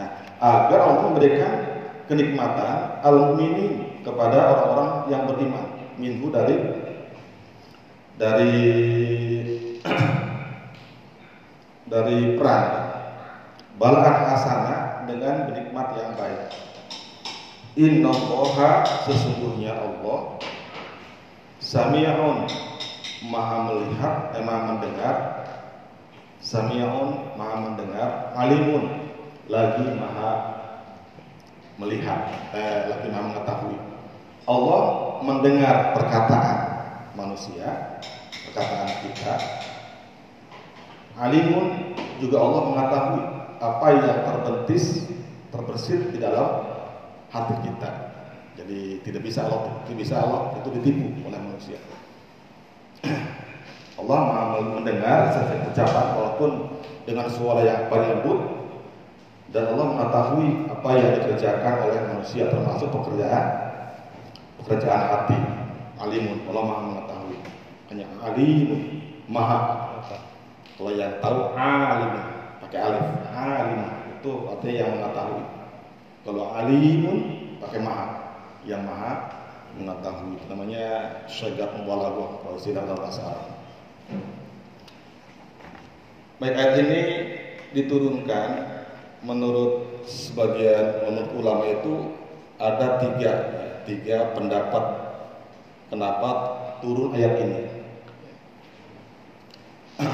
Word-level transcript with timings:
Nah, 0.00 0.08
agar 0.40 0.80
Allah 0.80 1.12
memberikan 1.12 1.54
kenikmatan 2.08 3.04
al-mukminin 3.04 4.00
kepada 4.00 4.56
orang-orang 4.56 4.90
yang 5.12 5.22
beriman. 5.28 5.66
Minhu 6.00 6.32
dari 6.32 6.56
dari 8.16 8.56
dari 11.92 12.18
perang. 12.40 12.68
Balaan 13.76 14.16
hasanah 14.28 15.04
dengan 15.04 15.52
nikmat 15.52 15.88
yang 15.96 16.12
baik. 16.16 16.42
Inna 17.80 18.12
sesungguhnya 19.08 19.72
Allah 19.72 20.36
Sami'un 21.60 22.48
maha 23.28 23.56
melihat, 23.68 24.36
eh, 24.36 24.44
maha 24.44 24.60
mendengar. 24.74 25.16
Sami'un 26.40 27.36
maha 27.36 27.56
mendengar. 27.68 28.32
Alimun 28.36 28.99
lagi 29.50 29.84
maha 29.98 30.32
melihat 31.76 32.30
eh, 32.54 32.86
lagi 32.86 33.06
maha 33.10 33.22
mengetahui 33.34 33.78
Allah 34.46 34.82
mendengar 35.26 35.92
perkataan 35.98 36.58
manusia 37.18 37.98
perkataan 38.46 38.88
kita 39.04 39.34
Alimun 41.20 41.92
juga 42.16 42.40
Allah 42.40 42.62
mengetahui 42.72 43.22
apa 43.60 43.86
yang 43.92 44.18
terbentis 44.24 45.04
terbersit 45.52 46.16
di 46.16 46.18
dalam 46.22 46.64
hati 47.28 47.54
kita. 47.60 47.90
Jadi 48.56 49.04
tidak 49.04 49.28
bisa 49.28 49.44
Allah, 49.44 49.84
tidak 49.84 49.98
bisa 50.00 50.16
Allah 50.16 50.56
itu 50.56 50.68
ditipu 50.80 51.12
oleh 51.28 51.36
manusia. 51.36 51.78
Allah 54.00 54.20
mendengar 54.64 55.28
setiap 55.28 55.76
ucapan 55.76 56.06
walaupun 56.16 56.50
dengan 57.04 57.28
suara 57.28 57.60
yang 57.68 57.92
paling 57.92 58.08
lembut 58.16 58.38
dan 59.50 59.74
Allah 59.74 59.86
mengetahui 59.90 60.48
apa 60.70 60.90
yang 60.94 61.10
dikerjakan 61.18 61.74
oleh 61.90 62.00
manusia 62.06 62.46
termasuk 62.46 62.88
pekerjaan 62.94 63.70
pekerjaan 64.62 65.02
hati. 65.10 65.38
Alimun, 66.00 66.48
Allah 66.48 66.62
maha 66.64 66.82
mengetahui. 66.86 67.38
Hanya 67.92 68.06
alimun, 68.24 68.80
maha. 69.28 69.58
Kalau 70.78 70.96
yang 70.96 71.20
tahu 71.20 71.52
alimun, 71.52 72.24
pakai 72.64 72.78
alif, 72.80 73.04
alimun 73.36 73.90
itu 74.16 74.32
artinya 74.48 74.74
yang 74.80 74.90
mengetahui. 74.96 75.44
Kalau 76.24 76.44
alimun 76.56 77.18
pakai 77.60 77.80
maha, 77.84 78.06
yang 78.64 78.86
maha 78.86 79.12
mengetahui. 79.76 80.40
Namanya 80.48 80.84
syagat 81.28 81.74
mubalaghah 81.76 82.40
kalau 82.40 82.56
istilah 82.56 82.86
dalam 82.86 83.02
bahasa 83.02 83.22
Arab. 83.26 83.48
Baik 86.40 86.56
ayat 86.56 86.74
ini 86.80 87.02
diturunkan 87.76 88.48
menurut 89.20 90.04
sebagian 90.08 91.04
menurut 91.04 91.32
ulama 91.36 91.64
itu 91.68 92.16
ada 92.56 93.00
tiga 93.00 93.32
tiga 93.84 94.32
pendapat 94.32 94.84
kenapa 95.92 96.30
turun 96.80 97.12
ayat 97.16 97.34
ini. 97.44 97.60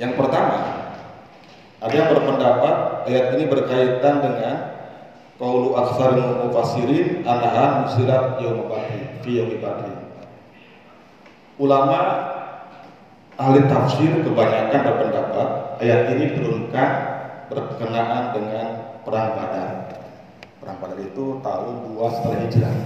Yang 0.00 0.12
pertama, 0.14 0.58
ada 1.82 1.94
yang 1.94 2.10
berpendapat 2.14 2.74
ayat 3.10 3.26
ini 3.34 3.44
berkaitan 3.50 4.14
dengan 4.22 4.56
Qaulu 5.38 5.78
aksarul 5.78 6.50
mufassirin 6.50 7.22
anahan 7.22 7.86
musirat 7.86 8.42
badri 8.42 9.06
fi. 9.22 9.38
Ulama 11.62 11.98
ahli 13.38 13.62
tafsir 13.70 14.18
kebanyakan 14.26 14.80
berpendapat 14.82 15.48
ayat 15.78 16.10
ini 16.10 16.34
diturunkan 16.34 16.90
berkenaan 17.48 18.36
dengan 18.36 18.66
perang 19.02 19.36
Badar. 19.36 19.70
Perang 20.60 20.78
Badar 20.80 21.00
itu 21.00 21.24
tahun 21.40 21.74
2 21.96 22.14
setelah 22.14 22.38
Hijrah. 22.44 22.76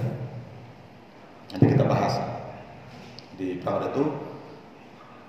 Nanti 1.52 1.66
kita 1.68 1.84
bahas 1.84 2.14
di 3.36 3.58
perang 3.60 3.82
Badar 3.82 3.90
itu 3.92 4.04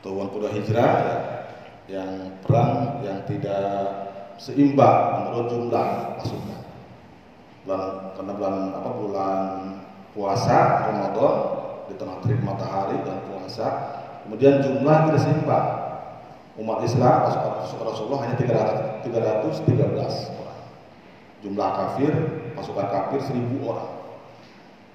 tahun 0.04 0.28
kedua 0.36 0.52
Hijrah 0.52 0.92
ya, 1.00 1.18
yang 1.88 2.12
perang 2.44 3.04
yang 3.04 3.20
tidak 3.28 4.04
seimbang 4.40 5.24
menurut 5.24 5.48
jumlah 5.52 5.88
pasukan 6.20 6.62
bulan 7.64 7.84
karena 8.20 8.32
bulan 8.36 8.56
apa 8.76 8.90
bulan 8.92 9.40
puasa 10.12 10.58
Ramadan 10.92 11.36
di 11.88 11.94
tengah 11.96 12.18
terik 12.24 12.40
matahari 12.44 13.00
dan 13.08 13.24
puasa 13.32 13.68
kemudian 14.28 14.60
jumlah 14.60 14.98
tidak 15.08 15.22
seimbang 15.24 15.68
umat 16.62 16.86
Islam 16.86 17.26
pasukan 17.26 17.86
Rasulullah 17.90 18.22
hanya 18.30 18.36
300, 18.38 19.10
313 19.10 20.38
orang. 20.38 20.62
Jumlah 21.42 21.70
kafir 21.74 22.14
pasukan 22.54 22.88
kafir 22.94 23.20
1000 23.26 23.66
orang. 23.66 23.90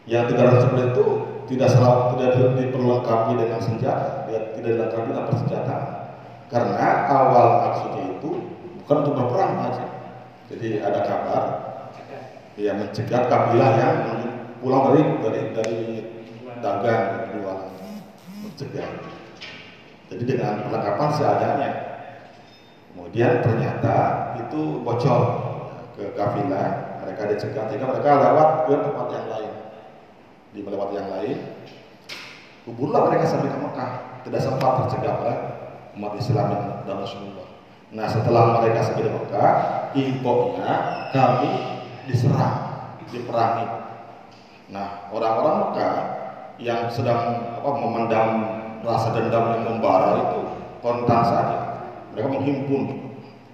Yang 0.07 0.39
300 0.39 0.95
itu 0.95 1.07
tidak 1.49 1.69
selalu 1.73 2.01
tidak 2.17 2.31
diperlengkapi 2.57 3.33
dengan 3.37 3.61
senjata 3.61 4.29
tidak, 4.29 4.43
tidak 4.57 4.71
dilengkapi 4.77 5.07
dengan 5.11 5.25
persenjata. 5.27 5.77
Karena 6.49 6.89
awal 7.13 7.47
maksudnya 7.69 8.05
itu 8.17 8.31
bukan 8.81 8.97
untuk 9.05 9.15
berperang 9.21 9.55
aja. 9.69 9.85
Jadi 10.49 10.81
ada 10.81 11.01
kabar 11.05 11.45
ya 12.57 12.73
mencegah 12.73 13.23
kabilah 13.29 13.73
yang 13.77 13.97
pulang 14.59 14.91
dari 14.91 15.03
dari 15.23 15.41
dari 15.55 15.81
dagang 16.59 17.31
jualan 17.37 17.71
mencegah 18.43 18.89
jadi 20.09 20.23
dengan 20.25 20.65
perlengkapan 20.65 21.09
seadanya. 21.13 21.71
Kemudian 22.93 23.45
ternyata 23.45 23.97
itu 24.41 24.83
bocor 24.83 25.23
ke 25.97 26.13
kafilah. 26.17 27.01
Mereka 27.05 27.23
dicegah 27.33 27.65
sehingga 27.73 27.89
mereka 27.89 28.21
lewat 28.21 28.49
ke 28.69 28.75
tempat 28.85 29.07
yang 29.13 29.27
lain. 29.33 29.53
Di 30.53 30.61
melewati 30.65 30.95
yang 30.97 31.11
lain 31.13 31.39
kuburlah 32.69 33.09
mereka 33.09 33.25
sampai 33.25 33.49
ke 33.49 33.59
Mekah. 33.61 33.91
Tidak 34.29 34.41
sempat 34.45 34.71
tercegah 34.85 35.15
oleh 35.25 35.37
umat 35.97 36.13
Islam 36.21 36.47
dan 36.85 36.97
Rasulullah. 37.01 37.49
Nah 37.89 38.05
setelah 38.05 38.61
mereka 38.61 38.85
sampai 38.85 39.09
di 39.09 39.13
Mekah 39.13 39.53
infonya 39.97 40.73
kami 41.17 41.53
diserang, 42.05 42.57
diperangi. 43.09 43.67
Nah, 44.69 45.09
orang-orang 45.09 45.55
Mekah 45.65 45.97
yang 46.61 46.93
sedang 46.93 47.41
apa 47.57 47.71
memendam 47.73 48.29
rasa 48.85 49.15
dendam 49.15 49.55
yang 49.55 49.65
membara 49.67 50.11
itu 50.23 50.41
kontan 50.83 51.23
saja. 51.25 51.59
Mereka 52.15 52.29
menghimpun 52.29 52.83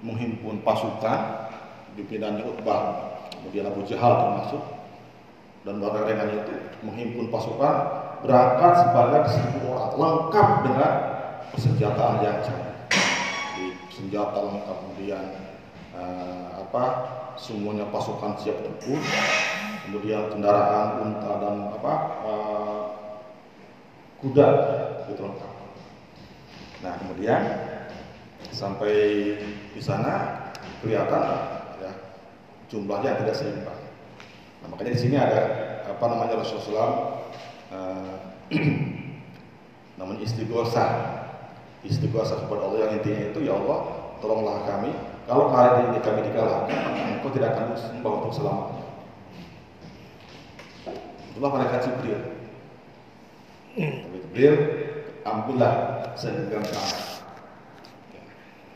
menghimpun 0.04 0.60
pasukan 0.60 1.48
pimpinannya 1.96 2.44
Utbah, 2.44 3.16
kemudian 3.40 3.68
Abu 3.68 3.84
Jahal 3.88 4.12
termasuk. 4.20 4.62
Dan 5.64 5.80
barang 5.80 6.28
itu 6.28 6.54
menghimpun 6.84 7.32
pasukan 7.32 7.74
berangkat 8.20 8.72
sebanyak 8.84 9.22
seribu 9.32 9.72
orang 9.72 9.92
lengkap 9.96 10.48
dengan 10.64 10.92
persenjataan 11.52 12.16
yang 12.24 12.38
canggih 12.40 13.72
senjata 13.92 14.38
lengkap 14.42 14.76
kemudian 14.80 15.24
uh, 15.92 16.64
apa 16.64 16.84
semuanya 17.36 17.86
pasukan 17.92 18.32
siap 18.40 18.58
tempur 18.64 18.98
kemudian 19.86 20.32
kendaraan 20.32 21.04
unta 21.04 21.32
dan 21.38 21.56
apa 21.68 21.92
uh, 22.24 22.83
kuda 24.24 24.48
gitu 25.12 25.20
lengkap 25.20 25.52
nah 26.80 26.92
kemudian 26.96 27.40
sampai 28.48 28.94
di 29.76 29.80
sana 29.84 30.48
kelihatan 30.80 31.22
ya 31.84 31.92
jumlahnya 32.72 33.20
tidak 33.20 33.36
seimbang 33.36 33.80
nah, 34.64 34.66
makanya 34.72 34.96
di 34.96 35.00
sini 35.00 35.16
ada 35.20 35.40
apa 35.84 36.04
namanya 36.08 36.40
Rasulullah 36.40 37.20
uh, 37.68 38.16
namanya 40.00 40.24
istighosah 40.24 40.90
istighosah 41.84 42.48
kepada 42.48 42.64
Allah 42.64 42.78
yang 42.88 42.92
intinya 43.00 43.22
itu 43.28 43.40
ya 43.44 43.60
Allah 43.60 43.78
tolonglah 44.24 44.64
kami 44.64 44.92
kalau 45.24 45.48
hari 45.48 45.88
ini 45.88 45.98
kami 46.04 46.20
dikalahkan, 46.20 46.68
engkau 47.16 47.32
tidak 47.32 47.56
akan 47.56 47.72
membawa 47.96 48.14
untuk 48.20 48.32
selamanya. 48.36 48.84
Itulah 51.32 51.50
mereka 51.56 51.80
Jibril. 51.80 52.20
Jibril, 53.74 54.54
ambillah 55.26 55.74
segenggam 56.14 56.62
tangan. 56.62 57.02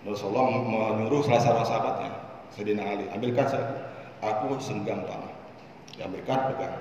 Rasulullah 0.06 0.46
menyuruh 0.50 1.22
salah 1.26 1.42
seorang 1.42 1.66
sahabatnya, 1.66 2.10
Sayyidina 2.54 2.82
Ali, 2.82 3.04
ambilkan 3.12 3.46
aku 4.22 4.56
senggam 4.58 5.04
tanah. 5.04 5.34
Diambilkan, 5.94 6.38
pegang. 6.54 6.76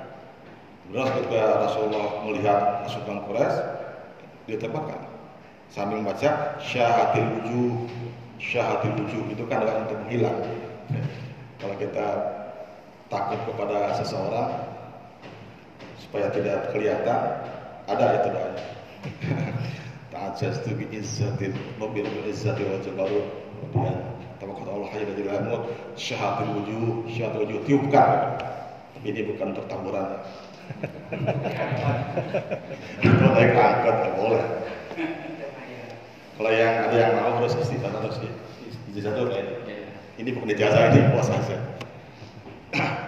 Kemudian 0.88 1.10
ketika 1.20 1.42
Rasulullah 1.68 2.06
melihat 2.24 2.60
pasukan 2.86 3.18
Quraisy, 3.28 3.58
dia 4.48 4.58
tempatkan 4.62 5.02
sambil 5.68 6.00
membaca 6.00 6.56
syahatil 6.64 7.28
wujuh 7.28 7.92
syahatil 8.40 8.94
wujud 8.96 9.26
itu 9.34 9.44
kan 9.50 9.66
adalah 9.66 9.84
untuk 9.84 9.98
menghilang. 10.06 10.40
Kalau 11.58 11.76
kita 11.76 12.08
takut 13.10 13.40
kepada 13.50 13.98
seseorang 13.98 14.50
supaya 15.98 16.30
tidak 16.32 16.70
kelihatan, 16.72 17.22
ada 17.88 18.06
itu 18.20 18.28
doanya. 18.36 18.64
Ta'ajjaz 20.12 20.64
tu 20.64 20.76
bi 20.76 20.86
izzatin, 20.92 21.56
mobil 21.80 22.04
bi 22.04 22.20
izzati 22.32 22.64
wa 22.68 22.80
jabarut. 22.84 23.28
Kemudian 23.72 23.98
Tawakkal 24.38 24.70
Allah 24.70 24.90
hayya 24.94 25.10
la 25.10 25.16
ilaha 25.18 25.58
syahatul 25.98 26.62
wujuh, 26.62 27.10
syahatul 27.10 27.50
wujuh 27.50 27.60
tiupkan. 27.66 28.38
Tapi 28.94 29.08
ini 29.10 29.22
bukan 29.34 29.58
untuk 29.58 29.66
tamburan. 29.66 30.22
Kalau 33.02 33.32
naik 33.36 33.56
angkat 33.58 33.96
nggak 33.98 34.16
boleh. 34.20 34.46
Kalau 36.38 36.52
yang 36.54 36.74
ada 36.86 36.98
yang 37.02 37.14
mau 37.18 37.42
harus 37.42 37.58
istighfar 37.58 37.98
harus 37.98 38.22
ijazah 38.94 39.18
dulu 39.18 39.34
ya. 39.34 39.42
Ini 40.22 40.30
bukan 40.38 40.54
ijazah 40.54 40.94
ini 40.94 41.10
puas 41.14 41.28
saja. 41.30 41.58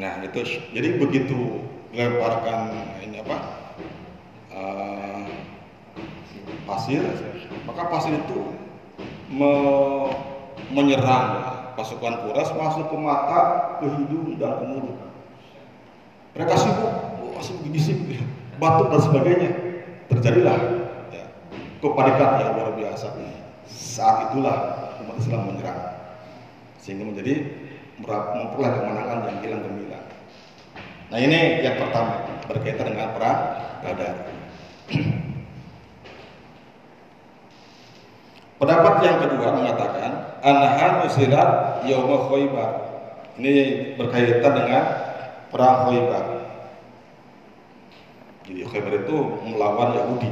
Nah 0.00 0.16
itu 0.24 0.40
jadi 0.72 0.96
begitu 0.96 1.60
lemparkan 1.90 2.70
ini 3.02 3.18
apa 3.18 3.36
uh, 4.54 5.26
pasir, 6.66 7.02
maka 7.66 7.82
pasir 7.90 8.14
itu 8.14 8.54
me 9.30 9.52
menyerang 10.70 11.50
pasukan 11.74 12.26
Kuras 12.26 12.52
masuk 12.54 12.92
ke 12.92 12.96
mata, 12.98 13.40
ke 13.82 13.86
hidung 13.90 14.38
dan 14.38 14.60
ke 14.60 14.64
mulut. 14.68 14.98
Mereka 16.36 16.54
sibuk, 16.54 16.94
oh, 17.26 17.42
sibuk 17.42 17.66
gini 17.66 17.80
sibuk, 17.80 18.22
batuk 18.62 18.92
dan 18.94 19.00
sebagainya. 19.02 19.50
Terjadilah 20.10 20.58
ya, 21.10 21.24
kepanikan 21.82 22.30
yang 22.42 22.50
luar 22.54 22.70
biasa. 22.74 23.14
Saat 23.70 24.30
itulah 24.30 24.56
umat 25.02 25.16
Islam 25.18 25.40
menyerang, 25.50 25.80
sehingga 26.78 27.06
menjadi 27.06 27.34
memperoleh 28.02 28.72
kemenangan 28.78 29.18
yang 29.26 29.38
hilang 29.42 29.62
gemilang. 29.66 29.99
Nah 31.10 31.18
ini 31.18 31.66
yang 31.66 31.74
pertama 31.74 32.22
berkaitan 32.46 32.94
dengan 32.94 33.10
perang 33.18 33.40
Badar. 33.82 34.14
Pendapat 38.62 38.94
yang 39.02 39.18
kedua 39.18 39.48
mengatakan 39.56 40.38
anha 40.44 41.02
nusilat 41.02 41.82
yauma 41.82 42.30
Khaybar. 42.30 42.70
Ini 43.40 43.52
berkaitan 43.98 44.52
dengan 44.54 44.84
perang 45.50 45.90
Khaybar. 45.90 46.24
Jadi 48.46 48.60
Khaybar 48.70 48.94
itu 49.02 49.16
melawan 49.50 49.90
Yahudi. 49.98 50.30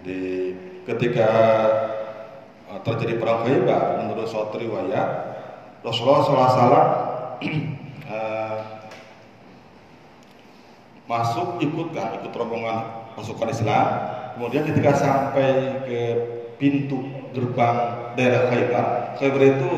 Jadi 0.00 0.20
ketika 0.90 1.30
uh, 2.66 2.80
terjadi 2.82 3.14
perang 3.20 3.46
Khaybar 3.46 4.02
menurut 4.02 4.26
suatu 4.26 4.58
riwayat 4.58 5.31
Rasulullah 5.82 6.22
SAW 6.22 6.62
uh, 6.62 6.78
masuk 11.10 11.58
ikut 11.58 11.90
kan 11.90 12.22
ikut 12.22 12.30
rombongan 12.32 13.10
pasukan 13.18 13.50
Islam. 13.50 13.86
Kemudian 14.38 14.64
ketika 14.64 14.96
sampai 14.96 15.82
ke 15.84 16.00
pintu 16.56 17.04
gerbang 17.34 17.76
daerah 18.16 18.48
Khaybar 18.48 18.86
Khaybar 19.20 19.42
itu 19.42 19.72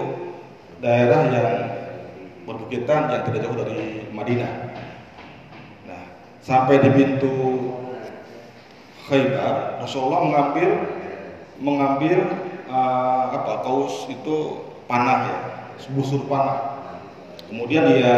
daerah 0.78 1.20
yang 1.32 1.50
berbukitan 2.44 3.10
yang 3.10 3.22
tidak 3.24 3.40
jauh 3.48 3.56
dari 3.56 4.04
Madinah. 4.12 4.52
Nah 5.88 6.04
sampai 6.44 6.84
di 6.84 6.92
pintu 6.92 7.32
Khaybar 9.08 9.80
Rasulullah 9.80 10.20
mengambil 10.20 10.70
mengambil 11.56 12.28
uh, 12.68 13.32
apa 13.32 13.64
kaus 13.64 14.04
itu 14.12 14.68
panah 14.84 15.24
ya 15.24 15.53
busur 15.94 16.24
panah 16.30 16.80
kemudian 17.50 17.86
dia 17.90 18.16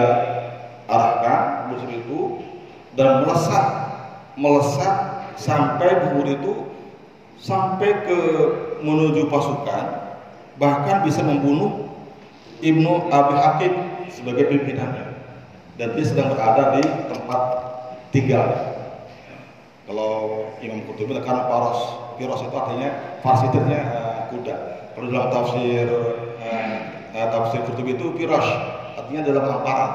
arahkan 0.86 1.72
busur 1.72 1.90
itu 1.90 2.20
dan 2.94 3.26
melesat 3.26 3.66
melesat 4.36 4.94
sampai 5.36 5.90
buhur 6.08 6.26
itu 6.28 6.52
sampai 7.40 8.06
ke 8.06 8.18
menuju 8.80 9.28
pasukan 9.28 10.06
bahkan 10.56 11.04
bisa 11.04 11.20
membunuh 11.20 11.86
Ibnu 12.64 13.12
Abi 13.12 13.34
Hakim 13.36 13.72
sebagai 14.08 14.48
pimpinannya. 14.48 15.12
Dan 15.76 15.92
dia 15.92 16.04
sedang 16.08 16.32
berada 16.32 16.80
di 16.80 16.82
tempat 17.12 17.40
tinggal. 18.08 18.48
Kalau 19.84 20.12
Imam 20.64 20.82
Qurtubi 20.88 21.20
karena 21.20 21.46
paros 21.46 21.78
piros 22.16 22.40
itu 22.40 22.56
artinya 22.56 23.20
farsitirnya 23.20 23.80
uh, 23.92 24.20
kuda. 24.32 24.56
Kalau 24.96 25.06
dalam 25.12 25.28
tafsir 25.28 25.84
uh, 26.40 26.78
uh, 27.16 27.26
tafsir 27.32 27.64
Qurtubi 27.64 27.96
itu 27.96 28.12
piros 28.12 28.44
artinya 29.00 29.24
dalam 29.24 29.44
hamparan 29.48 29.90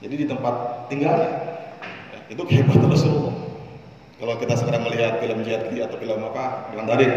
jadi 0.00 0.14
di 0.16 0.26
tempat 0.26 0.88
tinggalnya 0.88 1.28
itu 2.32 2.40
kehebatan 2.48 2.88
Rasulullah 2.88 3.50
kalau 4.20 4.36
kita 4.36 4.52
sekarang 4.52 4.84
melihat 4.84 5.16
film 5.24 5.40
Jet 5.48 5.72
Li 5.72 5.80
atau 5.80 5.96
film 5.96 6.20
apa, 6.20 6.68
film 6.68 6.84
Darin, 6.84 7.12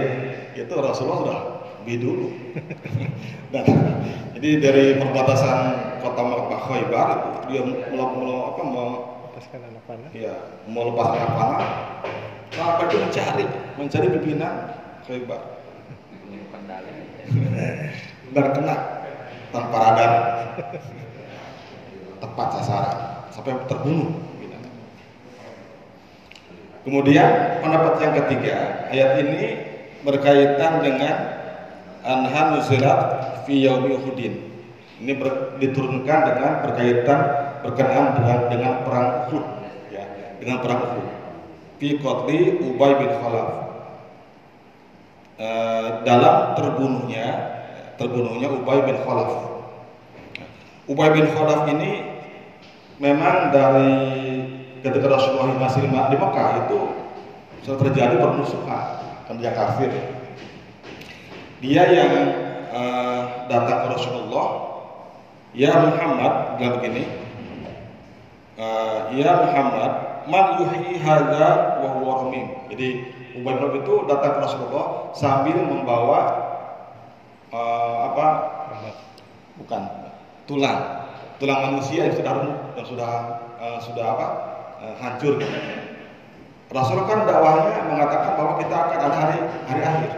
itu 0.55 0.71
Rasulullah 0.71 1.19
sudah 1.19 1.37
lebih 1.83 1.97
dulu. 1.99 2.27
Dan 3.51 3.67
jadi 4.39 4.49
dari 4.63 4.85
perbatasan 4.95 5.59
kota 5.99 6.23
Makkah 6.23 6.61
Khaybar 6.63 7.07
dia 7.51 7.59
mau 7.91 8.55
apa 8.55 8.61
mau 8.63 8.87
lepaskan 9.27 9.67
anak 9.67 9.83
panah. 9.83 10.09
Ya, 10.15 10.31
mau 10.71 10.95
lepas 10.95 11.11
anak 11.11 11.31
panah. 11.35 11.61
Sampai 12.55 12.87
itu 12.87 12.95
mencari, 13.03 13.45
mencari 13.75 14.07
pimpinan 14.07 14.53
Khaybar. 15.03 15.41
Dan 18.33 18.45
kena 18.55 19.02
tanpa 19.53 19.77
radar, 19.77 20.11
tepat 22.17 22.47
sasaran, 22.57 22.97
sampai 23.29 23.53
terbunuh. 23.69 24.33
Kemudian 26.83 27.63
pendapat 27.63 27.93
yang 28.03 28.13
ketiga, 28.19 28.55
ayat 28.91 29.23
ini 29.23 29.41
berkaitan 30.03 30.83
dengan 30.83 31.15
anha 32.03 32.59
nuzilat 32.59 32.99
fi 33.47 33.63
yaumi 33.63 33.95
Uhudin. 33.95 34.51
Ini 34.99 35.15
ber, 35.15 35.55
diturunkan 35.63 36.19
dengan 36.27 36.51
berkaitan 36.59 37.19
berkenaan 37.63 38.19
dengan 38.19 38.39
dengan 38.51 38.73
perang 38.83 39.09
Uhud 39.31 39.45
ya, 39.95 40.03
dengan 40.43 40.59
perang 40.59 40.81
Uhud. 40.91 41.07
Fi 41.79 41.87
qatli 42.03 42.59
Ubay 42.59 42.91
bin 42.99 43.11
Khalaf. 43.15 43.49
E, 45.39 45.49
dalam 46.03 46.59
terbunuhnya 46.59 47.52
terbunuhnya 47.97 48.49
Ubay 48.49 48.81
bin 48.85 48.97
Khalaf. 49.01 49.31
Ubay 50.89 51.09
bin 51.15 51.27
Khalaf 51.31 51.69
ini 51.71 52.13
memang 53.01 53.51
dari 53.51 53.93
ketika 54.83 55.07
Rasulullah 55.07 55.55
masih 55.57 55.87
di 55.87 56.17
Mekah 56.19 56.67
itu 56.67 56.79
sudah 57.63 57.79
terjadi 57.87 58.19
permusuhan 58.19 58.83
kan 59.23 59.35
dia 59.39 59.55
kafir 59.55 59.87
dia 61.63 61.83
yang 61.87 62.13
uh, 62.75 63.47
datang 63.47 63.87
ke 63.87 63.87
Rasulullah 63.95 64.47
ya 65.55 65.71
Muhammad 65.71 66.59
bilang 66.59 66.75
begini 66.83 67.03
uh, 68.59 69.07
ya 69.15 69.31
Muhammad 69.47 69.91
man 70.27 70.59
yuhi 70.59 70.99
hadza 70.99 71.79
wa 71.79 71.87
huwa 71.99 72.27
jadi 72.67 72.87
Ubay 73.39 73.55
bin 73.57 73.79
itu 73.79 73.93
datang 74.11 74.37
ke 74.37 74.39
Rasulullah 74.43 75.15
sambil 75.15 75.55
membawa 75.55 76.52
uh, 77.53 77.95
apa 78.09 78.27
bukan 79.61 79.81
tulang 80.49 80.79
tulang 81.37 81.59
manusia 81.69 82.09
yang 82.09 82.15
sudah 82.17 82.33
yang 82.73 82.87
sudah 82.89 83.11
uh, 83.61 83.79
sudah 83.79 84.05
apa 84.17 84.27
uh, 84.81 84.95
hancur. 84.97 85.37
Rasul 86.73 87.05
kan 87.05 87.29
dakwahnya 87.29 87.85
mengatakan 87.85 88.33
bahwa 88.33 88.57
kita 88.57 88.73
akan 88.73 88.99
ada 89.05 89.17
hari 89.21 89.37
hari 89.69 89.81
akhir, 89.85 90.11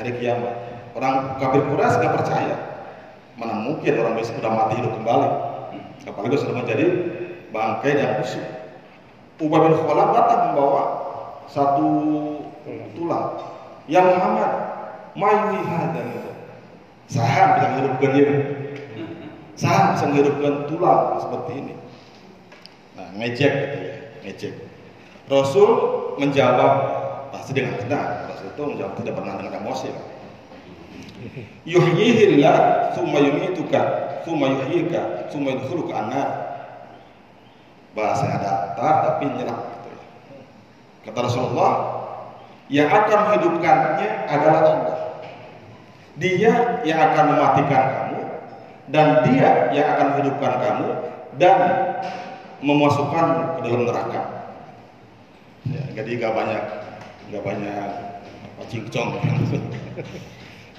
hari 0.00 0.10
kiamat. 0.16 0.56
Orang 0.96 1.36
kafir 1.36 1.60
Quraisy 1.68 2.00
nggak 2.00 2.16
percaya. 2.16 2.56
Mana 3.36 3.60
mungkin 3.60 3.92
orang 4.00 4.16
bisa 4.16 4.32
sudah 4.32 4.48
mati 4.48 4.80
hidup 4.80 4.96
kembali. 4.96 5.28
Apalagi 6.08 6.40
sudah 6.40 6.56
menjadi 6.64 6.86
bangkai 7.52 7.92
dan 7.92 8.10
busuk. 8.24 8.44
Ubay 9.40 9.68
bin 9.68 9.76
Khalaf 9.76 10.08
datang 10.16 10.40
membawa 10.52 10.82
satu 11.48 11.88
tulang. 12.96 13.40
Ya 13.84 14.00
Muhammad, 14.00 14.52
mayu 15.16 15.60
dan 15.64 16.06
itu. 16.08 16.29
Saham 17.10 17.58
bisa 17.58 17.66
menghidupkan 17.74 18.10
ini. 18.14 18.34
Saham 19.58 19.98
bisa 19.98 20.04
menghidupkan 20.06 20.54
tulang 20.70 21.18
seperti 21.18 21.52
ini. 21.58 21.74
Nah, 22.94 23.10
ngejek 23.18 23.50
gitu 23.50 23.78
ya, 23.82 23.96
ngejek. 24.22 24.54
Rasul 25.26 25.70
menjawab 26.22 26.72
pasti 27.34 27.50
dengan 27.50 27.74
tenang. 27.82 28.30
Rasul 28.30 28.46
itu 28.54 28.62
menjawab 28.62 28.94
tidak 29.02 29.14
pernah 29.18 29.34
dengan 29.42 29.58
emosi. 29.58 29.90
Yuhyihillah 31.66 32.56
thumma 32.96 33.18
yumituka 33.20 33.82
thumma 34.24 34.46
yuhyika 34.62 35.28
thumma 35.34 35.58
yudkhuluka 35.58 35.92
annar. 35.92 36.28
Bahasa 37.90 38.38
datar 38.38 38.94
tapi 39.02 39.34
nyerap 39.34 39.60
gitu 39.66 39.88
ya. 39.90 40.02
Kata 41.10 41.18
Rasulullah, 41.26 41.72
yang 42.70 42.86
akan 42.86 43.18
menghidupkannya 43.26 44.08
adalah 44.30 44.62
Allah. 44.62 44.99
Dia 46.18 46.82
yang 46.82 47.00
akan 47.12 47.24
mematikan 47.36 47.84
kamu 47.94 48.20
dan 48.90 49.06
dia 49.30 49.70
yang 49.70 49.86
akan 49.94 50.06
menghidupkan 50.14 50.52
kamu 50.58 50.88
dan 51.38 51.58
memasukkan 52.60 53.26
ke 53.56 53.60
dalam 53.68 53.86
neraka. 53.86 54.22
Ya, 55.70 56.02
jadi 56.02 56.10
gak 56.18 56.34
banyak 56.34 56.62
nggak 57.30 57.44
banyak 57.46 57.90
cincong. 58.66 59.10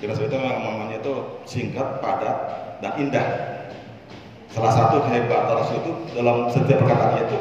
Rasul 0.01 0.33
itu 0.33 0.33
namanya 0.33 0.97
itu 0.97 1.13
singkat, 1.45 2.01
padat, 2.01 2.37
dan 2.81 2.97
indah. 2.97 3.27
Salah 4.49 4.73
satu 4.73 5.05
kehebat 5.05 5.45
Rasul 5.45 5.77
itu 5.85 5.91
dalam 6.17 6.49
setiap 6.49 6.81
perkataannya 6.81 7.21
itu 7.29 7.37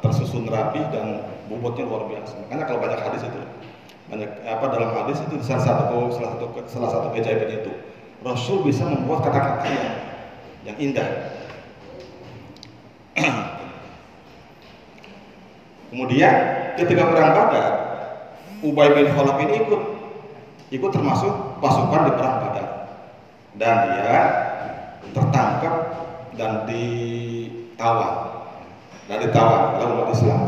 tersusun 0.00 0.48
rapi 0.48 0.80
dan 0.88 1.28
bobotnya 1.52 1.84
luar 1.84 2.08
biasa. 2.08 2.40
Makanya 2.48 2.64
kalau 2.64 2.80
banyak 2.80 3.00
hadis 3.04 3.22
itu 3.28 3.40
apa 4.18 4.64
dalam 4.74 4.90
hadis 4.90 5.22
itu 5.22 5.38
salah 5.46 5.62
satu 5.62 6.10
salah 6.10 6.34
satu 6.34 6.46
salah 6.66 6.90
satu 6.90 7.06
keajaiban 7.14 7.62
itu 7.62 7.70
Rasul 8.20 8.66
bisa 8.66 8.84
membuat 8.84 9.24
kata-kata 9.24 9.70
yang 9.70 9.96
yang 10.68 10.76
indah. 10.76 11.08
Kemudian 15.90 16.34
ketika 16.76 17.02
perang 17.08 17.32
Badar, 17.32 17.66
Ubay 18.60 18.92
bin 18.92 19.08
Khalaf 19.10 19.40
ini 19.40 19.64
ikut 19.64 19.80
ikut 20.70 20.90
termasuk 20.92 21.32
pasukan 21.64 22.06
di 22.06 22.12
perang 22.14 22.36
Badar 22.44 22.68
dan 23.56 23.76
dia 23.88 24.20
tertangkap 25.10 25.74
dan 26.36 26.68
ditawan 26.68 28.12
dan 29.08 29.18
ditawan 29.24 29.80
oleh 29.80 29.96
umat 29.96 30.08
Islam. 30.14 30.42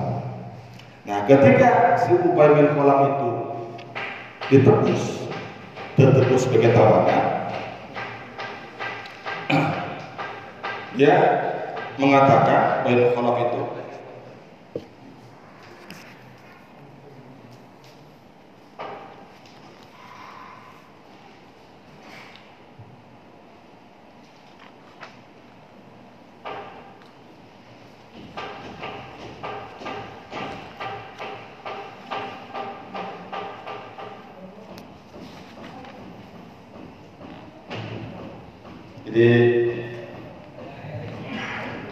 Nah, 1.02 1.26
ketika 1.26 1.98
si 1.98 2.14
Ubay 2.14 2.54
bin 2.54 2.70
Khalaf 2.76 3.16
itu 3.16 3.41
ditebus 4.52 5.32
ditebus 5.96 6.44
sebagai 6.44 6.76
tawanan, 6.76 7.24
dia 10.96 11.16
mengatakan 12.00 12.84
Ubay 12.84 12.96
bin 13.00 13.08
Khalaf 13.16 13.36
itu 13.48 13.60
Jadi 39.12 39.28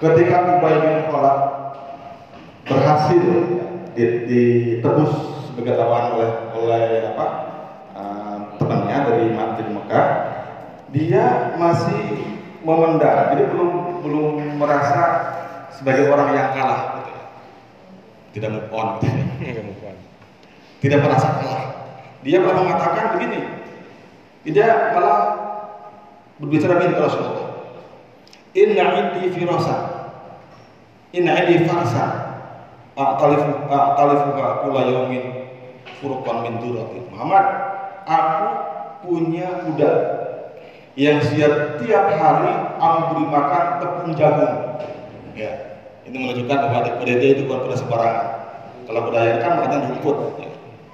ketika 0.00 0.56
Ubay 0.56 0.74
bin 0.80 1.04
Khalaf 1.12 1.38
berhasil 2.64 3.24
ditebus 3.92 5.12
sebagai 5.52 5.76
tawanan 5.76 6.16
oleh 6.16 6.30
oleh 6.56 6.84
apa 7.12 7.26
uh, 7.92 8.36
temannya 8.56 8.96
dari 9.04 9.24
Masjid 9.36 9.68
Mekah, 9.68 10.06
dia 10.96 11.52
masih 11.60 12.24
memendam, 12.64 13.36
jadi 13.36 13.44
belum 13.52 13.70
belum 14.00 14.56
merasa 14.56 15.00
sebagai 15.76 16.08
orang 16.08 16.32
yang 16.32 16.56
kalah, 16.56 16.80
gitu 17.04 17.10
ya. 17.12 17.24
tidak 18.32 18.50
move 18.56 18.72
on, 18.72 18.88
tidak 20.80 20.98
merasa 21.04 21.28
kalah. 21.36 21.64
Dia 22.24 22.40
malah 22.40 22.64
mengatakan 22.64 23.04
begini, 23.12 23.40
dia 24.48 24.96
malah 24.96 25.19
berbicara 26.40 26.80
ke 26.80 26.96
Rasulullah. 26.96 27.48
Inna 28.56 28.84
indi 28.96 29.28
firasa. 29.36 29.76
Inna 31.12 31.36
indi 31.44 31.68
farsa. 31.68 32.04
A'talifu 32.96 33.70
a'talifuha 33.70 34.64
kula 34.66 34.80
yaumin 34.88 35.24
furqan 36.00 36.36
min 36.48 36.54
durati. 36.58 36.98
Muhammad, 37.12 37.44
aku 38.08 38.48
punya 39.06 39.46
kuda 39.68 39.92
yang 40.98 41.22
setiap 41.22 42.04
hari 42.18 42.52
aku 42.76 42.98
beri 43.14 43.24
makan 43.30 43.64
tepung 43.78 44.12
jagung. 44.18 44.56
Ya, 45.38 45.80
ini 46.04 46.16
menunjukkan 46.18 46.58
bahwa 46.58 46.90
kuda 46.98 47.14
dia 47.20 47.30
itu 47.38 47.46
bukan 47.46 47.70
kuda 47.70 47.76
sembarangan. 47.78 48.28
Kalau 48.90 49.00
kuda 49.08 49.20
yang 49.22 49.38
kan 49.38 49.52
makannya 49.60 49.78
rumput. 49.94 50.16
Ya. 50.42 50.50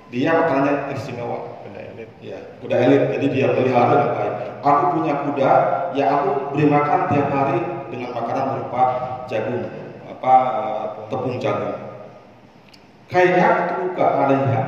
Dia 0.06 0.30
makanannya 0.38 0.94
istimewa 0.94 1.56
ya 2.26 2.38
kuda 2.58 2.74
elit 2.74 3.02
jadi 3.14 3.26
dia 3.30 3.46
pelihara 3.54 3.94
dengan 4.02 4.25
aku 4.60 4.84
punya 5.00 5.14
kuda 5.26 5.50
yang 5.96 6.08
aku 6.20 6.30
beri 6.54 6.66
makan 6.68 7.00
tiap 7.10 7.28
hari 7.32 7.60
dengan 7.92 8.10
makanan 8.16 8.44
berupa 8.56 8.82
jagung 9.28 9.64
apa 10.08 10.34
tepung 11.08 11.36
jagung. 11.40 11.76
Kayak 13.06 13.76
tuka 13.76 14.06
alaiha 14.06 14.62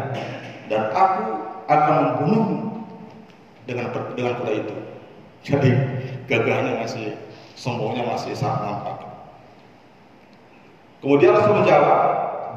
dan 0.71 0.83
aku 0.95 1.25
akan 1.66 1.95
membunuh 2.00 2.47
dengan 3.66 3.90
dengan 4.14 4.33
kuda 4.40 4.52
itu. 4.54 4.76
Jadi 5.45 5.71
gagahnya 6.28 6.83
masih 6.83 7.16
sombongnya 7.59 8.04
masih 8.07 8.33
sangat 8.37 8.64
nampak. 8.64 8.99
Kemudian 10.99 11.35
Rasul 11.35 11.62
menjawab 11.62 12.00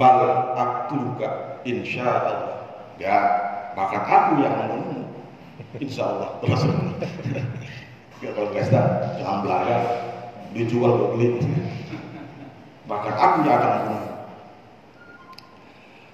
bal 0.02 0.20
aktuka 0.58 1.62
insya 1.66 2.06
Allah. 2.06 2.58
Ya 2.98 3.18
maka 3.74 3.98
aku 4.04 4.44
yang 4.44 4.54
membunuhmu 4.62 5.00
insya 5.80 6.04
Allah 6.04 6.30
Rasul 6.44 6.74
ya 8.20 8.30
kalau 8.36 8.50
pesta 8.51 8.82
jangan 9.16 9.48
belakang 9.48 9.86
dijual 10.51 11.16
beli. 11.16 11.40
Maka 12.90 13.08
aku 13.16 13.48
yang 13.48 13.56
akan 13.56 13.72
membunuh 13.88 14.12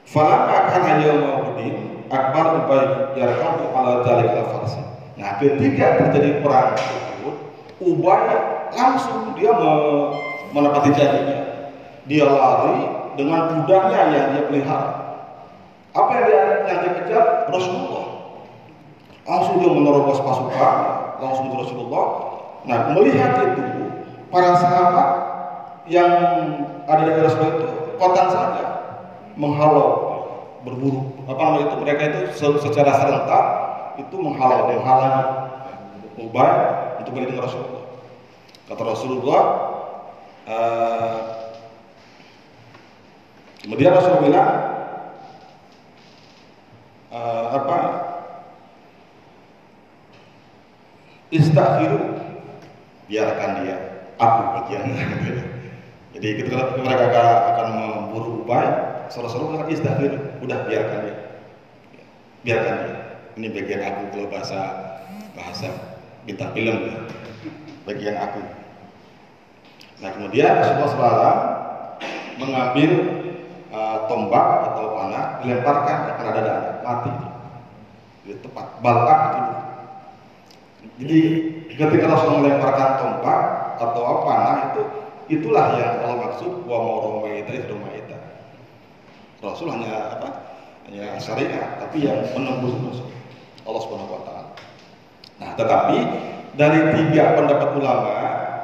Falam 0.06 0.42
akan 0.46 0.82
hanya 0.86 1.10
Uhudin 1.42 2.06
Akbar 2.14 2.64
Ubay 2.64 3.18
yarkabu 3.18 3.66
ala 3.74 4.06
dalik 4.06 4.30
al 4.30 4.46
farsi 4.54 4.82
Nah 5.18 5.42
ketika 5.42 6.06
terjadi 6.06 6.46
perang 6.46 6.78
Uhud 7.26 7.36
Ubay 7.82 8.30
langsung 8.78 9.34
dia 9.34 9.52
menepati 10.54 10.92
janjinya. 10.94 11.40
Dia 12.08 12.24
lari 12.30 12.88
dengan 13.20 13.42
kudanya 13.52 14.02
yang 14.14 14.26
dia 14.38 14.44
pelihara. 14.48 14.92
Apa 15.98 16.10
yang 16.14 16.26
dia 16.30 16.42
yang 16.70 16.80
dia 16.86 16.92
kejar? 17.02 17.26
Rasulullah 17.50 18.07
langsung 19.28 19.60
dia 19.60 19.70
menerobos 19.70 20.24
pasukan 20.24 20.76
langsung 21.20 21.52
ke 21.52 21.56
Rasulullah. 21.60 22.06
Nah 22.64 22.96
melihat 22.96 23.44
itu 23.44 23.64
para 24.32 24.56
sahabat 24.56 25.10
yang 25.92 26.12
ada 26.88 27.04
di 27.04 27.20
Rasulullah 27.20 27.54
itu 27.60 27.68
kotan 28.00 28.28
saja 28.32 28.66
menghalau 29.36 29.88
berburu. 30.64 31.12
Apa 31.28 31.40
namanya 31.44 31.66
itu? 31.68 31.76
Mereka 31.84 32.02
itu 32.08 32.20
secara 32.64 32.92
serentak 32.96 33.46
itu 34.00 34.16
menghalau 34.16 34.72
menghalangi 34.72 35.24
Ubay 36.18 36.52
untuk 36.98 37.14
melindungi 37.14 37.44
Rasulullah. 37.44 37.84
Kata 38.68 38.84
Rasulullah 38.84 39.42
uh, 40.50 41.20
kemudian 43.62 43.94
Rasulullah 43.94 44.26
bilang 44.26 44.52
uh, 47.14 47.46
apa 47.54 47.78
istakhiru 51.34 52.00
biarkan 53.08 53.64
dia. 53.64 53.78
Aku 54.18 54.42
bagian 54.62 54.98
jadi 56.18 56.28
ketika 56.42 56.74
mereka 56.82 57.24
akan 57.54 57.68
memburu 57.78 58.42
Ubay 58.42 58.66
Rasulullah 59.14 59.64
bilang 59.64 59.70
istakhiru 59.72 60.18
udah 60.42 60.60
biarkan 60.68 61.00
dia. 61.06 61.16
Biarkan 62.44 62.76
dia. 62.84 62.98
Ini 63.38 63.48
bagian 63.54 63.82
aku 63.86 64.02
kalau 64.10 64.28
bahasa 64.34 64.60
bahasa 65.38 65.70
bintang 66.26 66.52
film 66.58 66.78
ya. 66.90 66.98
bagian 67.86 68.18
aku. 68.20 68.42
Nah 70.04 70.10
kemudian 70.12 70.60
Rasulullah 70.60 70.92
SAW 70.92 71.38
mengambil 72.38 72.92
uh, 73.72 73.98
tombak 74.12 74.46
atau 74.74 74.86
panah 74.98 75.26
dilemparkan 75.42 75.98
ke 76.06 76.12
ada 76.20 76.32
dada 76.34 76.54
mati. 76.84 77.14
Di 78.28 78.36
tepat. 78.44 78.84
Balak 78.84 79.22
itu 79.40 79.57
jadi 80.98 81.20
ketika 81.74 82.06
Rasul 82.10 82.42
melemparkan 82.42 82.90
tombak 83.02 83.42
atau 83.78 84.02
apa 84.02 84.22
panah 84.26 84.58
itu 84.74 84.84
itulah 85.38 85.78
yang 85.78 86.02
Allah 86.02 86.18
maksud 86.30 86.66
wa 86.66 86.78
mauromaita 86.82 87.54
itu 87.54 87.74
maita 87.78 88.18
Rasul 89.42 89.70
hanya 89.70 90.18
apa 90.18 90.30
hanya 90.90 91.18
syariat 91.22 91.78
tapi 91.78 92.06
yang 92.06 92.26
menembus 92.34 93.02
Allah 93.68 93.82
Subhanahu 93.86 94.18
wa 94.18 94.22
taala 94.26 94.46
nah 95.38 95.50
tetapi 95.54 95.98
dari 96.58 96.80
tiga 96.98 97.38
pendapat 97.38 97.70
ulama 97.78 98.18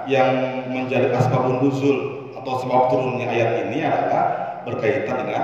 yang 0.09 0.65
menjadi 0.67 1.13
asbabun 1.15 1.63
nuzul 1.63 2.31
atau 2.33 2.59
sebab 2.59 2.91
turunnya 2.91 3.29
ayat 3.29 3.69
ini 3.69 3.85
adalah 3.85 4.23
berkaitan 4.67 5.15
dengan 5.23 5.43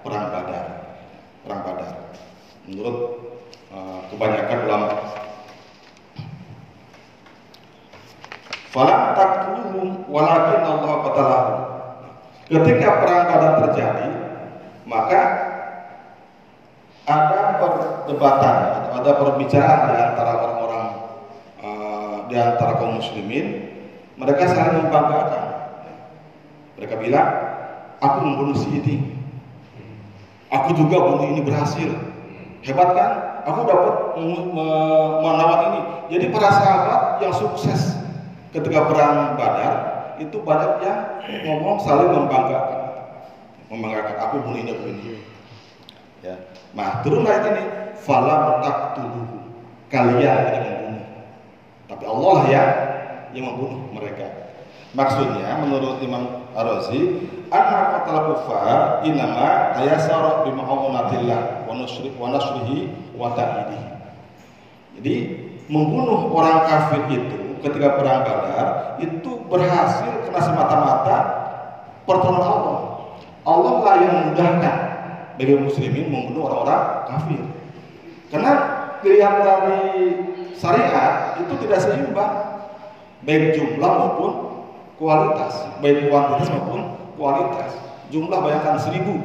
perang 0.00 0.32
Badar. 0.32 0.64
Perang 1.44 1.60
Badar. 1.64 1.92
Menurut 2.64 2.96
uh, 3.74 4.00
kebanyakan 4.08 4.58
ulama. 4.64 4.88
Falam 8.70 9.18
taqtuluhum 9.18 10.06
walakin 10.06 10.62
Allah 10.62 10.92
qatalahum. 11.02 11.58
Ketika 12.46 13.02
perang 13.02 13.22
Badar 13.26 13.52
terjadi, 13.66 14.08
maka 14.86 15.20
ada 17.06 17.58
perdebatan 17.58 18.56
atau 18.78 18.90
ada 19.02 19.12
perbicaraan 19.18 19.80
di 19.90 19.94
antara 19.98 20.32
orang-orang 20.38 20.88
uh, 21.62 22.14
di 22.30 22.34
antara 22.38 22.78
kaum 22.78 23.02
muslimin. 23.02 23.74
Mereka 24.14 24.42
saling 24.54 24.86
membanggakan. 24.86 25.46
Mereka 26.78 26.94
bilang 27.02 27.28
aku 27.98 28.18
membunuh 28.22 28.54
si 28.54 28.70
ini 28.70 28.96
aku 30.50 30.74
juga 30.74 30.96
bunuh 30.98 31.26
ini 31.26 31.40
berhasil. 31.42 31.90
Hebat 32.60 32.90
kan? 32.92 33.10
Aku 33.48 33.64
dapat 33.64 34.20
menawan 35.24 35.60
ini. 35.72 35.80
Jadi 36.12 36.24
para 36.28 36.50
sahabat 36.52 37.24
yang 37.24 37.32
sukses 37.32 37.99
ketika 38.50 38.80
perang 38.90 39.38
badar 39.38 39.74
itu 40.20 40.36
banyak 40.42 40.72
yang 40.82 40.98
ngomong 41.46 41.80
saling 41.80 42.10
membanggakan 42.12 42.80
membanggakan 43.70 44.16
aku 44.18 44.34
bunuh 44.44 44.58
ini 44.60 44.70
aku 44.74 44.84
ini 44.90 45.04
ya 46.20 46.36
Nah, 46.70 47.02
turun 47.02 47.26
ayat 47.26 47.50
ini, 47.50 47.64
falam 47.98 48.62
taqtuluhu. 48.62 49.42
Kalian 49.90 50.38
tidak 50.46 50.62
membunuh. 50.70 51.06
Tapi 51.90 52.04
Allah 52.06 52.30
lah 52.30 52.46
ya 52.46 52.64
yang 53.34 53.44
membunuh 53.50 53.90
mereka. 53.90 54.54
Maksudnya 54.94 55.58
menurut 55.58 55.98
Imam 56.02 56.46
Ar-Razi, 56.54 57.26
anna 57.50 57.98
qatal 57.98 58.34
kufar 58.34 59.02
inama 59.02 59.74
tayasara 59.74 60.46
bi 60.46 60.50
ma'unatillah 60.54 61.66
wa 61.66 61.74
nusri 61.74 62.10
wa 62.14 62.30
nasrihi 62.30 62.90
wa 63.14 63.34
ta'idihi. 63.34 63.90
Jadi 64.98 65.14
membunuh 65.66 66.30
orang 66.30 66.70
kafir 66.70 67.02
itu 67.10 67.49
ketika 67.60 68.00
perang 68.00 68.24
Badar 68.24 68.66
itu 69.00 69.30
berhasil 69.48 70.12
karena 70.28 70.40
semata-mata 70.40 71.18
pertolongan 72.04 72.44
Allah. 72.44 72.78
Allah 73.40 73.74
lah 73.80 73.94
yang 74.00 74.12
memudahkan 74.20 74.76
bagi 75.40 75.54
muslimin 75.56 76.06
membunuh 76.12 76.52
orang-orang 76.52 76.82
kafir. 77.08 77.40
Karena 78.28 78.52
pilihan 79.00 79.34
dari 79.40 79.80
syariat 80.52 81.40
itu 81.40 81.54
tidak 81.64 81.80
seimbang 81.80 82.32
baik 83.24 83.56
jumlah 83.56 83.92
maupun 83.96 84.30
kualitas, 85.00 85.64
baik 85.80 86.12
kuantitas 86.12 86.48
maupun 86.52 86.80
kualitas. 87.16 87.72
Jumlah 88.12 88.38
bayangkan 88.42 88.76
seribu 88.76 89.22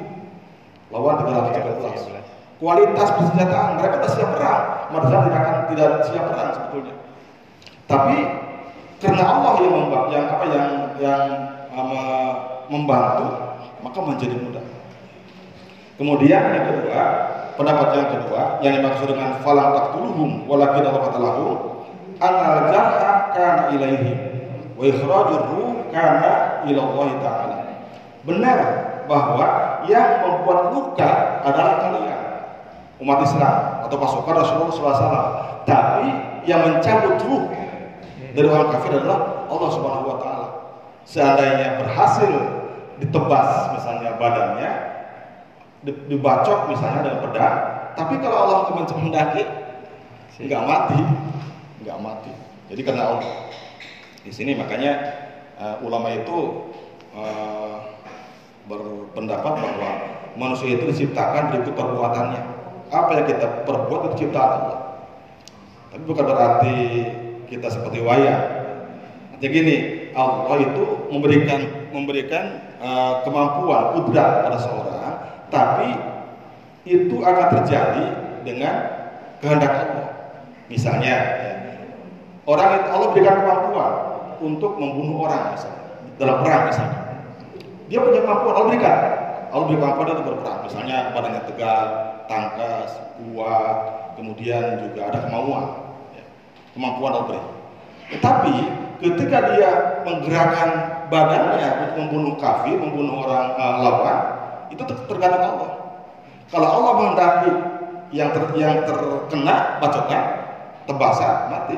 lawan 0.94 1.26
313. 1.28 2.16
Kualitas 2.56 3.10
persenjataan 3.20 3.84
mereka 3.84 3.96
sudah 4.00 4.12
siap 4.16 4.30
perang, 4.32 4.64
mereka 4.88 5.08
tidak 5.12 5.42
akan 5.44 5.58
tidak 5.76 5.92
siap 6.08 6.24
perang 6.32 6.50
sebetulnya. 6.56 6.96
Tapi 7.86 8.18
karena 8.98 9.24
Allah 9.24 9.54
yang 9.62 9.74
membantu, 9.86 10.10
yang 10.16 10.26
apa 10.26 10.46
yang 10.50 10.70
yang 10.98 11.24
um, 11.76 12.34
membantu, 12.72 13.28
maka 13.86 14.00
menjadi 14.02 14.36
mudah. 14.42 14.66
Kemudian 15.96 16.44
yang 16.52 16.66
kedua, 16.66 17.02
pendapat 17.56 17.88
yang 17.96 18.10
kedua 18.12 18.42
yang 18.60 18.74
dimaksud 18.82 19.08
dengan 19.08 19.40
falam 19.46 19.72
taqtuluhum 19.72 20.50
walakin 20.50 20.84
Allah 20.90 21.04
qatalahu 21.08 21.46
anal 22.20 22.60
jarha 22.72 23.14
kana 23.32 23.64
ilaihi 23.72 24.12
wa 24.76 24.84
ikhrajur 24.84 25.44
ruh 25.56 25.72
kana 25.94 26.66
ila 26.68 26.84
taala. 27.24 27.58
Benar 28.28 28.60
bahwa 29.06 29.48
yang 29.86 30.26
membuat 30.26 30.74
luka 30.74 31.12
adalah 31.46 31.88
kalian 31.88 32.22
umat 33.06 33.20
Islam 33.22 33.56
atau 33.86 33.96
pasukan 34.02 34.36
Rasulullah 34.36 34.74
SAW. 34.74 35.28
Tapi 35.66 36.08
yang 36.50 36.62
mencabut 36.66 37.16
ruh 37.24 37.55
dari 38.36 38.48
orang 38.52 38.70
kafir 38.76 38.92
adalah 39.00 39.48
Allah 39.48 39.70
Subhanahu 39.72 40.12
Wa 40.12 40.18
Taala. 40.20 40.48
Seandainya 41.08 41.80
berhasil 41.80 42.32
ditebas 43.00 43.50
misalnya 43.80 44.20
badannya, 44.20 44.72
dibacok 45.86 46.68
misalnya 46.68 47.00
dengan 47.08 47.20
pedang, 47.30 47.56
tapi 47.96 48.14
kalau 48.20 48.38
Allah 48.44 48.58
mendaki 49.00 49.44
nggak 50.36 50.64
mati, 50.68 51.00
nggak 51.86 52.00
mati. 52.04 52.32
Jadi 52.68 52.82
karena 52.84 53.04
Allah 53.16 53.54
di 54.26 54.32
sini 54.34 54.58
makanya 54.58 54.94
uh, 55.62 55.78
ulama 55.86 56.10
itu 56.12 56.68
uh, 57.14 57.78
berpendapat 58.66 59.54
bahwa 59.62 59.90
manusia 60.34 60.76
itu 60.76 60.90
diciptakan 60.90 61.54
berikut 61.54 61.78
perbuatannya. 61.78 62.42
Apa 62.90 63.22
yang 63.22 63.28
kita 63.30 63.48
perbuat 63.70 64.02
itu 64.12 64.26
ciptaan 64.26 64.50
Allah. 64.50 64.80
Tapi 65.94 66.04
bukan 66.04 66.26
berarti 66.26 66.78
kita 67.50 67.68
seperti 67.70 68.02
wayang. 68.02 68.44
Jadi 69.40 69.52
gini, 69.52 69.76
Allah 70.16 70.58
itu 70.64 71.12
memberikan 71.12 71.92
memberikan 71.92 72.64
uh, 72.80 73.24
kemampuan 73.24 73.96
kudrat 74.00 74.48
pada 74.48 74.58
seorang 74.60 74.96
tapi 75.52 75.90
itu 76.86 77.16
akan 77.22 77.48
terjadi 77.62 78.06
dengan 78.46 78.74
kehendak 79.42 79.74
Allah. 79.74 80.10
Misalnya, 80.70 81.16
ya, 81.40 81.54
orang 82.50 82.82
itu 82.82 82.88
Allah 82.90 83.08
berikan 83.14 83.36
kemampuan 83.42 83.92
untuk 84.42 84.72
membunuh 84.78 85.26
orang 85.30 85.54
misalnya 85.54 85.82
dalam 86.18 86.36
perang 86.42 86.64
misalnya. 86.70 87.00
Dia 87.86 88.00
punya 88.02 88.20
kemampuan 88.26 88.54
Allah 88.54 88.70
berikan. 88.70 88.98
Allah 89.54 89.66
berikan 89.70 89.82
kemampuan 89.82 90.08
untuk 90.14 90.28
berperang. 90.34 90.60
Misalnya 90.66 90.98
badannya 91.14 91.42
tegak, 91.50 91.88
tangkas, 92.26 92.92
kuat, 93.22 93.78
kemudian 94.18 94.64
juga 94.82 95.02
ada 95.14 95.20
kemauan. 95.30 95.85
Kemampuan 96.76 97.24
beri. 97.24 97.42
Tetapi 98.12 98.54
ketika 99.00 99.38
dia 99.56 99.72
menggerakkan 100.04 100.70
badannya 101.08 101.68
untuk 101.88 101.96
membunuh 102.04 102.36
kafir, 102.36 102.76
membunuh 102.76 103.24
orang 103.24 103.56
uh, 103.56 103.76
lawan, 103.80 104.20
itu 104.76 104.84
tergantung 104.84 105.56
Allah. 105.56 105.72
Kalau 106.52 106.68
Allah 106.68 106.92
menghendaki 107.00 107.52
yang 108.14 108.30
ter, 108.36 108.44
yang 108.60 108.84
terkena 108.84 109.80
bacokan, 109.82 110.24
tebasan, 110.86 111.36
mati. 111.50 111.78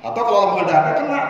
Atau 0.00 0.20
kalau 0.24 0.38
Allah 0.40 0.52
menghendaki 0.56 0.90
kena, 1.04 1.20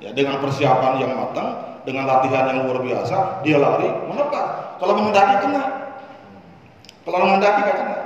ya 0.00 0.10
dengan 0.16 0.36
persiapan 0.40 0.92
yang 0.96 1.12
matang, 1.12 1.48
dengan 1.84 2.08
latihan 2.08 2.50
yang 2.50 2.64
luar 2.64 2.80
biasa, 2.80 3.44
dia 3.44 3.60
lari 3.60 3.92
menebas. 4.08 4.80
Kalau 4.80 4.92
menghendaki 4.96 5.34
kena, 5.44 5.62
kalau 7.04 7.18
menghendaki 7.20 7.62
kena. 7.68 8.03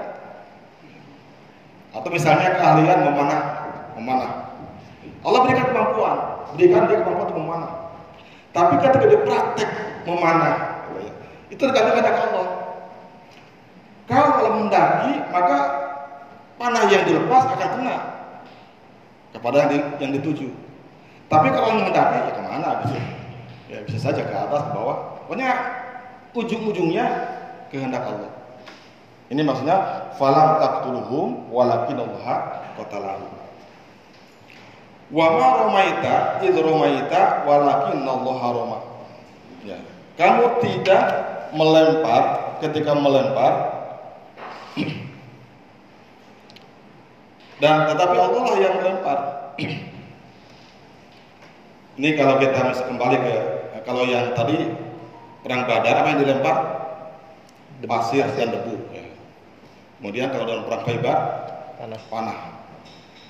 Atau 1.98 2.14
misalnya 2.14 2.54
keahlian 2.54 3.10
memanah, 3.10 3.42
memanah. 3.98 4.30
Allah 5.26 5.40
berikan 5.42 5.66
kemampuan, 5.74 6.16
berikan 6.54 6.86
dia 6.86 7.02
kemampuan 7.02 7.26
untuk 7.26 7.38
memanah. 7.42 7.72
Tapi 8.54 8.74
ketika 8.78 9.06
dia 9.10 9.20
praktek 9.26 9.70
memanah, 10.06 10.54
itu 11.50 11.58
tergantung 11.58 11.98
pada 11.98 12.12
Allah. 12.14 12.46
Kalau 14.06 14.28
kalau 14.38 14.50
mendaki, 14.62 15.12
maka 15.34 15.58
panah 16.54 16.86
yang 16.86 17.02
dilepas 17.02 17.44
akan 17.50 17.68
kena 17.76 17.96
kepada 19.34 19.56
yang, 19.66 19.70
di, 19.74 19.78
yang 19.98 20.10
dituju. 20.22 20.48
Tapi 21.26 21.50
kalau 21.50 21.82
mendaki, 21.82 22.30
ya 22.30 22.32
ke 22.32 22.42
mana 22.46 22.68
bisa? 22.86 22.98
Ya 23.68 23.78
bisa 23.84 23.98
saja 24.00 24.22
ke 24.22 24.32
atas, 24.32 24.62
ke 24.64 24.70
bawah. 24.72 25.18
Pokoknya 25.26 25.50
ujung-ujungnya 26.32 27.04
kehendak 27.74 28.06
Allah. 28.06 28.37
Ini 29.28 29.44
maksudnya 29.44 30.08
falam 30.16 30.56
taqtuluhum 30.56 31.52
walakin 31.52 32.00
Allah 32.00 32.64
qatalahu. 32.80 33.28
Wa 35.12 35.26
ma 35.36 35.48
ramaita 35.68 36.40
id 36.40 36.56
ramaita 36.56 37.44
walakin 37.44 38.08
Allah 38.08 38.38
rama. 38.40 38.78
Ya. 39.68 39.76
Kamu 40.16 40.64
tidak 40.64 41.02
melempar 41.52 42.56
ketika 42.64 42.96
melempar 42.96 43.52
dan 47.62 47.74
tetapi 47.92 48.16
Allah 48.16 48.42
lah 48.48 48.58
yang 48.58 48.74
melempar 48.80 49.18
ini 52.00 52.08
kalau 52.16 52.40
kita 52.40 52.58
masih 52.64 52.84
kembali 52.88 53.16
ke 53.16 53.36
kalau 53.84 54.04
yang 54.08 54.32
tadi 54.36 54.72
perang 55.44 55.68
badar 55.68 56.04
apa 56.04 56.08
yang 56.16 56.20
dilempar 56.24 56.56
pasir 57.86 58.26
dan 58.34 58.50
debu. 58.52 58.97
Kemudian 59.98 60.30
kalau 60.30 60.46
dalam 60.46 60.64
perang 60.66 60.82
Khaybar 60.86 61.18
panah 61.78 62.02
panah 62.10 62.38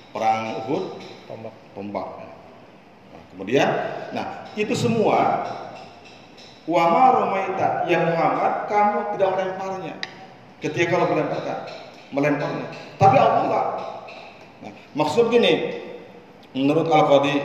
perang 0.09 0.41
Uhud 0.65 0.97
tombak. 1.29 1.53
tombak. 1.77 2.07
Nah, 3.13 3.21
kemudian 3.33 3.69
nah 4.13 4.49
itu 4.57 4.73
semua 4.73 5.45
Wama 6.69 7.17
romaita 7.17 7.89
ya 7.89 7.97
Muhammad 8.13 8.69
kamu 8.69 9.17
tidak 9.17 9.29
melemparnya. 9.33 9.93
Ketika 10.61 11.01
kalau 11.01 11.09
melemparkan 11.09 11.57
melemparnya. 12.13 12.67
Tapi 13.01 13.17
Allah 13.17 13.65
nah, 14.61 14.71
maksud 14.93 15.33
gini 15.33 15.81
menurut 16.53 16.85
Al 16.93 17.05
Qadi 17.09 17.35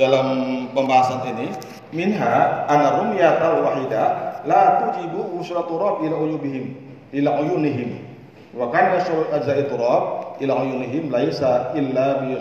dalam 0.00 0.28
pembahasan 0.72 1.20
ini 1.36 1.52
minha 1.92 2.64
ana 2.64 3.00
rumyata 3.00 3.60
wahida 3.60 4.04
la 4.48 4.80
tujibu 4.80 5.36
usulatu 5.36 5.76
rab 5.76 6.00
ila 6.00 6.16
uyubihim 6.16 6.72
ila 7.12 7.44
uyunihim 7.44 8.11
wa 8.52 8.68
kan 8.68 9.00
yasul 9.00 9.24
ajza'i 9.32 9.64
turab 9.68 10.36
ila 10.40 10.52
uyunihim 10.64 11.08
laisa 11.08 11.72
illa 11.72 12.20
bi 12.24 12.36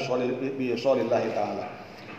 yusalillahi 0.75 1.27
ta'ala. 1.31 1.65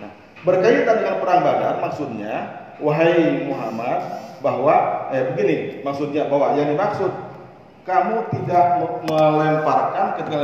Nah, 0.00 0.10
berkaitan 0.44 1.04
dengan 1.04 1.16
perang 1.20 1.40
Badar 1.44 1.74
maksudnya 1.84 2.34
wahai 2.80 3.46
Muhammad 3.46 4.00
bahwa 4.42 5.06
eh 5.14 5.32
begini 5.32 5.84
maksudnya 5.86 6.26
bahwa 6.26 6.56
yang 6.58 6.72
dimaksud 6.72 7.12
kamu 7.86 8.26
tidak 8.30 8.64
melemparkan 9.06 10.06
ketika 10.18 10.38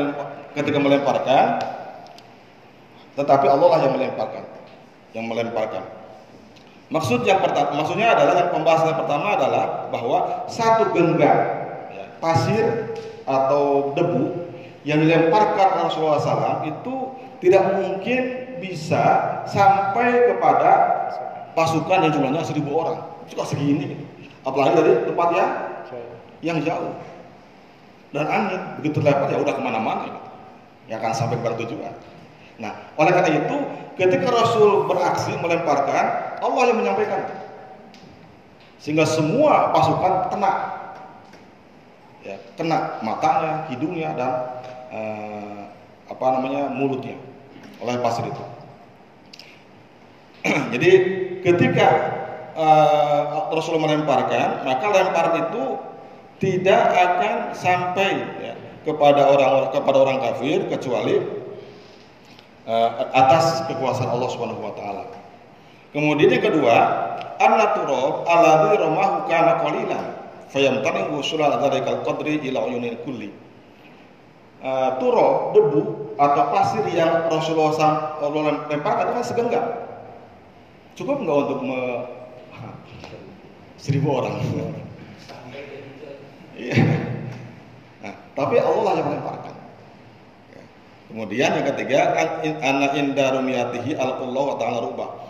ketika 0.54 0.78
melemparkan 0.78 1.44
tetapi 3.18 3.46
Allah 3.50 3.68
lah 3.74 3.80
yang 3.82 3.94
melemparkan 3.98 4.44
yang 5.16 5.26
melemparkan. 5.26 5.82
Maksud 6.88 7.20
yang 7.28 7.42
pertama 7.44 7.84
maksudnya 7.84 8.16
adalah 8.16 8.34
yang 8.38 8.50
pembahasan 8.54 8.96
yang 8.96 9.00
pertama 9.04 9.28
adalah 9.36 9.64
bahwa 9.92 10.18
satu 10.48 10.88
genggam 10.96 11.38
ya, 11.92 12.04
pasir 12.16 12.64
atau 13.28 13.92
debu 13.92 14.48
yang 14.88 15.04
dilemparkan 15.04 15.84
Rasulullah 15.84 16.16
SAW 16.16 16.64
itu 16.64 16.94
tidak 17.44 17.76
mungkin 17.76 18.20
bisa 18.58 19.04
sampai 19.44 20.32
kepada 20.32 20.72
pasukan 21.52 22.08
yang 22.08 22.12
jumlahnya 22.16 22.42
seribu 22.42 22.72
orang. 22.72 22.98
Cuma 23.28 23.44
segini 23.44 24.00
apalagi 24.42 24.80
dari 24.80 24.92
tempat 25.04 25.28
yang 25.36 25.50
yang 26.40 26.58
jauh. 26.64 26.94
Dan 28.08 28.24
angin 28.24 28.60
begitu 28.80 29.04
lebar 29.04 29.28
ya 29.28 29.36
udah 29.36 29.52
ke 29.52 29.60
mana-mana 29.60 30.08
gitu. 30.08 30.20
ya 30.88 30.96
akan 30.96 31.12
sampai 31.12 31.36
kepada 31.36 31.60
tujuan. 31.60 31.92
Nah 32.56 32.72
oleh 32.96 33.12
karena 33.12 33.44
itu 33.44 33.56
ketika 34.00 34.32
Rasul 34.32 34.88
beraksi 34.88 35.36
melemparkan 35.36 36.40
Allah 36.40 36.62
yang 36.72 36.80
menyampaikan. 36.80 37.28
Sehingga 38.80 39.04
semua 39.04 39.74
pasukan 39.74 40.32
kena 40.32 40.77
ya 42.28 42.36
kena 42.60 43.00
matanya 43.00 43.64
hidungnya 43.72 44.12
dan 44.12 44.32
eh, 44.92 45.60
apa 46.12 46.24
namanya 46.36 46.68
mulutnya 46.68 47.16
oleh 47.80 47.96
pasir 48.04 48.28
itu 48.28 48.44
jadi 50.76 50.90
ketika 51.40 51.88
uh, 52.58 53.48
Rasul 53.54 53.78
melemparkan 53.78 54.66
maka 54.66 54.86
lemparan 54.90 55.34
itu 55.48 55.64
tidak 56.38 56.82
akan 56.94 57.34
sampai 57.54 58.10
ya, 58.42 58.54
kepada 58.86 59.26
orang 59.26 59.74
kepada 59.74 59.98
orang 59.98 60.18
kafir 60.22 60.66
kecuali 60.70 61.18
uh, 62.66 62.90
atas 63.14 63.66
kekuasaan 63.66 64.10
Allah 64.10 64.30
Subhanahu 64.30 64.62
wa 64.62 64.74
taala. 64.78 65.04
Kemudian 65.90 66.30
yang 66.30 66.44
kedua, 66.44 66.76
an-naturab 67.40 68.28
alladhi 68.28 68.76
ramahu 68.76 69.26
kana 69.26 69.58
fayamtani 70.48 71.12
wusulal 71.12 71.56
dzarikal 71.60 72.04
qadri 72.04 72.40
ila 72.48 72.68
uyunil 72.68 72.98
kulli. 73.04 73.30
Turab 74.98 75.54
debu 75.54 75.80
atau 76.18 76.44
pasir 76.50 76.82
yang 76.90 77.30
Rasulullah 77.30 77.70
SAW 78.18 78.66
lemparkan 78.66 79.14
kan 79.14 79.22
segenggam. 79.22 79.66
Cukup 80.98 81.22
nggak 81.22 81.38
untuk 81.46 81.60
me, 81.62 81.80
seribu 83.78 84.18
orang? 84.18 84.42
Iya. 86.58 86.74
Nah, 88.02 88.14
tapi 88.34 88.58
Allah 88.58 88.98
yang 88.98 89.06
melemparkan. 89.06 89.54
Ya. 90.50 90.62
Kemudian 91.06 91.50
yang 91.54 91.66
ketiga, 91.70 92.18
anak 92.42 92.98
inda 92.98 93.30
rumiyatihi 93.38 93.94
alqullah 93.94 94.42
wa 94.42 94.56
ta'ala 94.58 94.78
rubah. 94.90 95.27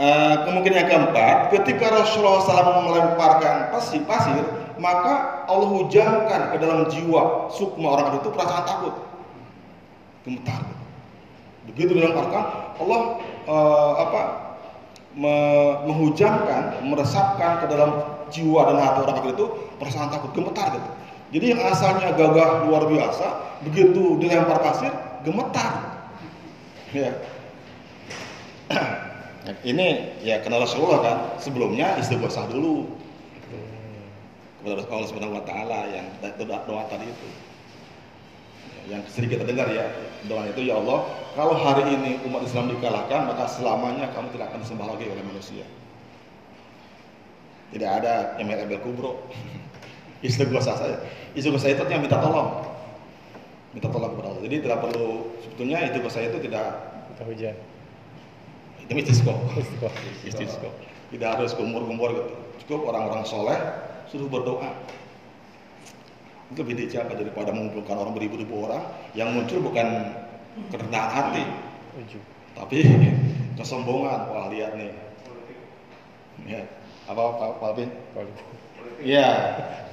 Uh, 0.00 0.48
kemungkinan 0.48 0.80
yang 0.80 0.88
keempat, 0.88 1.52
ketika 1.52 1.92
Rasulullah 1.92 2.40
SAW 2.40 2.88
melemparkan 2.88 3.68
pasir, 3.68 4.00
pasir, 4.08 4.40
maka 4.80 5.44
Allah 5.44 5.68
hujamkan 5.76 6.40
ke 6.48 6.56
dalam 6.56 6.88
jiwa 6.88 7.52
sukma 7.52 8.00
orang 8.00 8.16
itu 8.16 8.32
perasaan 8.32 8.64
takut, 8.64 8.96
gemetar. 10.24 10.64
Begitu 11.68 12.00
dilemparkan, 12.00 12.72
Allah 12.80 13.20
uh, 13.44 13.92
apa 14.00 14.20
me 15.12 15.36
menghujamkan, 15.84 16.80
meresapkan 16.80 17.60
ke 17.60 17.68
dalam 17.68 18.00
jiwa 18.32 18.72
dan 18.72 18.80
hati 18.80 19.04
orang 19.04 19.20
itu 19.36 19.44
perasaan 19.76 20.08
takut, 20.08 20.32
gemetar 20.32 20.80
gitu. 20.80 20.90
Jadi 21.36 21.44
yang 21.52 21.60
asalnya 21.60 22.16
gagah 22.16 22.64
luar 22.64 22.88
biasa, 22.88 23.26
begitu 23.68 24.16
dilempar 24.16 24.64
pasir, 24.64 24.96
gemetar. 25.28 26.00
Ya. 26.96 27.12
ini 29.64 30.20
ya 30.20 30.44
kenal 30.44 30.64
Rasulullah 30.64 31.00
kan, 31.00 31.16
sebelumnya 31.40 31.96
istighosah 31.96 32.44
dulu 32.52 32.84
kepada 34.60 34.84
Allah 34.84 35.08
Subhanahu 35.08 35.36
wa 35.40 35.44
taala 35.48 35.88
yang 35.88 36.06
doa, 36.20 36.60
doa 36.68 36.84
tadi 36.92 37.08
itu. 37.08 37.28
Yang 38.92 39.08
sering 39.16 39.30
kita 39.32 39.48
dengar 39.48 39.72
ya, 39.72 39.88
doa 40.28 40.44
itu 40.44 40.68
ya 40.68 40.76
Allah, 40.76 41.08
kalau 41.32 41.56
hari 41.56 41.88
ini 41.88 42.20
umat 42.28 42.44
Islam 42.44 42.68
dikalahkan, 42.68 43.32
maka 43.32 43.48
selamanya 43.48 44.12
kamu 44.12 44.28
tidak 44.36 44.52
akan 44.52 44.60
disembah 44.60 44.86
lagi 44.92 45.08
oleh 45.08 45.24
manusia. 45.24 45.64
Tidak 47.70 47.86
ada 47.86 48.34
yang 48.36 48.50
merembel 48.50 48.82
kubro. 48.82 49.30
Istighosah 50.26 50.76
saya. 50.76 50.96
Istighosah 51.32 51.70
itu 51.72 51.82
yang 51.88 52.02
minta 52.02 52.18
tolong. 52.18 52.66
Minta 53.72 53.88
tolong 53.88 54.10
kepada 54.12 54.28
Allah. 54.34 54.42
Jadi 54.42 54.56
tidak 54.58 54.78
perlu 54.82 55.32
sebetulnya 55.40 55.78
istighosah 55.86 56.22
itu 56.26 56.38
tidak 56.50 56.66
Minta 57.10 57.22
hujan. 57.26 57.56
Itu 58.90 59.06
istisqo. 59.06 59.34
Istisqo. 60.26 60.68
Tidak 61.14 61.28
harus 61.30 61.54
kumur-kumur 61.54 62.10
gitu. 62.10 62.32
Cukup 62.66 62.90
orang-orang 62.90 63.22
soleh 63.22 63.58
suruh 64.10 64.26
berdoa. 64.26 64.74
Itu 66.50 66.66
beda 66.66 66.82
siapa 66.90 67.14
daripada 67.14 67.54
mengumpulkan 67.54 67.94
orang 67.94 68.14
beribu-ribu 68.18 68.66
orang 68.66 68.82
yang 69.14 69.30
muncul 69.30 69.62
bukan 69.62 70.10
kerendahan 70.74 71.10
hati, 71.14 71.44
tapi 72.58 72.82
kesombongan. 73.58 74.20
Wah 74.34 74.50
lihat 74.50 74.74
nih. 74.74 74.90
Ya. 76.50 76.62
Apa 77.06 77.38
Pak 77.38 77.62
Alvin? 77.62 77.90
Iya. 78.98 79.26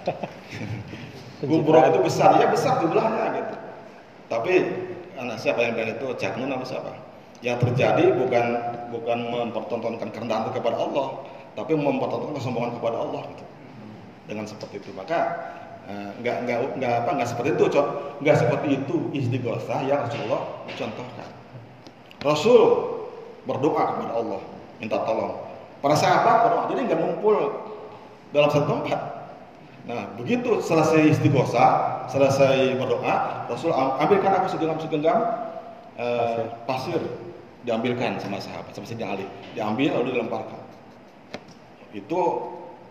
Kubro 1.46 1.78
itu 1.86 2.00
besar, 2.02 2.42
ya 2.42 2.50
besar 2.50 2.82
jumlahnya 2.82 3.26
gitu. 3.38 3.56
Tapi 4.26 4.54
anak 5.22 5.38
siapa 5.38 5.62
yang 5.62 5.78
bilang 5.78 5.94
itu 5.94 6.08
Cak 6.18 6.34
Nun 6.42 6.50
apa 6.50 6.66
siapa? 6.66 7.07
Yang 7.46 7.70
terjadi 7.70 8.18
bukan 8.18 8.46
bukan 8.90 9.18
mempertontonkan 9.30 10.10
kerendahan 10.10 10.50
itu 10.50 10.58
kepada 10.58 10.78
Allah, 10.82 11.22
tapi 11.54 11.78
mempertontonkan 11.78 12.36
kesombongan 12.38 12.82
kepada 12.82 12.98
Allah 12.98 13.22
gitu. 13.30 13.46
Dengan 14.26 14.46
seperti 14.50 14.82
itu 14.82 14.90
maka 14.98 15.20
eh, 15.86 16.10
nggak 16.20 16.36
nggak 16.44 16.58
nggak 16.82 16.94
apa 17.06 17.10
nggak 17.16 17.30
seperti 17.30 17.50
itu 17.56 17.66
cok 17.78 17.88
nggak 18.26 18.36
seperti 18.42 18.68
itu 18.82 18.96
istighosah 19.14 19.80
yang 19.86 20.02
Rasulullah 20.04 20.42
contohkan. 20.66 21.30
Rasul 22.26 22.62
berdoa 23.46 23.84
kepada 23.96 24.14
Allah 24.18 24.42
minta 24.82 24.98
tolong. 25.06 25.38
Para 25.78 25.94
sahabat 25.94 26.36
berdoa 26.50 26.64
jadi 26.74 26.90
nggak 26.90 27.00
ngumpul 27.00 27.38
dalam 28.34 28.50
satu 28.50 28.66
tempat. 28.66 29.02
Nah, 29.88 30.04
begitu 30.20 30.60
selesai 30.60 31.16
istighosah, 31.16 32.04
selesai 32.12 32.76
berdoa, 32.76 33.48
Rasul 33.48 33.72
am- 33.72 33.96
ambilkan 34.04 34.36
aku 34.36 34.52
segenggam 34.52 34.82
segenggam 34.84 35.20
eh, 35.96 36.52
pasir. 36.68 37.00
Diambilkan 37.68 38.16
sama 38.16 38.40
sahabat, 38.40 38.72
sama 38.72 38.88
Sayyidina 38.88 39.12
Ali, 39.20 39.28
diambil 39.52 39.92
lalu 40.00 40.16
dilemparkan. 40.16 40.64
Itu 41.92 42.20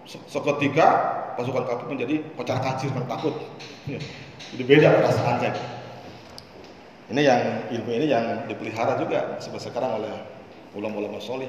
se- 0.05 0.21
seketika 0.29 0.87
pasukan 1.41 1.65
kafir 1.65 1.89
menjadi 1.89 2.21
kocar 2.37 2.61
kacir 2.61 2.93
karena 2.93 3.09
takut. 3.09 3.35
Ya, 3.89 3.97
Jadi 4.53 4.63
beda 4.69 4.89
perasaannya. 5.01 5.51
Ini 7.07 7.21
yang 7.23 7.41
ilmu 7.73 7.91
ini 7.97 8.07
yang 8.11 8.45
dipelihara 8.51 8.99
juga 9.01 9.41
sampai 9.41 9.63
sekarang 9.63 10.03
oleh 10.05 10.13
ulama-ulama 10.77 11.17
soleh. 11.25 11.49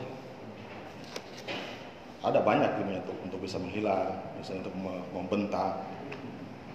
Ada 2.23 2.39
banyak 2.45 2.79
ilmunya 2.79 3.03
untuk, 3.03 3.17
untuk 3.27 3.39
bisa 3.43 3.59
menghilang, 3.59 4.15
bisa 4.39 4.55
untuk 4.55 4.71
me- 4.77 5.03
membentak, 5.11 5.83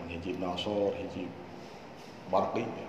menghijib 0.02 0.36
nasor, 0.36 0.92
hijib 1.00 1.30
barqi. 2.28 2.64
ya. 2.66 2.88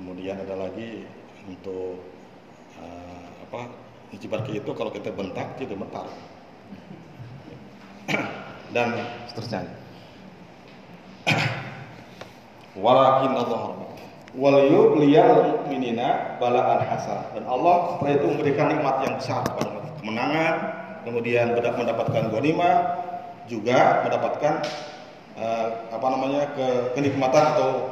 Kemudian 0.00 0.36
ada 0.40 0.56
lagi 0.56 1.04
untuk 1.46 2.09
eh, 2.80 3.24
apa 3.48 3.60
barqi 4.10 4.58
itu 4.58 4.70
kalau 4.74 4.90
kita 4.90 5.12
bentak 5.12 5.56
dia 5.60 5.66
gemetar. 5.68 6.06
Dan 8.74 8.96
seterusnya. 9.30 9.66
Walakin 12.80 13.34
Allah 13.34 13.90
wal 14.34 14.62
yubliyal 14.70 15.66
mu'minina 15.66 16.38
balaan 16.38 16.86
hasan 16.86 17.34
dan 17.34 17.44
Allah 17.50 17.98
setelah 17.98 18.14
itu 18.14 18.26
memberikan 18.30 18.66
nikmat 18.70 18.96
yang 19.02 19.14
besar 19.18 19.42
kepada 19.42 19.90
kemenangan 19.98 20.54
kemudian 21.02 21.46
mendapat- 21.58 21.78
mendapatkan 21.82 22.22
ghanimah 22.30 22.76
juga 23.50 24.06
mendapatkan 24.06 24.62
eh, 25.34 25.66
apa 25.90 26.06
namanya 26.14 26.42
ke, 26.54 26.66
kenikmatan 26.94 27.42
atau 27.42 27.90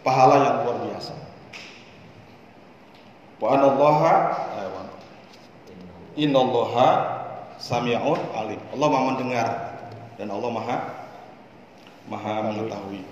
pahala 0.00 0.40
yang 0.40 0.56
luar 0.64 0.76
biasa 0.88 1.12
wa 3.44 3.48
anallaha 3.60 4.14
innallaha 6.16 6.88
sami'un 7.60 8.20
alim. 8.32 8.60
Allah 8.72 8.88
maha 8.88 9.04
mendengar 9.12 9.48
dan 10.16 10.32
Allah 10.32 10.48
maha 10.48 10.78
maha 12.08 12.34
mengetahui. 12.48 13.04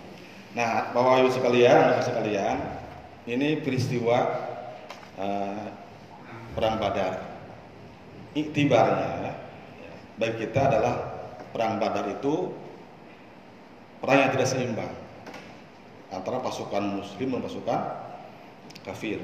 Nah, 0.57 0.93
Bapak 0.97 1.25
Ibu 1.25 1.31
sekalian, 1.33 1.97
Bapak 1.97 2.05
sekalian, 2.09 2.57
ini 3.29 3.61
peristiwa 3.61 4.19
eh, 5.21 5.65
perang 6.57 6.81
Badar. 6.81 7.29
Iktibarnya 8.33 9.37
bagi 10.17 10.49
kita 10.49 10.73
adalah 10.73 10.95
perang 11.53 11.77
Badar 11.77 12.09
itu 12.09 12.49
perang 14.01 14.25
yang 14.25 14.33
tidak 14.33 14.49
seimbang 14.49 14.93
antara 16.09 16.41
pasukan 16.41 17.01
muslim 17.01 17.37
dan 17.37 17.41
pasukan 17.45 17.81
kafir. 18.85 19.21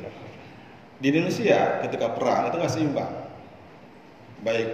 Di 0.98 1.14
Indonesia 1.14 1.78
ketika 1.86 2.10
perang 2.10 2.50
itu 2.50 2.56
nggak 2.58 2.72
seimbang, 2.74 3.12
baik 4.42 4.68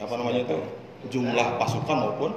apa 0.00 0.12
namanya 0.16 0.40
itu 0.44 0.56
jumlah 1.12 1.60
pasukan 1.60 1.96
maupun 2.00 2.30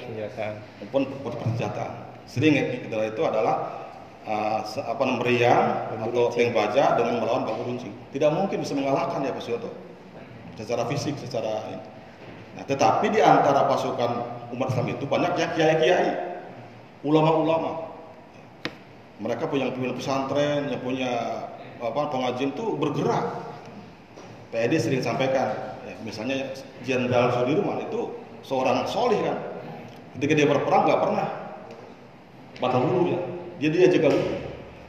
senjata 0.00 0.56
maupun 0.80 1.04
persenjataan. 1.20 1.92
Sering 2.24 2.56
kita 2.88 2.96
itu 3.12 3.22
adalah 3.28 3.84
uh, 4.24 4.64
apa 4.64 5.02
namanya 5.04 5.20
meriam 5.20 5.64
atau 6.08 6.32
tank 6.32 6.50
baja 6.56 6.96
dengan 6.96 7.20
melawan 7.20 7.44
bambu 7.44 7.68
runcing. 7.68 7.92
Tidak 8.10 8.30
mungkin 8.32 8.64
bisa 8.64 8.72
mengalahkan 8.72 9.20
ya 9.28 9.32
Pak 9.36 9.44
secara 10.56 10.82
fisik, 10.88 11.16
secara 11.20 11.64
ini. 11.68 11.80
Nah, 12.52 12.64
tetapi 12.68 13.08
di 13.08 13.20
antara 13.24 13.64
pasukan 13.64 14.10
umat 14.52 14.68
Islam 14.68 14.86
itu 14.92 15.04
banyak 15.08 15.32
yang 15.40 15.52
kiai-kiai, 15.56 16.10
ulama-ulama. 17.00 17.88
Mereka 19.22 19.48
punya 19.48 19.72
pimpinan 19.72 19.96
pesantren, 19.96 20.68
yang 20.68 20.82
punya 20.82 21.12
apa 21.82 22.00
pengajian 22.14 22.54
itu 22.54 22.78
bergerak. 22.78 23.24
PD 24.54 24.78
sering 24.78 25.02
sampaikan, 25.02 25.48
ya, 25.88 25.96
misalnya 26.04 26.44
Jenderal 26.84 27.32
Sudirman 27.32 27.82
itu 27.88 28.12
seorang 28.46 28.84
solih 28.86 29.18
kan. 29.24 29.38
Ketika 30.14 30.32
dia 30.36 30.46
berperang 30.46 30.84
nggak 30.86 31.00
pernah 31.00 31.26
batal 32.60 32.84
dulu 32.84 33.16
ya. 33.16 33.20
Dia 33.58 33.68
dia 33.72 33.88
jaga 33.88 34.12
dulu. 34.12 34.28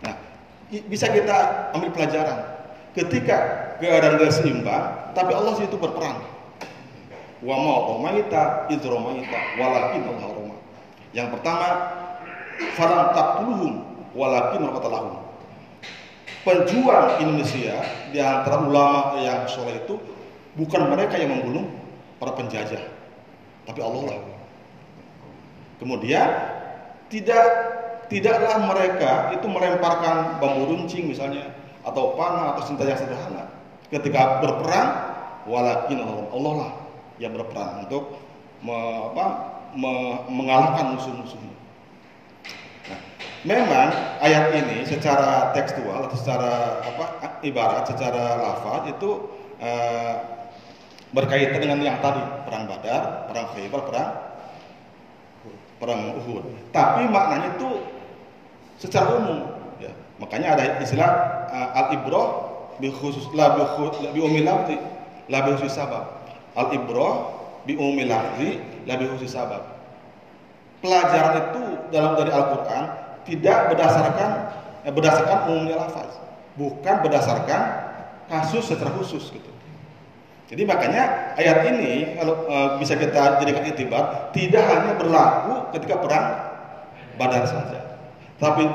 Nah, 0.03 0.13
bisa 0.69 1.07
kita 1.09 1.37
ambil 1.73 1.89
pelajaran. 1.95 2.39
Ketika 2.93 3.37
keadaan 3.81 4.21
gak 4.21 4.33
seimbang, 4.37 4.85
tapi 5.17 5.33
Allah 5.33 5.57
itu 5.57 5.77
berperang. 5.79 6.21
Wa 7.41 7.55
ma 7.57 7.73
romaita 7.89 8.69
id 8.69 8.83
romaita 8.85 9.39
walakin 9.57 10.05
Allah. 10.05 10.57
Yang 11.13 11.27
pertama, 11.39 11.67
falam 12.77 13.13
taqtuluhum 13.17 13.73
walakin 14.13 14.61
qatalahum. 14.69 15.23
Penjuang 16.43 17.23
Indonesia 17.23 17.79
di 18.11 18.19
antara 18.19 18.67
ulama 18.67 19.15
yang 19.23 19.47
soleh 19.47 19.79
itu 19.79 19.95
bukan 20.59 20.91
mereka 20.91 21.15
yang 21.15 21.39
membunuh 21.39 21.71
para 22.19 22.35
penjajah, 22.35 22.83
tapi 23.63 23.79
Allah 23.79 24.03
lah. 24.11 24.19
Kemudian 25.79 26.27
tidak 27.07 27.47
tidaklah 28.11 28.59
mereka 28.67 29.31
itu 29.31 29.47
melemparkan 29.47 30.43
bambu 30.43 30.67
runcing 30.75 31.07
misalnya 31.07 31.47
atau 31.87 32.15
panah 32.19 32.55
atau 32.55 32.61
senjata 32.67 32.91
yang 32.91 33.01
sederhana. 33.01 33.43
Ketika 33.87 34.43
berperang, 34.43 34.89
walakin 35.47 36.03
Allah, 36.03 36.27
Allah 36.33 36.53
lah 36.59 36.71
yang 37.23 37.31
berperan 37.39 37.87
untuk 37.87 38.19
me, 38.59 38.75
apa, 39.11 39.25
me, 39.79 39.91
mengalahkan 40.27 40.97
musuh-musuhnya. 40.97 41.55
Memang 43.43 43.91
ayat 44.23 44.55
ini 44.55 44.87
secara 44.87 45.51
tekstual 45.51 46.07
atau 46.07 46.15
secara 46.15 46.79
apa 46.79 47.05
ibarat, 47.43 47.83
secara 47.91 48.39
lafaz 48.39 48.87
itu 48.87 49.19
uh, 49.59 50.15
berkaitan 51.11 51.59
dengan 51.59 51.83
yang 51.83 51.99
tadi 51.99 52.23
perang 52.47 52.71
Badar, 52.71 53.27
perang 53.27 53.47
Khaybar, 53.51 53.81
perang 53.83 54.09
perang 55.75 56.01
Uhud. 56.23 56.71
Tapi 56.71 57.03
maknanya 57.11 57.59
itu 57.59 57.83
secara 58.79 59.19
umum. 59.19 59.43
Ya. 59.83 59.91
Makanya 60.23 60.55
ada 60.55 60.63
istilah 60.79 61.11
uh, 61.51 61.79
al-ibrah 61.83 62.47
bi 62.79 62.87
khusus 62.95 63.27
la 63.35 63.59
bi 63.59 64.19
umil 64.23 64.47
lafzi 64.47 64.79
la 65.27 65.43
bi 65.43 65.51
khusus 65.59 65.75
sabab. 65.75 66.31
Al-ibrah 66.55 67.27
bi 67.67 67.75
umil 67.75 68.07
lafzi 68.07 68.63
la 68.87 68.95
bi 68.95 69.03
khusus 69.03 69.35
sabab. 69.35 69.67
Pelajaran 70.79 71.51
itu 71.51 71.63
dalam 71.91 72.15
dari 72.15 72.31
Al-Qur'an 72.31 73.02
tidak 73.23 73.73
berdasarkan 73.73 74.29
eh, 74.83 74.93
berdasarkan 74.93 75.37
umumnya 75.51 75.79
lafaz, 75.79 76.19
bukan 76.59 76.95
berdasarkan 77.03 77.61
kasus 78.27 78.63
secara 78.67 78.91
khusus 78.95 79.31
gitu. 79.31 79.51
Jadi 80.53 80.69
makanya 80.69 81.33
ayat 81.39 81.65
ini 81.65 82.19
kalau 82.19 82.45
e, 82.45 82.55
bisa 82.77 82.93
kita 82.93 83.41
jadikan 83.41 83.63
itibar 83.63 84.29
tidak 84.35 84.61
hanya 84.69 84.93
berlaku 84.99 85.71
ketika 85.73 85.97
perang 85.97 86.25
Badar 87.13 87.45
saja, 87.45 87.97
tapi 88.41 88.65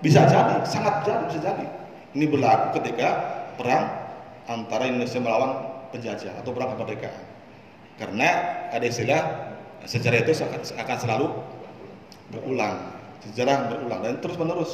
bisa 0.00 0.24
jadi, 0.24 0.64
sangat 0.64 1.04
jadi 1.04 1.22
bisa 1.28 1.40
jadi. 1.44 1.66
Ini 2.12 2.24
berlaku 2.28 2.80
ketika 2.80 3.08
perang 3.56 3.84
antara 4.48 4.88
Indonesia 4.88 5.20
melawan 5.20 5.52
penjajah 5.92 6.40
atau 6.40 6.56
perang 6.56 6.72
kemerdekaan. 6.76 7.24
Karena 8.00 8.28
ada 8.72 8.84
istilah 8.84 9.20
sejarah 9.84 10.24
itu 10.24 10.32
akan 10.72 10.96
selalu 10.96 11.26
berulang, 12.32 12.80
sejarah 13.28 13.70
berulang 13.70 14.00
dan 14.02 14.18
terus 14.18 14.36
menerus. 14.38 14.72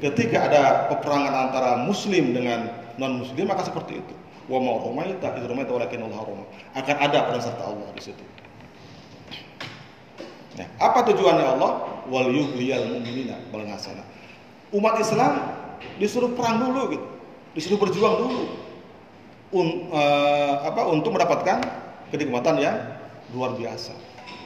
Ketika 0.00 0.48
ada 0.48 0.62
peperangan 0.88 1.50
antara 1.50 1.70
Muslim 1.84 2.32
dengan 2.32 2.72
non 2.96 3.20
Muslim 3.20 3.44
maka 3.50 3.68
seperti 3.68 4.00
itu 4.00 4.14
wa 4.50 4.58
ma 4.58 4.72
rumaita 4.82 5.38
id 5.38 5.44
rumaita 5.46 5.70
walakin 5.70 6.02
Allah 6.10 6.20
rama. 6.26 6.44
Akan 6.74 6.96
ada 6.98 7.18
peran 7.30 7.42
serta 7.42 7.62
Allah 7.62 7.88
di 7.94 8.02
situ. 8.02 8.24
Nah, 10.58 10.66
apa 10.82 11.06
tujuannya 11.06 11.46
Allah? 11.46 11.72
Wal 12.10 12.34
yuhliyal 12.34 12.90
mu'minina 12.90 13.38
bal 13.54 13.62
Umat 14.70 14.94
Islam 14.98 15.32
disuruh 16.02 16.34
perang 16.34 16.58
dulu 16.58 16.98
gitu. 16.98 17.06
Disuruh 17.54 17.78
berjuang 17.78 18.14
dulu. 18.18 18.42
Un, 19.50 19.90
uh, 19.90 20.62
apa 20.62 20.86
untuk 20.90 21.10
mendapatkan 21.14 21.58
kenikmatan 22.14 22.58
yang 22.58 22.78
luar 23.34 23.54
biasa. 23.54 23.94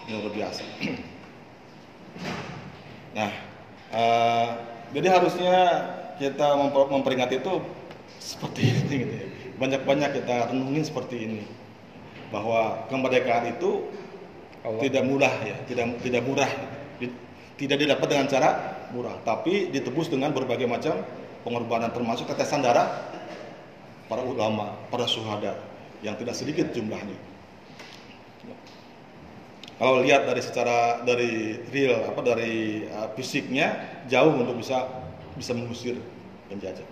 Luar 0.09 0.33
biasa. 0.33 0.65
nah, 3.15 3.33
uh, 3.95 4.49
jadi 4.91 5.09
harusnya 5.15 5.57
kita 6.19 6.55
memperingati 6.91 7.41
itu 7.41 7.55
seperti 8.21 8.61
ini 8.71 8.95
gitu 9.01 9.15
ya 9.15 9.27
banyak-banyak 9.55 10.11
kita 10.23 10.51
renungin 10.51 10.83
seperti 10.83 11.17
ini 11.31 11.43
bahwa 12.35 12.91
kemerdekaan 12.91 13.55
itu 13.55 13.87
Allah. 14.67 14.81
tidak 14.83 15.03
mudah 15.07 15.35
ya, 15.45 15.57
tidak 15.71 16.03
tidak 16.03 16.23
murah, 16.27 16.51
tidak 17.55 17.77
didapat 17.79 18.07
dengan 18.11 18.27
cara 18.27 18.49
murah, 18.91 19.15
tapi 19.23 19.71
ditebus 19.71 20.11
dengan 20.11 20.35
berbagai 20.35 20.67
macam 20.67 20.99
pengorbanan 21.47 21.93
termasuk 21.95 22.27
tetesan 22.27 22.65
darah 22.65 22.89
para 24.11 24.25
ulama, 24.25 24.75
para 24.91 25.07
suhada 25.07 25.55
yang 26.03 26.19
tidak 26.19 26.35
sedikit 26.35 26.73
jumlahnya. 26.75 27.34
Kalau 29.75 30.07
lihat 30.07 30.23
dari 30.31 30.39
secara 30.39 31.03
dari 31.03 31.59
real 31.75 32.07
apa 32.07 32.23
dari 32.23 32.87
uh, 32.87 33.11
fisiknya 33.19 33.75
jauh 34.07 34.31
untuk 34.31 34.55
bisa 34.55 34.87
bisa 35.35 35.51
mengusir 35.51 35.99
penjajah. 36.47 36.87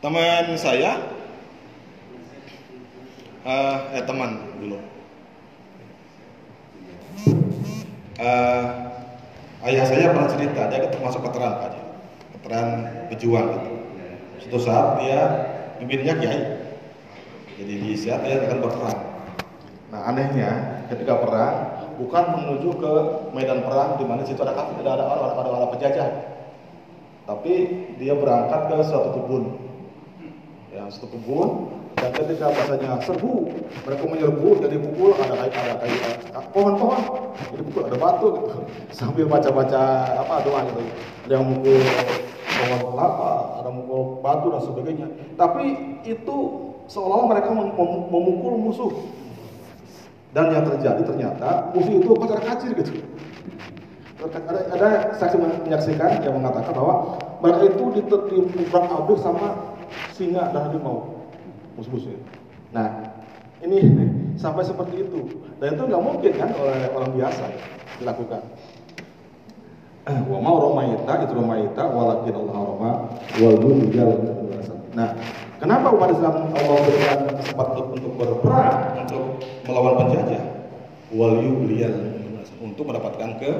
Teman 0.00 0.56
saya 0.56 0.96
uh, 3.44 3.92
eh 3.92 4.04
teman 4.08 4.48
dulu. 4.56 4.80
Uh, 8.16 8.64
ayah 9.68 9.84
saya 9.84 10.16
pernah 10.16 10.30
cerita 10.32 10.72
dia 10.72 10.88
termasuk 10.88 11.20
veteran 11.20 11.52
pak. 11.60 11.76
Veteran 12.40 12.66
pejuang 13.12 13.46
gitu. 13.60 13.72
Suatu 14.48 14.58
saat 14.64 14.86
dia 15.04 15.20
pimpinnya 15.76 16.16
kiai. 16.16 16.42
Jadi 17.60 17.74
di 17.76 17.92
siat 17.92 18.24
dia 18.24 18.40
akan 18.48 18.58
berperang. 18.64 19.00
Nah 19.92 20.00
anehnya 20.08 20.80
ketika 20.88 21.20
perang 21.20 21.81
bukan 21.98 22.24
menuju 22.38 22.70
ke 22.78 22.92
medan 23.32 23.64
perang 23.64 24.00
di 24.00 24.04
mana 24.06 24.22
situ 24.24 24.40
ada 24.40 24.56
kafir 24.56 24.80
tidak 24.80 25.00
ada 25.00 25.04
orang 25.08 25.32
ada 25.36 25.50
orang 25.50 25.70
penjajah. 25.76 26.08
Tapi 27.22 27.52
dia 28.02 28.14
berangkat 28.18 28.60
ke 28.68 28.76
suatu 28.86 29.10
kebun. 29.14 29.44
Yang 30.72 30.98
suatu 30.98 31.08
kebun 31.14 31.48
dan 32.00 32.10
ketika 32.16 32.50
bahasanya 32.50 32.98
serbu 33.04 33.52
mereka 33.84 34.04
menyerbu 34.08 34.48
jadi 34.64 34.76
pukul 34.80 35.12
ada 35.14 35.34
kayak 35.38 35.54
ada 35.54 35.74
kayak 35.78 36.44
pohon-pohon. 36.50 37.02
Jadi 37.52 37.62
pukul 37.70 37.82
ada 37.86 37.96
batu 38.00 38.26
gitu. 38.40 38.48
Sambil 38.98 39.24
baca-baca 39.30 39.82
apa 40.18 40.34
doa 40.42 40.60
gitu. 40.66 40.82
Ada 41.28 41.32
yang 41.38 41.46
mukul 41.46 41.78
pohon 42.42 42.80
kelapa 42.90 43.32
ada 43.62 43.70
mukul 43.70 44.02
batu 44.24 44.46
dan 44.50 44.62
sebagainya. 44.66 45.06
Tapi 45.38 45.64
itu 46.08 46.36
seolah-olah 46.90 47.26
mereka 47.38 47.48
memukul 48.10 48.54
musuh 48.58 48.90
dan 50.32 50.48
yang 50.52 50.64
terjadi 50.64 51.02
ternyata 51.04 51.72
musuh 51.76 52.00
itu 52.00 52.10
pacar 52.16 52.40
kacir 52.40 52.72
gitu 52.76 52.92
ada, 54.22 54.60
ada 54.70 54.90
saksi 55.18 55.36
menyaksikan 55.66 56.22
yang 56.22 56.38
mengatakan 56.38 56.72
bahwa 56.74 57.18
mereka 57.42 57.74
itu 57.74 57.84
ditebak 57.98 58.84
abrik 58.86 59.18
sama 59.18 59.74
singa 60.14 60.46
dan 60.54 60.70
harimau 60.70 61.26
musuh-musuh. 61.74 62.14
Nah, 62.70 63.18
ini 63.64 63.82
sampai 64.38 64.62
seperti 64.62 65.02
itu. 65.06 65.42
Dan 65.58 65.74
itu 65.74 65.82
nggak 65.88 66.02
mungkin 66.02 66.32
kan 66.38 66.50
oleh 66.54 66.90
orang 66.94 67.10
biasa 67.16 67.44
dilakukan. 67.98 68.42
Wa 70.02 70.38
mau 70.42 70.58
romaita 70.58 71.12
itu 71.22 71.32
romaita 71.34 71.82
walakin 71.86 72.34
Allah 72.34 72.58
roma 72.58 72.90
wal 73.38 73.56
Nah, 74.92 75.08
kenapa 75.56 75.88
umat 75.88 76.10
Islam 76.12 76.52
Allah 76.52 76.76
berikan 76.84 77.18
kesempatan 77.32 77.84
untuk 77.96 78.12
berperang 78.20 78.78
untuk 79.08 79.24
melawan 79.66 80.06
penjajah? 80.06 80.42
Wal 81.12 81.44
yubliyal 81.44 81.94
untuk 82.62 82.88
mendapatkan 82.88 83.42
ke 83.42 83.50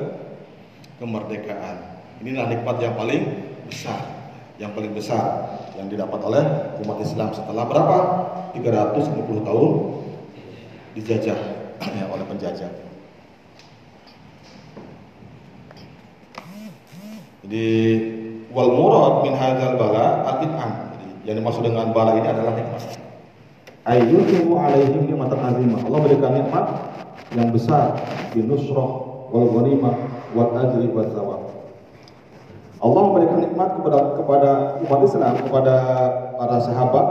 kemerdekaan. 1.02 1.76
Inilah 2.22 2.46
nikmat 2.46 2.76
yang 2.78 2.94
paling 2.94 3.22
besar, 3.66 3.98
yang 4.62 4.70
paling 4.72 4.94
besar 4.94 5.58
yang 5.74 5.90
didapat 5.90 6.22
oleh 6.22 6.44
umat 6.86 6.98
Islam 7.02 7.34
setelah 7.34 7.66
berapa? 7.66 7.98
350 8.54 9.48
tahun 9.48 9.70
dijajah 10.94 11.38
ya, 11.98 12.04
oleh 12.06 12.24
penjajah. 12.30 12.70
Jadi 17.42 17.68
wal 18.54 18.70
murad 18.70 19.26
min 19.26 19.34
hadzal 19.34 19.74
bala 19.74 20.22
al 20.22 20.46
it'am. 20.46 20.70
Jadi 20.94 21.10
yang 21.26 21.36
dimaksud 21.42 21.66
dengan 21.66 21.90
bala 21.90 22.14
ini 22.22 22.28
adalah 22.30 22.54
nikmat. 22.54 23.01
Ayyuhu 23.82 24.54
alaihim 24.54 25.10
nikmatan 25.10 25.42
azimah. 25.42 25.80
Allah 25.82 26.00
berikan 26.06 26.32
nikmat 26.38 26.66
yang 27.34 27.50
besar 27.50 27.98
binusrah 28.30 28.90
wal 29.34 29.48
ghanimah 29.58 29.94
wal 30.38 30.54
ajri 30.54 30.86
wal 30.92 31.10
zawab. 31.10 31.42
Allah 32.82 33.00
memberikan 33.10 33.38
nikmat 33.42 33.68
kepada 33.78 33.98
kepada 34.18 34.50
umat 34.82 35.00
Islam, 35.06 35.34
kepada 35.38 35.74
para 36.34 36.56
sahabat 36.62 37.06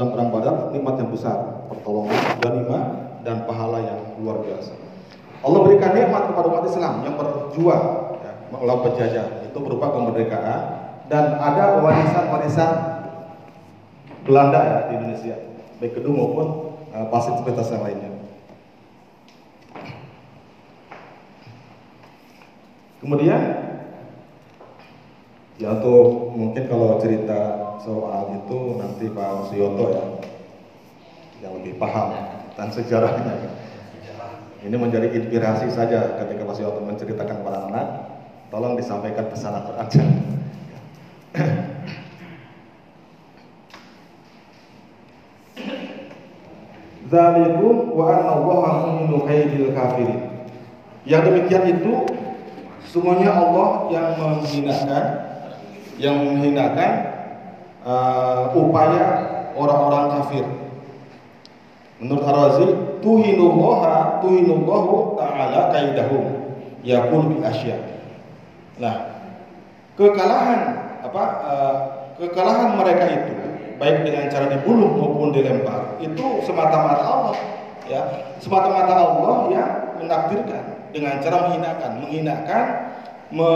dan 0.00 0.06
perang 0.16 0.32
Badar 0.32 0.56
nikmat 0.72 0.96
yang 0.96 1.12
besar, 1.12 1.68
pertolongan, 1.68 2.16
ghanimah 2.40 2.82
dan 3.20 3.44
pahala 3.44 3.84
yang 3.84 4.00
luar 4.20 4.40
biasa. 4.40 4.72
Allah 5.40 5.60
berikan 5.64 5.92
nikmat 5.92 6.22
kepada 6.32 6.46
umat 6.52 6.64
Islam 6.68 6.94
yang 7.04 7.14
berjuang 7.20 7.84
ya, 8.20 8.32
melawan 8.52 8.80
penjajah 8.92 9.44
itu 9.44 9.58
berupa 9.60 9.92
kemerdekaan 9.92 10.60
dan 11.08 11.36
ada 11.36 11.80
warisan-warisan 11.80 12.72
Belanda 14.24 14.60
ya 14.60 14.78
di 14.88 14.92
Indonesia, 15.00 15.36
baik 15.80 15.96
kedua 15.96 16.12
maupun 16.12 16.46
uh, 16.92 17.06
fasilitas 17.08 17.72
yang 17.72 17.82
lainnya. 17.82 18.12
Kemudian 23.00 23.40
ya 25.56 25.68
untuk 25.80 26.36
mungkin 26.36 26.68
kalau 26.68 27.00
cerita 27.00 27.40
soal 27.80 28.44
itu 28.44 28.58
nanti 28.76 29.08
Pak 29.08 29.48
Suyoto 29.48 29.84
ya 29.88 30.04
yang 31.40 31.56
lebih 31.64 31.80
paham 31.80 32.12
tentang 32.52 32.70
sejarahnya. 32.76 33.56
Ini 34.60 34.76
menjadi 34.76 35.08
inspirasi 35.08 35.72
saja 35.72 36.20
ketika 36.20 36.44
Pak 36.44 36.54
Suyoto 36.60 36.84
menceritakan 36.84 37.40
kepada 37.40 37.58
anak, 37.72 37.86
tolong 38.52 38.76
disampaikan 38.76 39.32
pesan 39.32 39.56
aja. 39.56 40.04
Zalikum 47.10 47.90
wa 47.90 48.04
anna 48.14 48.38
Allah 48.38 48.62
mu'minu 48.86 49.26
kaidil 49.26 49.74
kafirin. 49.74 50.30
Yang 51.02 51.22
demikian 51.26 51.64
itu 51.66 52.06
Semuanya 52.90 53.38
Allah 53.38 53.86
yang 53.94 54.18
menghinakan, 54.18 55.04
yang 55.94 56.16
menghinakan 56.26 56.92
uh, 57.86 58.50
upaya 58.50 59.06
orang-orang 59.54 60.18
kafir. 60.18 60.42
Menurut 62.02 62.26
Ar-Razi, 62.26 62.66
tuhinullaha 62.98 64.18
tuhinullahu 64.26 65.14
ta'ala 65.22 65.70
kaidahum 65.70 66.50
yakun 66.82 67.30
bil 67.30 67.46
asya. 67.46 67.78
Nah, 68.82 69.22
kekalahan 69.94 70.60
apa 71.06 71.24
uh, 71.46 71.76
kekalahan 72.18 72.74
mereka 72.74 73.06
itu 73.06 73.32
baik 73.80 74.04
dengan 74.04 74.28
cara 74.28 74.46
dibunuh 74.52 74.92
maupun 74.92 75.32
dilempar 75.32 75.96
itu 76.04 76.44
semata-mata 76.44 77.00
Allah 77.00 77.36
ya 77.88 78.02
semata-mata 78.38 78.92
Allah 78.92 79.36
yang 79.48 79.70
menakdirkan 80.00 80.80
dengan 80.90 81.22
cara 81.22 81.36
menghinakan, 81.48 81.90
menghinakan, 82.02 82.64
me 83.30 83.50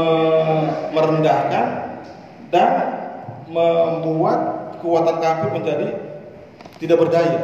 merendahkan 0.94 1.66
dan 2.54 2.70
membuat 3.50 4.70
kekuatan 4.78 5.16
kafir 5.18 5.50
menjadi 5.50 5.88
tidak 6.78 6.98
berdaya. 7.02 7.40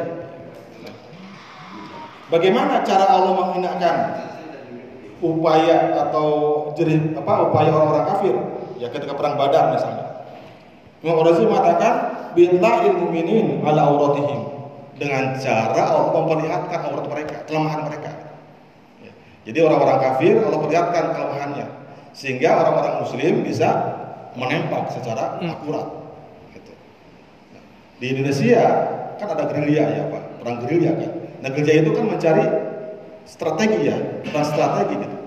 Bagaimana 2.31 2.79
cara 2.87 3.05
Allah 3.11 3.33
menghinakan 3.35 3.95
upaya 5.19 5.99
atau 6.07 6.27
jerih 6.79 7.13
apa 7.19 7.51
upaya 7.51 7.69
orang-orang 7.75 8.07
kafir 8.15 8.35
ya 8.79 8.87
ketika 8.87 9.11
perang 9.13 9.35
Badar 9.35 9.75
misalnya. 9.75 10.07
Imam 11.01 11.19
Razi 11.19 11.43
mengatakan 11.43 11.93
bila 12.33 12.87
minin 13.11 13.61
ala 13.65 13.91
auratihim 13.91 14.41
dengan 15.01 15.33
cara 15.41 15.81
Allah 15.81 16.13
memperlihatkan 16.13 16.79
aurat 16.91 17.05
mereka, 17.09 17.35
kelemahan 17.49 17.89
mereka. 17.89 18.11
Jadi 19.41 19.57
orang-orang 19.57 19.97
kafir 19.97 20.37
Allah 20.37 20.59
perlihatkan 20.61 21.03
kelemahannya 21.17 21.67
sehingga 22.13 22.61
orang-orang 22.61 22.93
muslim 23.01 23.33
bisa 23.41 23.69
menembak 24.37 24.93
secara 24.93 25.41
hmm. 25.41 25.49
akurat. 25.49 25.87
Gitu. 26.53 26.71
Nah, 27.55 27.63
di 27.97 28.05
Indonesia 28.13 28.61
kan 29.17 29.27
ada 29.33 29.49
gerilya 29.49 29.83
ya 29.89 30.03
Pak, 30.13 30.23
perang 30.45 30.57
gerilya 30.65 30.91
kan. 30.93 31.11
Nah 31.41 31.49
gerilya 31.49 31.75
itu 31.81 31.91
kan 31.97 32.05
mencari 32.05 32.45
strategi 33.25 33.79
ya, 33.89 33.97
perang 34.29 34.45
strategi 34.45 34.93
gitu. 35.01 35.17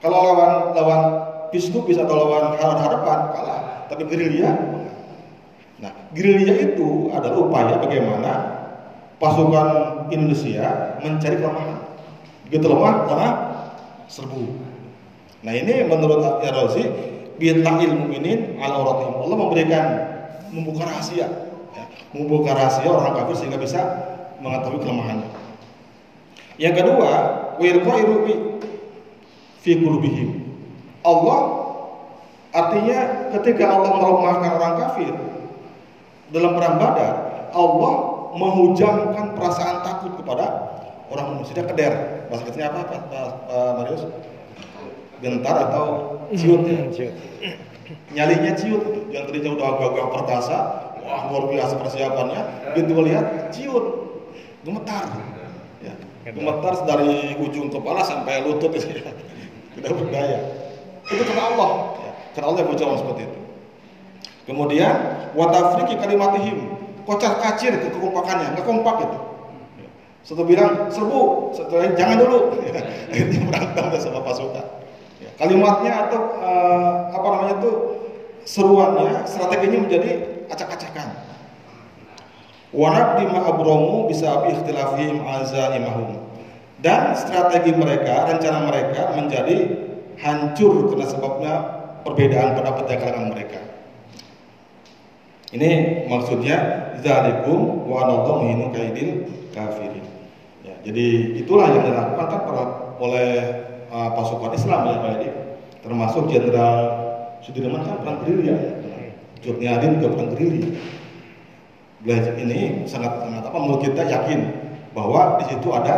Kalau 0.00 0.18
lawan 0.20 0.52
lawan 0.76 1.02
Pistus 1.52 1.94
atau 1.94 2.14
lawan 2.18 2.58
harapan 2.58 3.18
kalah, 3.30 3.86
tapi 3.86 4.02
gerilya 4.10 4.50
gerilya 6.14 6.54
itu 6.72 7.10
adalah 7.10 7.38
upaya 7.44 7.74
bagaimana 7.82 8.32
pasukan 9.18 9.68
Indonesia 10.14 10.98
mencari 11.02 11.36
kelemahan 11.42 11.84
Begitu 12.44 12.66
lemah, 12.68 13.08
lemah, 13.08 13.34
serbu. 14.06 14.44
Nah 15.42 15.52
ini 15.56 15.88
menurut 15.88 16.44
Ar-Razi, 16.44 16.84
ilmu 17.40 18.12
ini. 18.12 18.60
Allah 18.60 19.36
memberikan 19.36 19.84
membuka 20.52 20.86
rahasia, 20.86 21.26
ya, 21.72 21.84
membuka 22.12 22.52
rahasia 22.54 22.86
orang 22.86 23.16
kafir 23.16 23.42
sehingga 23.42 23.58
bisa 23.58 23.80
mengetahui 24.38 24.84
kelemahannya. 24.84 25.28
Yang 26.60 26.84
kedua, 26.84 27.10
fi. 29.64 29.72
Allah 31.04 31.40
artinya 32.54 32.98
ketika 33.34 33.64
Allah 33.66 33.90
melemahkan 33.98 34.50
orang 34.62 34.74
kafir 34.78 35.12
dalam 36.32 36.56
perang 36.56 36.76
Badar, 36.80 37.14
Allah 37.52 37.94
menghujamkan 38.34 39.36
perasaan 39.36 39.84
takut 39.84 40.12
kepada 40.16 40.44
orang 41.12 41.36
manusia 41.36 41.60
keder. 41.60 42.26
Bahasa 42.32 42.48
apa 42.48 42.80
Pak, 42.88 43.00
Pak 43.12 43.70
Marius? 43.78 44.04
Gentar 45.20 45.56
atau 45.70 45.86
ciut 46.34 46.64
ya? 46.66 47.12
Nyalinya 48.16 48.52
ciut. 48.56 49.12
Yang 49.12 49.24
tadinya 49.30 49.50
udah 49.56 49.66
agak-agak 49.76 50.06
perkasa. 50.20 50.56
Wah 51.04 51.28
luar 51.28 51.44
biasa 51.52 51.74
persiapannya. 51.78 52.40
Begitu 52.72 52.92
lihat 53.04 53.52
ciut. 53.52 53.84
Gemetar. 54.64 55.04
Ya. 55.84 55.94
Gemetar. 56.24 56.72
Dari 56.88 57.36
ujung 57.38 57.68
kepala 57.68 58.00
sampai 58.02 58.42
lutut. 58.42 58.72
Ya 58.72 59.12
tidak 59.78 59.92
berdaya. 59.94 60.38
Itu 61.04 61.22
karena 61.22 61.42
Allah. 61.52 61.70
Ya. 62.00 62.10
karena 62.32 62.46
Allah 62.50 62.60
yang 62.64 62.70
berjalan 62.72 62.96
seperti 62.98 63.22
itu 63.28 63.43
kemudian 64.44 65.24
watafriki 65.36 65.96
kalimatihim 66.00 66.72
kocar 67.04 67.40
kacir 67.40 67.74
kekompakannya 67.76 68.56
nggak 68.56 68.64
kompak 68.64 68.96
itu 69.04 69.18
satu 70.24 70.40
bilang 70.40 70.88
serbu, 70.88 71.52
satu 71.52 71.76
lain 71.76 71.92
jangan 72.00 72.24
dulu. 72.24 72.56
Akhirnya 73.12 73.44
berantem 73.44 74.00
sama 74.00 74.24
pasukan. 74.24 74.64
Ya, 75.20 75.28
kalimatnya 75.36 76.08
atau 76.08 76.20
uh, 76.40 77.12
apa 77.12 77.26
namanya 77.28 77.54
itu 77.60 77.72
seruannya, 78.48 79.28
strateginya 79.28 79.84
menjadi 79.84 80.10
acak-acakan. 80.48 81.12
Wanab 82.72 83.20
di 83.20 83.24
ma'abromu 83.28 84.08
bisa 84.08 84.32
abi 84.32 84.56
ikhtilafihim 84.56 85.20
imahum. 85.76 86.24
Dan 86.80 87.12
strategi 87.20 87.76
mereka, 87.76 88.24
rencana 88.24 88.64
mereka 88.64 89.12
menjadi 89.12 89.56
hancur 90.24 90.88
karena 90.88 91.06
sebabnya 91.06 91.54
perbedaan 92.00 92.56
pendapat 92.56 92.84
di 92.88 93.28
mereka. 93.28 93.60
Ini 95.54 95.70
maksudnya 96.10 96.90
zalikum 96.98 97.86
wa 97.86 98.02
anallahu 98.02 98.74
kaidil 98.74 99.22
kafirin. 99.54 100.02
Jadi 100.84 101.40
itulah 101.40 101.72
yang 101.72 101.86
dilakukan 101.88 102.26
kan 102.28 102.68
oleh 103.00 103.28
uh, 103.88 104.12
pasukan 104.12 104.52
Islam 104.52 104.84
ya 104.84 104.96
Pak 105.00 105.12
Edi. 105.16 105.28
Termasuk 105.80 106.28
Jenderal 106.28 106.76
Sudirman 107.40 107.86
kan 107.86 108.02
perang 108.04 108.18
gerilya 108.24 108.56
ya. 108.56 108.72
Cut 109.40 109.56
Nyadin 109.60 110.00
juga 110.00 110.08
perang 110.16 110.30
gerilya. 110.36 110.68
Belajar 112.04 112.34
ini 112.36 112.84
sangat 112.84 113.16
sangat 113.24 113.48
apa 113.48 113.56
menurut 113.56 113.80
kita 113.80 114.04
yakin 114.04 114.40
bahwa 114.92 115.40
di 115.40 115.44
situ 115.56 115.68
ada 115.72 115.96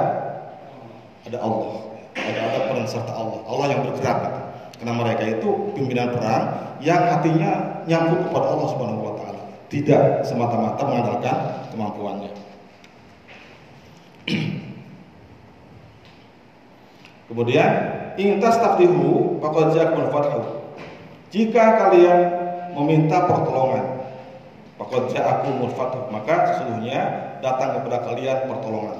ada 1.27 1.39
Allah, 1.43 1.99
ada 2.15 2.41
ada 2.47 2.59
peran 2.71 2.87
serta 2.87 3.11
Allah, 3.11 3.43
Allah 3.43 3.67
yang 3.75 3.81
bergerak. 3.83 4.19
Karena 4.79 4.93
mereka 4.95 5.25
itu 5.27 5.49
pimpinan 5.75 6.15
perang 6.15 6.45
yang 6.79 7.11
hatinya 7.11 7.83
nyambung 7.91 8.29
kepada 8.31 8.47
Allah 8.55 8.69
taala, 8.71 9.16
tidak 9.77 10.25
semata-mata 10.25 10.81
mengandalkan 10.89 11.37
kemampuannya. 11.69 12.33
Kemudian 17.29 17.71
in 18.17 18.41
tastaftihu 18.41 19.37
faqad 19.45 19.77
ja'akumul 19.77 20.09
fathu. 20.09 20.41
Jika 21.29 21.77
kalian 21.77 22.21
meminta 22.73 23.29
pertolongan, 23.29 24.01
faqad 24.81 25.13
ja'akumul 25.13 25.77
fathu, 25.77 26.09
maka 26.09 26.57
sesungguhnya 26.57 27.01
datang 27.45 27.77
kepada 27.77 28.01
kalian 28.09 28.49
pertolongan. 28.49 28.99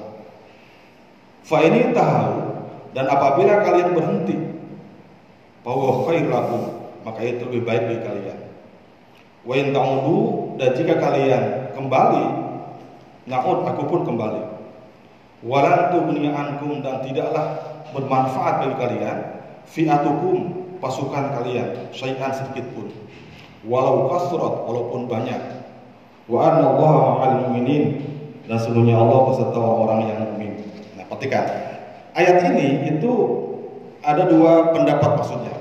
Fa 1.41 1.63
ini 1.65 1.89
tahu 1.95 2.53
dan 2.93 3.09
apabila 3.09 3.65
kalian 3.65 3.95
berhenti, 3.97 4.37
bahwa 5.65 6.05
khair 6.07 6.27
maka 7.03 7.21
itu 7.23 7.43
lebih 7.47 7.63
baik 7.67 7.83
bagi 7.91 8.01
kalian. 8.03 8.39
Wa 9.47 9.53
in 9.55 9.71
ta'udu 9.71 10.46
dan 10.57 10.69
jika 10.73 10.97
kalian 10.97 11.73
kembali, 11.77 12.25
na'ud 13.29 13.65
aku 13.65 13.83
pun 13.85 14.01
kembali. 14.05 14.41
Walan 15.45 15.93
tughni 15.93 16.33
dan 16.81 16.97
tidaklah 17.05 17.45
bermanfaat 17.93 18.65
bagi 18.65 18.75
kalian 18.81 19.17
fi'atukum 19.69 20.37
pasukan 20.81 21.37
kalian 21.39 21.87
syai'an 21.93 22.33
sedikit 22.33 22.65
pun 22.73 22.89
walau 23.65 24.09
kasrat 24.09 24.53
walaupun 24.65 25.05
banyak 25.05 25.39
wa 26.25 26.39
anna 26.41 26.65
Allah 26.73 26.93
ma'al 27.21 27.35
mu'minin 27.47 28.01
dan 28.47 28.57
sebenarnya 28.57 28.95
Allah 28.95 29.19
beserta 29.27 29.57
orang-orang 29.59 29.99
yang 30.07 30.19
mukmin. 30.23 30.51
Nah, 30.95 31.03
perhatikan. 31.11 31.45
Ayat 32.15 32.47
ini 32.55 32.95
itu 32.95 33.11
ada 34.01 34.23
dua 34.23 34.71
pendapat 34.71 35.19
maksudnya. 35.19 35.55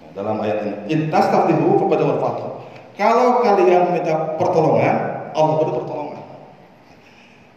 Nah, 0.00 0.10
dalam 0.16 0.40
ayat 0.40 0.58
ini, 0.64 0.74
"Intastaftihu 0.88 1.76
kepada 1.84 2.16
fathu." 2.16 2.48
Kalau 2.92 3.40
kalian 3.40 3.88
meminta 3.88 4.36
pertolongan, 4.36 4.96
Allah 5.32 5.54
beri 5.64 5.72
pertolongan. 5.80 6.22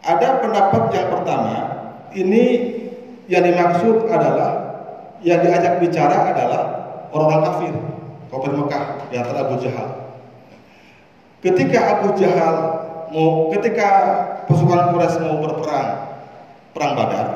Ada 0.06 0.28
pendapat 0.40 0.82
yang 0.96 1.08
pertama, 1.12 1.56
ini 2.16 2.44
yang 3.28 3.42
dimaksud 3.44 4.06
adalah 4.08 4.52
yang 5.20 5.42
diajak 5.42 5.82
bicara 5.82 6.32
adalah 6.32 6.62
orang-orang 7.10 7.42
kafir, 7.52 7.74
kafir 8.32 8.52
Mekah 8.54 8.84
di 9.10 9.14
antara 9.18 9.38
Abu 9.44 9.56
Jahal. 9.60 9.88
Ketika 11.44 11.78
Abu 12.00 12.16
Jahal 12.16 12.54
mau 13.12 13.52
ketika 13.52 13.88
pasukan 14.48 14.94
Quraisy 14.94 15.18
mau 15.20 15.38
berperang 15.44 15.90
perang 16.72 16.92
Badar 16.96 17.26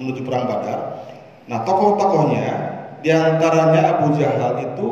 menuju 0.00 0.22
perang 0.24 0.44
Badar, 0.48 0.78
nah 1.50 1.60
tokoh-tokohnya 1.66 2.46
di 3.00 3.10
antaranya 3.10 3.96
Abu 3.96 4.16
Jahal 4.16 4.60
itu 4.60 4.90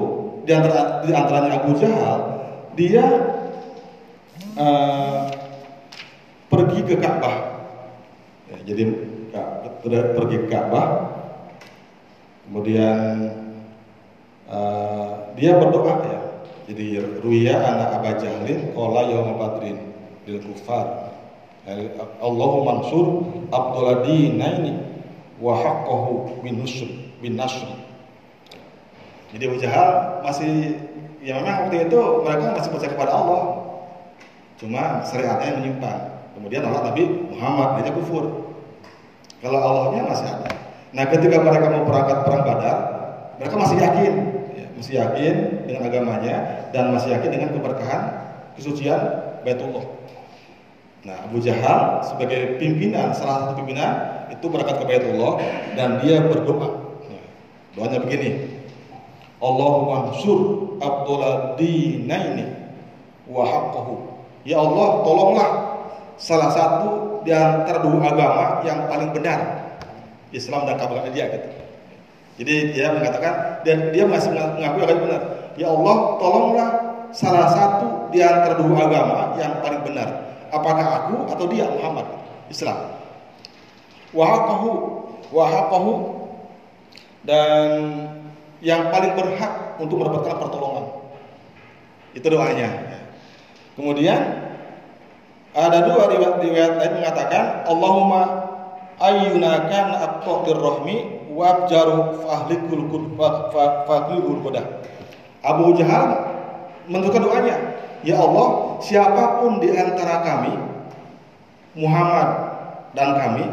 di 0.48 0.52
antara 0.56 1.04
di 1.04 1.12
antaranya 1.12 1.60
Abu 1.60 1.76
Jahal 1.76 2.37
dia 2.78 3.06
uh, 4.54 5.26
pergi 6.46 6.80
ke 6.86 6.94
Ka'bah. 7.02 7.58
Ya, 8.54 8.58
jadi 8.70 8.94
pergi 10.14 10.36
ke 10.46 10.46
Ka'bah. 10.46 11.18
Kemudian 12.46 13.34
uh, 14.46 15.34
dia 15.34 15.58
berdoa 15.58 15.94
ya. 16.06 16.20
Jadi 16.70 17.00
ruya 17.24 17.58
anak 17.58 17.98
Aba 17.98 18.12
Jahlin 18.22 18.70
qala 18.76 19.10
yaum 19.10 19.40
badrin 19.40 19.88
lil 20.28 20.38
kufar 20.44 21.08
Allahumma 22.20 22.80
mansur 22.80 23.24
abduladinaini 23.52 24.72
wa 25.40 25.52
haqqahu 25.56 26.40
bin 26.44 26.60
nusr 26.60 26.88
jadi 29.28 29.42
Abu 29.44 29.58
Jahal 29.60 30.24
masih 30.24 30.80
ya 31.28 31.36
memang 31.36 31.68
waktu 31.68 31.92
itu 31.92 32.00
mereka 32.24 32.56
masih 32.56 32.70
percaya 32.72 32.92
kepada 32.96 33.12
Allah 33.12 33.42
cuma 34.56 35.04
syariatnya 35.04 35.60
menyimpang 35.60 36.00
kemudian 36.32 36.64
Allah 36.64 36.88
Nabi 36.88 37.04
Muhammad 37.28 37.84
dia 37.84 37.92
kufur 37.92 38.48
kalau 39.38 39.58
Allahnya 39.62 40.02
masih 40.10 40.26
ada. 40.26 40.50
Nah, 40.90 41.04
ketika 41.06 41.38
mereka 41.38 41.66
mau 41.70 41.86
berangkat 41.86 42.18
perang 42.26 42.42
Badar, 42.42 42.76
mereka 43.38 43.54
masih 43.54 43.76
yakin, 43.78 44.12
ya, 44.56 44.66
masih 44.74 44.94
yakin 44.98 45.34
dengan 45.68 45.82
agamanya 45.86 46.36
dan 46.74 46.90
masih 46.90 47.14
yakin 47.14 47.30
dengan 47.30 47.48
keberkahan 47.54 48.02
kesucian 48.58 48.98
Baitullah. 49.46 49.86
Nah, 51.06 51.16
Abu 51.30 51.38
Jahal 51.38 52.02
sebagai 52.02 52.58
pimpinan, 52.58 53.14
salah 53.14 53.46
satu 53.46 53.62
pimpinan 53.62 54.26
itu 54.34 54.50
berangkat 54.50 54.82
ke 54.82 54.84
Baitullah 54.90 55.38
dan 55.78 56.02
dia 56.02 56.18
berdoa. 56.26 56.98
Nah, 57.06 57.24
doanya 57.78 58.02
begini. 58.02 58.57
Allahumma 59.38 60.10
sur 60.18 60.40
Abdullah 60.82 61.54
dinaini 61.54 62.46
wa 63.30 63.46
haqqahu. 63.46 63.94
Ya 64.42 64.58
Allah, 64.58 64.88
tolonglah 65.06 65.50
salah 66.18 66.50
satu 66.50 67.22
di 67.22 67.30
antara 67.30 67.78
dua 67.82 68.10
agama 68.10 68.66
yang 68.66 68.90
paling 68.90 69.14
benar 69.14 69.70
Islam 70.34 70.66
dan 70.66 70.74
keagamaan 70.80 71.14
dia 71.14 71.30
gitu. 71.30 71.48
Jadi 72.38 72.54
dia 72.74 72.94
mengatakan 72.94 73.62
dan 73.66 73.90
dia 73.90 74.04
masih 74.06 74.30
mengaku 74.34 74.78
agama 74.86 75.00
benar. 75.06 75.22
Ya 75.58 75.68
Allah, 75.70 75.96
tolonglah 76.18 76.68
salah 77.10 77.46
satu 77.50 78.10
di 78.10 78.22
antara 78.22 78.58
dua 78.58 78.90
agama 78.90 79.38
yang 79.38 79.58
paling 79.62 79.82
benar. 79.86 80.08
Apakah 80.48 80.86
aku 81.04 81.16
atau 81.30 81.44
dia 81.50 81.66
Muhammad 81.68 82.06
Islam? 82.48 82.78
Wahakahu, 84.16 84.70
wahakahu 85.28 85.92
dan 87.28 87.68
yang 88.64 88.90
paling 88.90 89.14
berhak 89.14 89.78
untuk 89.78 90.02
mendapatkan 90.02 90.36
pertolongan. 90.38 90.84
Itu 92.14 92.26
doanya. 92.26 92.68
Kemudian 93.78 94.20
ada 95.54 95.78
dua 95.86 96.10
riwayat, 96.10 96.42
riwayat 96.42 96.72
lain 96.82 96.92
mengatakan 96.98 97.44
Allahumma 97.66 98.22
ayyuna 98.98 99.70
kan 99.70 99.86
aqtir 99.94 100.58
rahmi 100.58 100.96
wa 101.30 101.44
abjaru 101.54 102.26
fahlikul 102.26 103.14
fahlikul 103.86 104.38
kudah. 104.42 104.66
Abu 105.46 105.78
Jahal 105.78 106.18
menentukan 106.90 107.22
doanya, 107.22 107.56
ya 108.02 108.18
Allah, 108.18 108.78
siapa 108.82 109.38
pun 109.38 109.62
di 109.62 109.70
antara 109.70 110.26
kami 110.26 110.54
Muhammad 111.78 112.28
dan 112.98 113.14
kami 113.14 113.44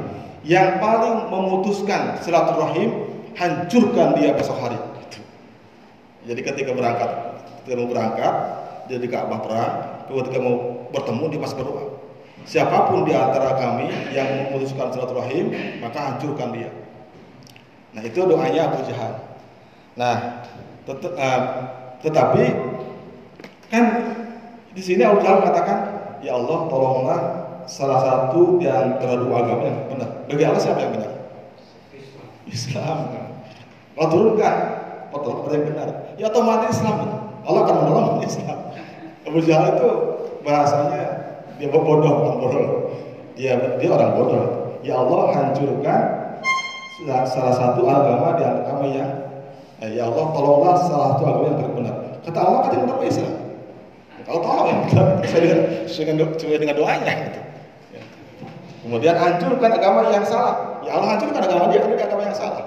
yang 0.42 0.82
paling 0.82 1.30
memutuskan 1.30 2.18
silaturahim 2.26 3.06
hancurkan 3.38 4.18
dia 4.18 4.34
besok 4.34 4.58
hari. 4.58 4.80
Jadi 6.26 6.42
ketika 6.42 6.72
berangkat, 6.74 7.10
ketika 7.62 7.76
mau 7.78 7.90
berangkat, 7.90 8.34
jadi 8.90 9.06
Ka'bah 9.10 9.42
perang, 9.42 9.74
ketika 10.10 10.38
mau 10.42 10.56
bertemu 10.94 11.26
di 11.34 11.38
pas 11.42 11.54
berdoa. 11.54 11.86
Siapa 12.46 12.94
pun 12.94 13.10
di 13.10 13.14
antara 13.14 13.58
kami 13.58 13.90
yang 14.14 14.50
memutuskan 14.50 14.94
silaturahim, 14.94 15.50
maka 15.82 16.14
hancurkan 16.14 16.54
dia. 16.54 16.70
Nah, 17.98 18.06
itu 18.06 18.22
doanya 18.22 18.70
Abu 18.70 18.86
Jahal. 18.86 19.14
Nah, 19.98 20.46
tet 20.86 21.02
uh, 21.02 21.42
tetapi 22.06 22.44
kan 23.72 23.86
di 24.78 24.82
sini 24.84 25.02
Abu 25.02 25.26
Jahal 25.26 25.42
mengatakan, 25.42 25.78
"Ya 26.22 26.38
Allah, 26.38 26.70
tolonglah 26.70 27.20
salah 27.66 28.00
satu 28.04 28.62
di 28.62 28.70
antara 28.70 29.18
dua 29.18 29.42
agama 29.42 29.64
yang 29.66 29.80
benar." 29.90 30.10
Bagi 30.30 30.46
Allah 30.46 30.62
siapa 30.62 30.86
yang 30.86 30.94
benar? 31.02 31.12
Islam. 31.98 32.28
Islam. 32.46 32.98
Kalau 33.96 34.08
turunkan, 34.12 34.56
pertolongan 35.10 35.52
yang 35.56 35.66
benar. 35.74 35.90
Ya 36.16 36.32
otomatis 36.32 36.80
Islam. 36.80 36.98
Allah 37.46 37.62
akan 37.68 37.76
menolong 37.84 38.24
Islam. 38.30 38.60
Abu 39.26 39.40
Jahal 39.42 39.78
itu 39.78 39.90
bahasanya 40.46 41.04
dia 41.58 41.68
bodoh 41.72 41.96
orang 42.04 42.38
bodoh 42.40 42.68
dia 43.34 43.56
dia 43.80 43.90
orang 43.90 44.12
bodoh 44.16 44.46
ya 44.84 45.00
Allah 45.00 45.22
hancurkan 45.34 46.02
salah 47.28 47.54
satu 47.56 47.84
agama 47.88 48.40
di 48.40 48.44
kami 48.44 48.88
yang 49.00 49.12
eh, 49.84 49.92
ya 49.96 50.08
Allah 50.08 50.26
tolonglah 50.32 50.76
salah 50.88 51.08
satu 51.16 51.24
agama 51.28 51.46
yang 51.52 51.74
benar 51.76 51.96
kata 52.24 52.40
Allah 52.40 52.60
kan 52.68 52.72
yang 52.76 53.02
Islam 53.04 53.34
kalau 54.26 54.40
tolong 54.42 54.68
ya 54.70 54.76
sesuai 55.22 55.42
dengan 55.46 55.60
sesuai 56.34 56.58
dengan 56.58 56.76
doanya 56.82 57.14
gitu. 57.14 57.40
Ya. 57.94 58.02
kemudian 58.86 59.16
hancurkan 59.16 59.72
agama 59.76 60.00
yang 60.12 60.26
salah 60.26 60.82
ya 60.84 60.92
Allah 61.00 61.18
hancurkan 61.18 61.42
agama 61.44 61.64
dia 61.72 61.80
karena 61.84 62.04
agama 62.04 62.22
yang 62.28 62.38
salah 62.38 62.64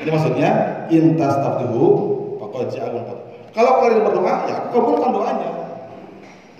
ini 0.00 0.08
maksudnya 0.08 0.50
intas 0.88 1.34
tabduhu 1.36 2.19
kalau 3.50 3.72
kalian 3.82 4.02
berdoa 4.06 4.34
ya 4.46 4.54
aku 4.62 4.68
kabulkan 4.74 5.10
doanya 5.14 5.50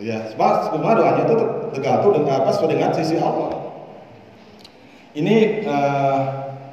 Ya, 0.00 0.32
sebab 0.32 0.72
semua 0.72 0.96
doanya 0.96 1.28
itu 1.28 1.36
tergantung 1.76 2.16
dengan 2.16 2.40
apa 2.40 2.56
sesuai 2.56 2.72
dengan 2.72 2.90
sisi 2.96 3.20
Allah. 3.20 3.52
Ini 5.12 5.60
uh, 5.68 6.18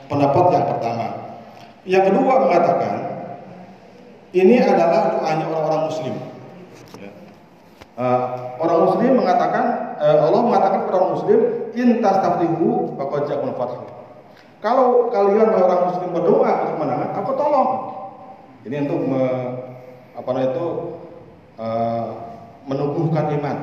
pendapat 0.07 0.45
yang 0.55 0.65
pertama. 0.71 1.07
Yang 1.83 2.03
kedua 2.07 2.33
mengatakan 2.47 2.95
ini 4.31 4.63
adalah 4.63 5.19
doanya 5.19 5.43
orang-orang 5.43 5.83
Muslim. 5.91 6.15
Ya. 7.03 7.11
Uh, 7.99 8.55
orang 8.63 8.79
Muslim 8.87 9.11
mengatakan 9.19 9.63
uh, 9.99 10.17
Allah 10.31 10.41
mengatakan 10.47 10.77
kepada 10.87 10.95
orang 11.03 11.13
Muslim 11.19 11.39
intas 11.75 12.15
taftihu 12.23 12.95
faqad 12.95 13.27
Kalau 14.63 15.11
kalian 15.11 15.51
orang 15.51 15.81
Muslim 15.91 16.09
berdoa 16.15 16.51
untuk 16.63 16.79
aku 17.11 17.31
tolong. 17.35 17.96
Ini 18.65 18.89
untuk 18.89 18.99
me, 19.05 19.23
apa 20.17 20.29
itu 20.41 20.65
uh, 21.61 22.07
menumbuhkan 22.65 23.29
iman. 23.37 23.57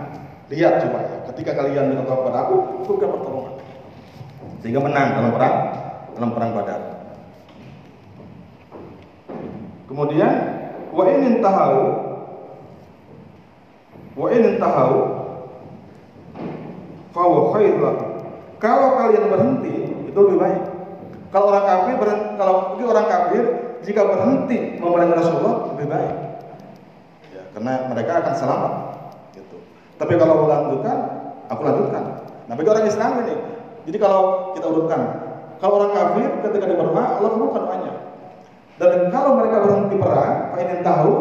Lihat 0.52 0.86
coba 0.86 0.98
ya, 1.02 1.16
ketika 1.32 1.56
kalian 1.56 1.96
minta 1.96 2.04
kepada 2.04 2.46
aku, 2.46 2.84
akan 2.84 3.10
pertolongan. 3.18 3.54
Sehingga 4.60 4.80
menang 4.80 5.08
dalam 5.18 5.32
perang 5.32 5.56
dalam 6.14 6.30
perang 6.32 6.50
Badar. 6.56 6.80
Kemudian 9.84 10.32
wa 10.94 11.04
in 11.10 11.42
tahu 11.42 11.80
wa 14.14 14.26
in 14.30 14.44
tahu 14.56 14.96
fa 17.12 17.22
khairul 17.54 17.98
Kalau 18.62 18.88
kalian 18.96 19.24
berhenti 19.28 19.76
itu 20.08 20.18
lebih 20.18 20.38
baik. 20.40 20.62
Kalau 21.28 21.50
orang 21.50 21.66
kafir 21.66 21.94
kalau 22.38 22.54
bagi 22.72 22.84
orang 22.86 23.06
kafir 23.10 23.44
jika 23.84 24.00
berhenti 24.04 24.80
memerangi 24.80 25.14
Rasulullah 25.14 25.56
lebih 25.76 25.86
baik. 25.92 26.14
Ya, 27.30 27.42
karena 27.52 27.72
mereka 27.92 28.12
akan 28.24 28.34
selamat. 28.34 28.72
Gitu. 29.36 29.56
Tapi 30.00 30.12
kalau 30.16 30.48
lanjutkan, 30.48 30.96
aku 31.52 31.60
lanjutkan. 31.62 32.02
Nah 32.48 32.54
bagi 32.56 32.68
orang 32.72 32.86
Islam 32.88 33.10
ini, 33.24 33.36
jadi 33.88 33.96
kalau 34.00 34.52
kita 34.56 34.66
urutkan, 34.68 35.00
kalau 35.60 35.80
orang 35.80 35.92
kafir 35.92 36.28
ketika 36.44 36.64
di 36.68 36.76
berperang 36.76 37.20
Allah 37.20 37.30
kabulkan 37.36 37.62
doanya. 37.68 37.92
Dan 38.74 38.90
kalau 39.14 39.38
mereka 39.38 39.56
berhenti 39.62 39.96
perang, 40.02 40.34
ini 40.58 40.82
tahu 40.82 41.14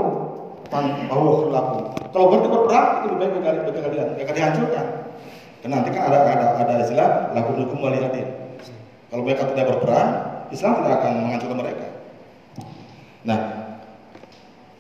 bahwa 0.74 1.32
berlaku. 1.46 1.80
Kalau 2.10 2.26
berhenti 2.34 2.50
berperang 2.50 2.88
itu 2.98 3.08
lebih 3.14 3.40
baik 3.46 3.60
bagi 3.70 3.80
kalian, 3.86 4.08
akan 4.18 4.34
dihancurkan. 4.34 4.86
Karena 5.62 5.74
nanti 5.80 5.90
kan 5.96 6.04
ada 6.12 6.18
ada 6.28 6.46
ada 6.60 6.74
istilah 6.84 7.10
lakum 7.32 7.56
hukum 7.62 7.78
waliyadin. 7.88 8.28
Kalau 9.14 9.22
mereka 9.22 9.48
tidak 9.54 9.66
berperang, 9.70 10.10
Islam 10.50 10.82
tidak 10.82 10.94
akan 11.00 11.12
menghancurkan 11.24 11.58
mereka. 11.62 11.88
Nah, 13.24 13.40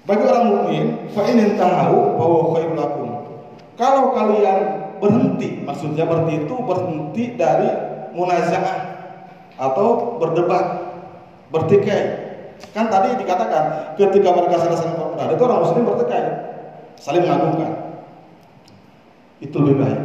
bagi 0.03 0.23
orang 0.27 0.45
mukmin, 0.51 0.85
fa 1.15 1.23
in 1.31 1.55
tahu 1.55 2.19
bahwa 2.19 2.39
khairul 2.51 2.75
lakum. 2.75 3.09
Kalau 3.79 4.11
kalian 4.11 4.59
berhenti, 4.99 5.63
maksudnya 5.63 6.03
berhenti 6.03 6.43
itu 6.43 6.55
berhenti 6.59 7.23
dari 7.39 7.71
munazaah 8.11 8.79
atau 9.55 10.19
berdebat, 10.19 10.65
bertikai. 11.49 12.03
Kan 12.75 12.91
tadi 12.91 13.15
dikatakan 13.19 13.95
ketika 13.95 14.29
mereka 14.31 14.59
selesai 14.61 14.91
berperang 14.95 15.29
itu 15.33 15.43
orang 15.43 15.59
muslim 15.63 15.83
bertikai, 15.87 16.23
saling 16.99 17.23
mengagumkan. 17.23 17.71
Itu 19.39 19.55
lebih 19.63 19.87
baik. 19.87 20.01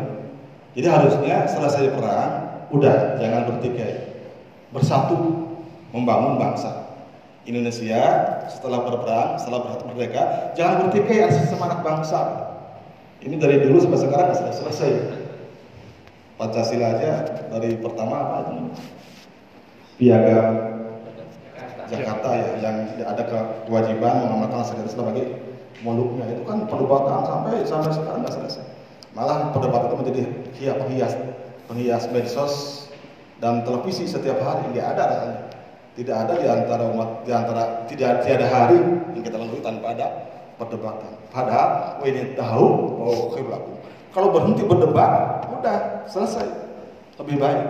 Jadi 0.78 0.86
harusnya 0.86 1.36
selesai 1.46 1.90
perang, 1.90 2.30
udah 2.70 3.18
jangan 3.18 3.50
bertikai, 3.50 3.92
bersatu 4.70 5.16
membangun 5.90 6.38
bangsa. 6.38 6.87
Indonesia 7.48 8.04
setelah 8.52 8.84
berperang, 8.84 9.40
setelah 9.40 9.80
merdeka, 9.88 10.52
jangan 10.52 10.88
bertikai 10.88 11.24
atas 11.24 11.48
semangat 11.48 11.80
bangsa. 11.80 12.20
Ini 13.24 13.40
dari 13.40 13.64
dulu 13.64 13.80
sampai 13.80 14.04
sekarang 14.04 14.36
sudah 14.36 14.54
selesai. 14.54 14.92
Pancasila 16.38 16.86
aja 16.94 17.26
dari 17.50 17.74
pertama 17.80 18.14
apa 18.14 18.36
itu? 18.46 18.54
Piagam 19.98 20.78
Jakarta 21.88 22.28
ya, 22.36 22.48
yang 22.62 22.76
ada 23.02 23.24
kewajiban 23.66 24.28
mengamalkan 24.28 24.62
segala 24.62 24.86
sebagai 24.92 25.40
muluknya 25.80 26.28
itu 26.30 26.44
kan 26.44 26.68
perdebatan 26.68 27.24
sampai 27.26 27.64
sampai 27.64 27.90
sekarang 27.96 28.20
nggak 28.22 28.36
selesai. 28.38 28.64
Malah 29.16 29.50
perdebatan 29.56 29.88
itu 29.88 29.96
menjadi 29.96 30.22
hias 30.60 30.76
penghias 30.78 31.12
penghias 31.66 32.04
medsos 32.12 32.54
dan 33.40 33.64
televisi 33.64 34.04
setiap 34.04 34.38
hari 34.44 34.68
nggak 34.70 34.86
ada 34.94 35.02
rasanya 35.10 35.47
tidak 35.98 36.14
ada 36.14 36.34
di 36.38 36.46
antara 36.46 36.84
umat 36.94 37.26
di 37.26 37.32
antara 37.34 37.62
tidak 37.90 38.22
tiada 38.22 38.46
hari 38.46 38.78
yang 39.18 39.22
kita 39.26 39.34
lalui 39.34 39.58
tanpa 39.58 39.98
ada 39.98 40.06
perdebatan. 40.54 41.10
Padahal 41.34 41.98
ini 42.06 42.38
tahu 42.38 42.66
oh 43.02 43.34
khiblaku. 43.34 43.74
Kalau 44.14 44.30
berhenti 44.30 44.62
berdebat, 44.62 45.42
udah 45.58 46.06
selesai. 46.06 46.46
Lebih 47.18 47.36
baik. 47.42 47.66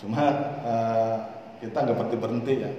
Cuma 0.00 0.24
uh, 0.64 1.16
kita 1.60 1.84
nggak 1.84 1.96
berhenti 2.00 2.16
berhenti 2.16 2.54
ya. 2.64 2.70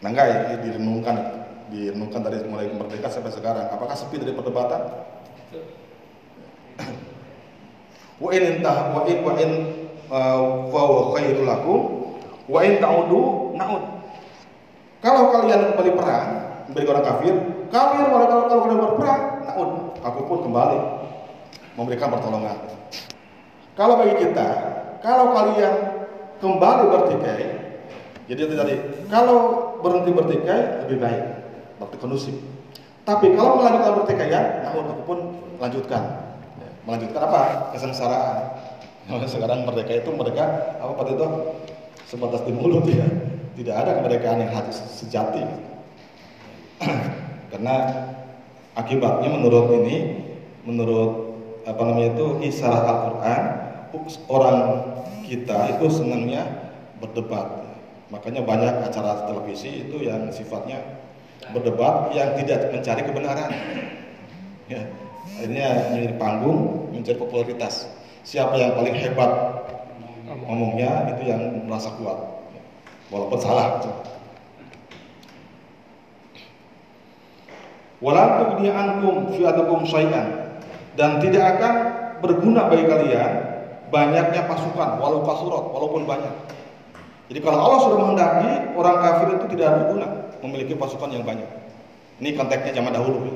Nah 0.00 0.08
enggak 0.08 0.26
ya, 0.28 0.38
direnungkan 0.64 1.16
direnungkan 1.68 2.20
dari 2.24 2.48
mulai 2.48 2.72
kemerdekaan 2.72 3.12
sampai 3.12 3.32
sekarang. 3.32 3.68
Apakah 3.68 3.92
sepi 3.92 4.16
dari 4.16 4.32
perdebatan? 4.32 4.80
wa 8.14 8.30
in 8.30 8.42
intah 8.56 8.94
wa 8.94 9.02
in 9.04 9.18
wa 9.20 9.32
in 9.36 9.50
wa 10.14 11.02
khairul 11.16 11.46
lakum 11.46 11.80
wa 12.46 12.60
in 12.62 12.78
ta'udu 12.78 13.52
na'ud. 13.58 13.82
Kalau 15.02 15.34
kalian 15.34 15.74
kembali 15.74 15.92
perang 15.98 16.28
bagi 16.72 16.88
orang 16.88 17.04
kafir, 17.04 17.34
kafir 17.68 18.04
kalau 18.08 18.26
kalau, 18.48 18.62
kalian 18.64 18.80
berperang, 18.80 19.22
na'ud, 19.44 19.70
aku 20.00 20.20
pun 20.24 20.38
kembali 20.48 20.78
memberikan 21.76 22.08
pertolongan. 22.14 22.56
Kalau 23.74 23.98
bagi 24.00 24.14
kita, 24.22 24.48
kalau 25.02 25.34
kalian 25.34 25.74
kembali 26.38 26.84
bertikai, 26.94 27.42
jadi 28.30 28.48
tadi, 28.54 28.74
kalau 29.10 29.38
berhenti 29.82 30.14
bertikai 30.14 30.86
lebih 30.86 31.02
baik, 31.02 31.24
waktu 31.82 31.96
kondusif. 31.98 32.36
Tapi 33.04 33.36
kalau 33.36 33.60
melanjutkan 33.60 33.92
bertikai 34.00 34.32
ya, 34.32 34.64
aku 34.72 35.04
pun 35.04 35.18
lanjutkan. 35.60 36.32
Melanjutkan 36.88 37.20
apa? 37.20 37.72
Kesengsaraan 37.76 38.36
sekarang 39.32 39.68
merdeka 39.68 39.92
itu 40.00 40.10
mereka 40.16 40.44
apa 40.80 40.92
pada 40.96 41.10
itu 41.12 41.28
sebatas 42.08 42.40
di 42.48 42.52
mulut 42.54 42.84
ya. 42.88 43.04
Tidak 43.54 43.70
ada 43.70 44.02
kemerdekaan 44.02 44.42
yang 44.42 44.50
hati 44.50 44.72
sejati. 44.74 45.46
Karena 47.54 47.74
akibatnya 48.74 49.30
menurut 49.30 49.70
ini, 49.78 50.26
menurut 50.66 51.38
apa 51.62 51.80
namanya 51.86 52.18
itu 52.18 52.26
isyarat 52.50 52.82
Al-Quran, 52.82 53.42
orang 54.26 54.58
kita 55.22 55.78
itu 55.78 55.86
senangnya 55.86 56.42
berdebat. 56.98 57.62
Makanya 58.10 58.42
banyak 58.42 58.74
acara 58.90 59.30
televisi 59.30 59.86
itu 59.86 60.02
yang 60.02 60.34
sifatnya 60.34 60.82
berdebat 61.54 62.10
yang 62.10 62.34
tidak 62.42 62.74
mencari 62.74 63.02
kebenaran. 63.06 63.50
Ya, 64.64 64.80
akhirnya 65.36 65.92
menjadi 65.92 66.16
panggung, 66.16 66.88
mencari 66.88 67.20
popularitas 67.20 67.84
siapa 68.24 68.56
yang 68.56 68.72
paling 68.72 68.96
hebat 68.96 69.30
ngomongnya 70.48 71.12
itu 71.14 71.22
yang 71.28 71.42
merasa 71.68 71.92
kuat. 72.00 72.18
Walaupun 73.12 73.38
salah. 73.38 73.84
Walau 78.00 78.58
dia 78.60 78.72
ankum 78.72 79.32
fi'atukum 79.32 79.84
syai'an. 79.84 80.56
Dan 80.96 81.20
tidak 81.20 81.58
akan 81.58 81.74
berguna 82.24 82.70
bagi 82.72 82.86
kalian 82.88 83.32
banyaknya 83.92 84.46
pasukan 84.48 84.98
walau 84.98 85.22
kasurat 85.22 85.64
walaupun 85.70 86.08
banyak. 86.08 86.34
Jadi 87.30 87.40
kalau 87.40 87.58
Allah 87.60 87.78
sudah 87.82 87.98
menghendaki 88.00 88.50
orang 88.76 88.96
kafir 89.00 89.28
itu 89.38 89.46
tidak 89.56 89.68
berguna 89.80 90.06
memiliki 90.44 90.74
pasukan 90.78 91.10
yang 91.12 91.24
banyak. 91.26 91.46
Ini 92.22 92.34
konteksnya 92.38 92.72
zaman 92.80 92.94
dahulu. 92.94 93.20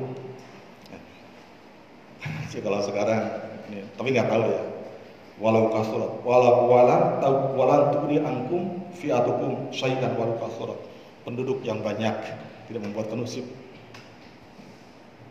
Ya. 2.48 2.64
Kalau 2.64 2.82
sekarang 2.82 3.28
ini, 3.70 3.86
tapi 3.94 4.10
nggak 4.10 4.26
tahu 4.26 4.50
ya 4.50 4.77
walau 5.38 5.70
kasurat. 5.70 6.12
Walau 6.22 6.66
wala 6.66 7.18
tau 7.22 7.54
wala 7.54 7.94
tubri 7.94 8.18
ankum 8.22 8.90
fiatukum 8.94 9.70
syaitan 9.74 10.14
walau 10.18 10.38
kasurat. 10.38 10.78
Penduduk 11.26 11.62
yang 11.66 11.82
banyak 11.82 12.14
tidak 12.68 12.80
membuat 12.84 13.10
kondusif 13.10 13.46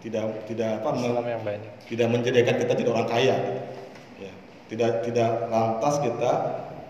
tidak 0.02 0.46
tidak 0.46 0.80
apa 0.86 0.94
yang 1.26 1.44
banyak. 1.44 1.74
tidak 1.90 2.08
menjadikan 2.14 2.56
kita 2.62 2.74
tidak 2.78 2.92
orang 2.94 3.10
kaya 3.10 3.36
ya 4.22 4.32
tidak 4.70 5.04
tidak 5.04 5.32
lantas 5.50 5.96
kita 6.00 6.32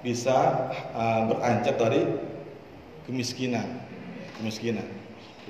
bisa 0.06 0.38
uh, 0.94 1.26
beranjak 1.26 1.76
dari 1.76 2.06
kemiskinan. 3.10 3.82
Kemiskinan. 4.38 4.86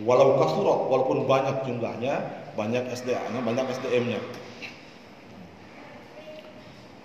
Walau 0.05 0.37
kasurat 0.37 0.79
walaupun 0.87 1.25
banyak 1.25 1.65
jumlahnya 1.67 2.21
banyak 2.53 2.87
SDA-nya 2.93 3.41
banyak 3.41 3.65
SDM-nya 3.69 4.21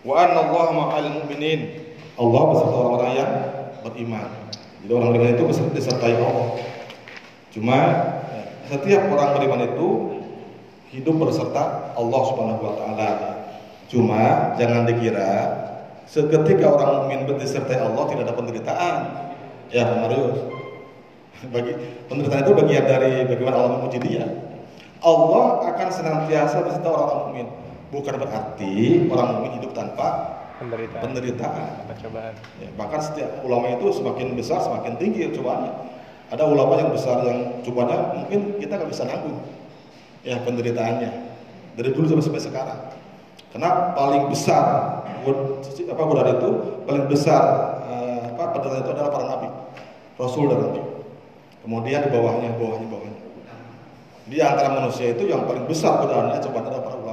Wa 0.02 0.14
anna 0.26 0.50
Allah 0.50 0.66
ma'al 0.74 1.08
mu'minin. 1.22 1.60
Allah 2.18 2.42
beserta 2.50 2.74
orang-orang 2.74 3.12
yang 3.14 3.32
beriman. 3.86 4.28
Jadi 4.82 4.92
orang 4.92 5.08
beriman 5.14 5.30
itu 5.38 5.44
beserta 5.46 5.72
disertai 5.72 6.14
Allah. 6.18 6.48
Cuma 7.54 7.78
ya, 8.34 8.42
setiap 8.66 9.02
orang 9.14 9.30
beriman 9.38 9.60
itu 9.70 9.88
hidup 10.90 11.14
berserta 11.22 11.94
Allah 11.94 12.20
Subhanahu 12.26 12.60
wa 12.66 12.74
taala. 12.74 13.10
Cuma 13.86 14.22
jangan 14.58 14.90
dikira 14.90 15.30
seketika 16.04 16.66
orang 16.66 17.06
mukmin 17.06 17.38
disertai 17.38 17.78
Allah 17.78 18.02
tidak 18.10 18.26
ada 18.26 18.34
penderitaan. 18.34 18.96
Ya, 19.70 19.86
Marius. 20.02 20.50
Bagi 21.54 21.72
penderitaan 22.10 22.42
itu 22.42 22.54
bagian 22.54 22.84
dari 22.84 23.24
bagaimana 23.24 23.56
Allah 23.56 23.72
memuji 23.78 23.98
dia. 24.02 24.26
Allah 25.02 25.62
akan 25.74 25.88
senantiasa 25.90 26.62
beserta 26.62 26.86
orang-orang 26.90 27.22
mukmin 27.30 27.48
bukan 27.92 28.14
berarti 28.16 29.04
orang 29.12 29.28
mukmin 29.36 29.52
hidup 29.60 29.76
tanpa 29.76 30.08
penderitaan. 30.56 31.02
penderitaan. 31.04 31.70
cobaan. 32.00 32.34
Ya, 32.58 32.68
bahkan 32.74 33.00
setiap 33.04 33.30
ulama 33.44 33.76
itu 33.76 33.86
semakin 33.92 34.32
besar 34.32 34.64
semakin 34.64 34.96
tinggi 34.96 35.28
cobaannya. 35.36 35.72
Ada 36.32 36.48
ulama 36.48 36.80
yang 36.80 36.90
besar 36.96 37.20
yang 37.28 37.60
cobanya 37.60 38.16
mungkin 38.16 38.56
kita 38.56 38.80
nggak 38.80 38.88
bisa 38.88 39.04
nanggung 39.04 39.44
ya 40.24 40.40
penderitaannya 40.40 41.10
dari 41.76 41.88
dulu 41.92 42.08
sampai, 42.08 42.24
sampai 42.24 42.42
sekarang. 42.42 42.80
Karena 43.52 43.92
paling 43.92 44.32
besar 44.32 44.64
apa 45.92 46.02
godaan 46.08 46.40
itu 46.40 46.50
paling 46.88 47.04
besar 47.12 47.42
eh, 47.92 48.20
apa 48.32 48.56
penderitaan 48.56 48.82
itu 48.88 48.90
adalah 48.96 49.10
para 49.12 49.24
nabi, 49.28 49.48
rasul 50.16 50.48
dan 50.48 50.64
nabi. 50.64 50.80
Kemudian 51.62 52.02
di 52.02 52.10
bawahnya, 52.10 52.58
bawahnya, 52.58 52.88
bawahnya. 52.88 53.20
Di 54.26 54.38
antara 54.40 54.80
manusia 54.80 55.12
itu 55.12 55.28
yang 55.28 55.44
paling 55.44 55.68
besar 55.68 56.00
godaannya 56.00 56.40
coba 56.40 56.58
ada 56.64 56.80
para 56.80 56.96
ulama. 56.96 57.11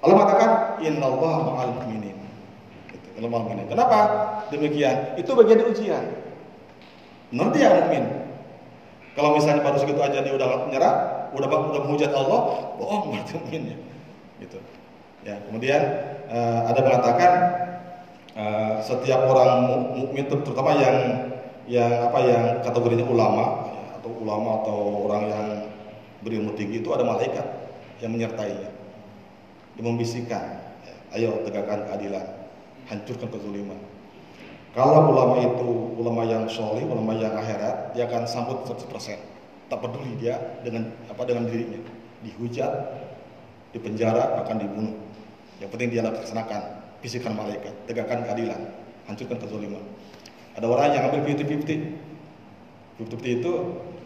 Allah 0.00 0.14
mengatakan 0.16 0.50
Inna 0.80 1.06
Allah 1.06 1.34
ma'al 1.44 1.72
mu'minin. 1.76 2.16
Mu'minin. 3.20 3.66
Kenapa 3.68 3.98
demikian? 4.48 5.20
Itu 5.20 5.36
bagian 5.36 5.60
ujian. 5.68 6.04
Nanti 7.30 7.62
dia 7.62 7.70
mukmin. 7.78 8.04
Kalau 9.14 9.38
misalnya 9.38 9.62
baru 9.62 9.78
segitu 9.78 10.00
aja 10.02 10.18
dia 10.24 10.34
udah 10.34 10.66
menyerah, 10.66 10.94
udah 11.36 11.46
udah 11.46 11.80
menghujat 11.86 12.10
Allah, 12.10 12.40
bohong 12.78 13.14
berarti 13.14 13.38
mukminnya. 13.38 13.76
Gitu. 14.42 14.58
Ya, 15.22 15.36
kemudian 15.46 15.82
uh, 16.32 16.60
ada 16.72 16.80
mengatakan 16.80 17.32
uh, 18.34 18.74
setiap 18.80 19.28
orang 19.28 19.68
mukmin 20.00 20.26
terutama 20.26 20.74
yang 20.80 20.96
yang 21.68 22.08
apa 22.08 22.18
yang 22.24 22.42
kategorinya 22.64 23.06
ulama 23.06 23.68
ya, 23.68 23.82
atau 24.00 24.10
ulama 24.16 24.50
atau 24.64 24.78
orang 25.06 25.22
yang 25.28 25.46
berilmu 26.24 26.56
tinggi 26.56 26.82
itu 26.82 26.90
ada 26.90 27.04
malaikat 27.04 27.46
yang 28.02 28.10
menyertainya. 28.16 28.79
Membisikkan, 29.80 30.60
ya, 30.84 30.94
ayo 31.16 31.40
tegakkan 31.40 31.88
keadilan, 31.88 32.26
hancurkan 32.84 33.32
kezuliman. 33.32 33.80
Kalau 34.76 35.08
ulama 35.08 35.40
itu 35.40 35.96
ulama 35.96 36.22
yang 36.28 36.44
solih, 36.46 36.84
ulama 36.84 37.16
yang 37.16 37.32
akhirat, 37.32 37.96
dia 37.96 38.04
akan 38.04 38.28
sambut 38.28 38.60
100%. 38.68 39.16
Tak 39.72 39.78
peduli 39.80 40.20
dia 40.20 40.36
dengan 40.60 40.92
apa 41.08 41.24
dengan 41.24 41.48
dirinya, 41.48 41.80
dihujat, 42.20 42.70
dipenjara, 43.72 44.44
akan 44.44 44.56
dibunuh. 44.60 44.94
Yang 45.64 45.70
penting 45.72 45.88
dia 45.96 46.04
laksanakan, 46.04 46.62
bisikan 47.00 47.32
malaikat, 47.32 47.72
tegakkan 47.88 48.20
keadilan, 48.28 48.60
hancurkan 49.08 49.40
kezaliman. 49.40 49.82
Ada 50.60 50.66
orang 50.68 50.92
yang 50.92 51.08
ambil 51.08 51.24
50-50. 51.24 53.00
50-50 53.00 53.38
itu 53.40 53.52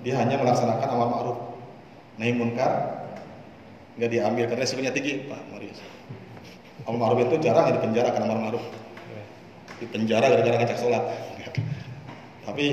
dia 0.07 0.23
hanya 0.23 0.39
melaksanakan 0.39 0.87
amal 0.87 1.09
ma'ruf. 1.11 1.39
Nahi 2.15 2.31
munkar 2.31 3.04
nggak 3.95 4.11
diambil 4.11 4.45
karena 4.51 4.63
resikonya 4.63 4.93
tinggi, 4.95 5.27
Pak 5.31 5.41
Marius. 5.55 5.79
Amal 6.85 6.99
ma'ruf 7.01 7.19
itu 7.31 7.37
jarang 7.41 7.73
di 7.73 7.81
penjara 7.81 8.11
karena 8.13 8.27
amal 8.29 8.41
ma'ruf. 8.51 8.65
Di 9.79 9.87
penjara 9.89 10.27
gara-gara 10.29 10.57
ngajak 10.61 10.79
sholat. 10.79 11.05
Tapi 12.45 12.65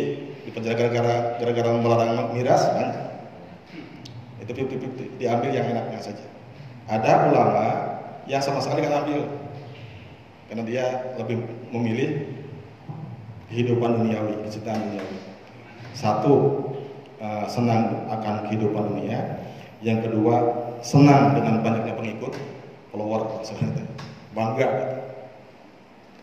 di 0.43 0.51
penjara 0.51 0.75
gara-gara 0.75 1.15
gara-gara 1.39 1.69
melarang 1.77 2.33
miras 2.35 2.63
kan. 2.73 2.87
Itu 4.41 4.51
50-50, 4.57 5.21
diambil 5.21 5.51
yang 5.53 5.69
enaknya 5.69 5.99
saja. 6.01 6.25
Ada 6.89 7.29
ulama 7.29 7.67
yang 8.25 8.41
sama 8.41 8.59
sekali 8.59 8.83
nggak 8.83 9.01
ambil 9.05 9.21
karena 10.51 10.63
dia 10.67 10.85
lebih 11.15 11.47
memilih 11.71 12.27
kehidupan 13.47 14.03
duniawi, 14.03 14.35
kecintaan 14.43 14.83
duniawi. 14.83 15.17
Satu, 15.95 16.35
uh, 17.23 17.47
senang 17.47 18.07
akan 18.11 18.51
kehidupan 18.51 18.83
dunia. 18.91 19.39
Yang 19.79 20.11
kedua, 20.11 20.60
senang 20.81 21.37
dengan 21.37 21.61
banyaknya 21.61 21.93
pengikut, 21.93 22.33
follower 22.89 23.41
bangga. 24.33 24.69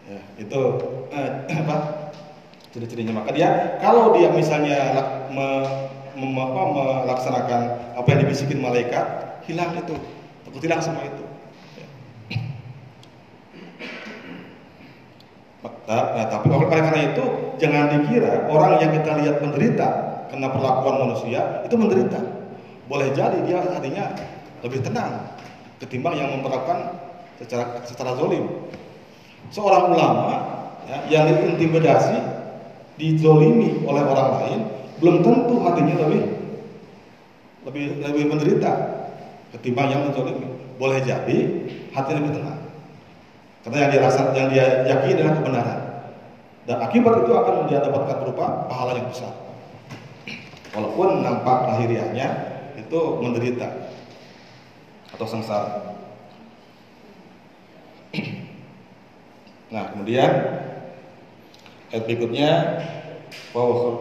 Ya, 0.08 0.20
itu 0.40 0.60
uh, 1.12 1.30
apa? 1.64 1.76
Ciri-cirinya 2.68 3.24
maka 3.24 3.32
dia 3.32 3.80
kalau 3.80 4.12
dia 4.12 4.28
misalnya 4.28 4.76
me, 5.32 5.48
me, 6.20 6.42
apa, 6.44 6.62
melaksanakan 7.08 7.60
apa 7.96 8.06
yang 8.12 8.20
dibisikin 8.28 8.60
malaikat, 8.60 9.06
hilang 9.48 9.72
itu, 9.78 9.96
atau 10.44 10.58
hilang 10.60 10.82
semua 10.84 11.06
itu. 11.08 11.24
Nah, 15.88 16.28
tapi 16.28 16.52
oleh 16.52 16.68
karena 16.68 17.00
itu 17.00 17.24
jangan 17.56 17.88
dikira 17.88 18.44
orang 18.52 18.76
yang 18.76 18.92
kita 18.92 19.10
lihat 19.24 19.40
menderita 19.40 19.88
karena 20.28 20.52
perlakuan 20.52 21.08
manusia 21.08 21.64
itu 21.64 21.80
menderita. 21.80 22.20
Boleh 22.92 23.08
jadi 23.16 23.40
dia 23.48 23.64
hatinya 23.64 24.12
lebih 24.62 24.80
tenang 24.82 25.38
ketimbang 25.78 26.14
yang 26.18 26.28
memperlakukan 26.38 26.98
secara 27.38 27.82
secara 27.86 28.14
zolim. 28.18 28.44
Seorang 29.54 29.94
ulama 29.94 30.34
ya, 30.90 30.98
yang 31.08 31.24
diintimidasi, 31.30 32.18
dizolimi 32.98 33.86
oleh 33.86 34.02
orang 34.04 34.28
lain, 34.42 34.60
belum 34.98 35.16
tentu 35.22 35.54
hatinya 35.62 35.94
lebih 36.04 36.22
lebih 37.64 37.84
lebih 38.02 38.24
menderita 38.28 38.72
ketimbang 39.56 39.88
yang 39.94 40.02
menzolimi. 40.10 40.46
Boleh 40.76 41.02
jadi 41.02 41.38
hatinya 41.94 42.18
lebih 42.22 42.32
tenang. 42.42 42.60
Karena 43.66 43.76
yang 43.86 43.90
dia 43.90 44.00
yang 44.34 44.48
dia 44.50 44.66
yakini 44.86 45.12
adalah 45.22 45.34
kebenaran. 45.40 45.80
Dan 46.68 46.76
akibat 46.84 47.24
itu 47.24 47.32
akan 47.32 47.64
dia 47.64 47.80
dapatkan 47.80 48.16
berupa 48.20 48.68
pahala 48.68 48.92
yang 49.00 49.08
besar. 49.08 49.32
Walaupun 50.76 51.24
nampak 51.24 51.64
lahiriahnya 51.72 52.28
itu 52.76 53.00
menderita 53.24 53.87
atau 55.14 55.26
sengsara. 55.28 55.96
Nah, 59.68 59.92
kemudian 59.92 60.32
ayat 61.92 62.02
berikutnya 62.08 62.50
bahwa 63.52 64.00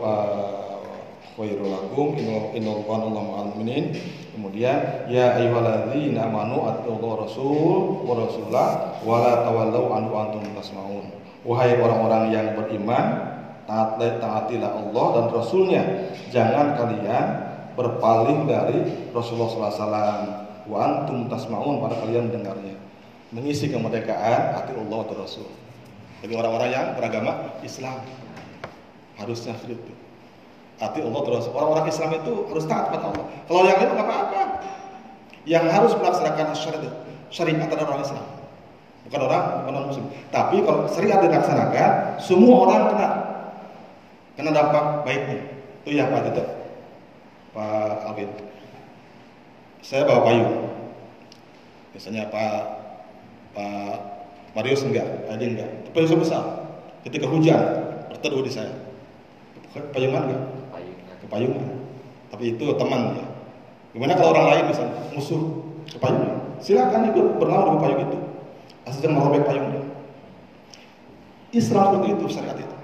khairul 1.35 1.67
lakum 1.67 2.15
innallaha 2.55 3.11
ma'al 3.11 3.51
mu'minin 3.51 3.91
Kemudian 4.37 5.09
ya 5.09 5.33
ayyuhalladzina 5.33 6.29
amanu 6.29 6.69
atiiullah 6.69 7.25
rasul 7.25 8.05
wa 8.05 8.13
rasulah 8.21 9.01
wa 9.01 9.17
la 9.17 9.41
tawallau 9.41 9.89
anhu 9.97 10.13
antum 10.13 10.45
tasmaun. 10.53 11.09
Wahai 11.41 11.73
orang-orang 11.81 12.29
yang 12.29 12.47
beriman, 12.53 13.33
taat 13.65 13.97
taatilah 13.97 14.77
Allah 14.77 15.05
dan 15.17 15.25
Rasulnya. 15.33 15.83
Jangan 16.29 16.77
kalian 16.77 17.25
berpaling 17.73 18.45
dari 18.45 19.09
Rasulullah 19.09 19.73
SAW. 19.73 20.46
Wa 20.67 20.77
antum 20.83 21.31
tasmaun 21.31 21.79
pada 21.83 21.99
kalian 22.03 22.31
mendengarnya. 22.31 22.75
Mengisi 23.31 23.67
kemerdekaan 23.67 24.55
hati 24.55 24.71
Allah 24.75 24.97
atau 25.03 25.15
Rasul. 25.19 25.47
Bagi 26.23 26.33
orang-orang 26.35 26.69
yang 26.71 26.85
beragama 26.95 27.55
Islam 27.63 27.99
harusnya 29.19 29.55
itu 29.67 29.93
hati 30.77 30.99
Allah 31.01 31.21
terus. 31.25 31.45
Orang-orang 31.49 31.85
Islam 31.89 32.09
itu 32.13 32.33
harus 32.49 32.65
taat 32.69 32.93
kepada 32.93 33.11
Allah. 33.13 33.25
Kalau 33.49 33.61
yang 33.65 33.77
lain 33.81 33.89
nggak 33.93 34.07
apa-apa. 34.07 34.41
Yang 35.47 35.65
harus 35.71 35.91
melaksanakan 35.95 36.47
syariat, 36.51 36.93
syariat 37.31 37.71
adalah 37.71 37.95
orang 37.95 38.03
Islam. 38.03 38.25
Bukan 39.07 39.19
orang, 39.23 39.43
bukan 39.63 39.73
orang 39.79 39.89
Muslim. 39.95 40.07
Tapi 40.27 40.57
kalau 40.67 40.79
syariat 40.91 41.19
dilaksanakan, 41.23 41.91
semua 42.19 42.55
orang 42.67 42.81
kena 42.91 43.09
kena 44.35 44.51
dampak 44.51 44.85
baiknya. 45.07 45.39
Itu 45.87 45.95
ya 45.95 46.11
Pak 46.11 46.19
Tito, 46.27 46.43
Pak 47.55 48.11
Alvin. 48.11 48.46
Saya 49.87 50.03
bawa 50.03 50.27
payung. 50.27 50.67
Biasanya 51.95 52.27
Pak 52.27 52.59
Pak 53.55 53.95
Marius 54.51 54.83
enggak, 54.83 55.07
Adi 55.31 55.55
enggak. 55.55 55.71
Payung 55.95 56.19
besar. 56.19 56.43
Ketika 57.07 57.23
hujan 57.23 57.63
berteduh 58.11 58.43
di 58.43 58.51
saya. 58.51 58.75
Payungan 59.95 60.27
enggak? 60.27 60.43
kepayungan. 61.23 61.67
Tapi 62.27 62.43
itu 62.59 62.65
teman 62.75 63.15
ya. 63.15 63.25
Gimana 63.95 64.13
kalau 64.19 64.35
orang 64.35 64.47
lain 64.51 64.63
misalnya 64.75 64.95
musuh 65.15 65.39
kepayungan? 65.87 66.59
Silakan 66.59 67.07
ikut 67.15 67.25
bernaung 67.39 67.79
di 67.79 67.87
payung 67.87 68.01
itu. 68.11 68.17
Asal 68.83 68.99
jangan 69.07 69.23
merobek 69.23 69.47
payungnya. 69.47 69.83
Islam 71.55 71.95
seperti 71.95 72.07
itu 72.11 72.25
syariat 72.27 72.59
itu. 72.59 72.75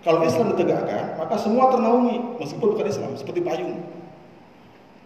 Kalau 0.00 0.24
Islam 0.24 0.56
ditegakkan, 0.56 1.20
maka 1.20 1.36
semua 1.36 1.68
ternaungi 1.68 2.40
meskipun 2.40 2.72
bukan 2.72 2.88
Islam 2.88 3.12
seperti 3.20 3.44
payung. 3.44 3.84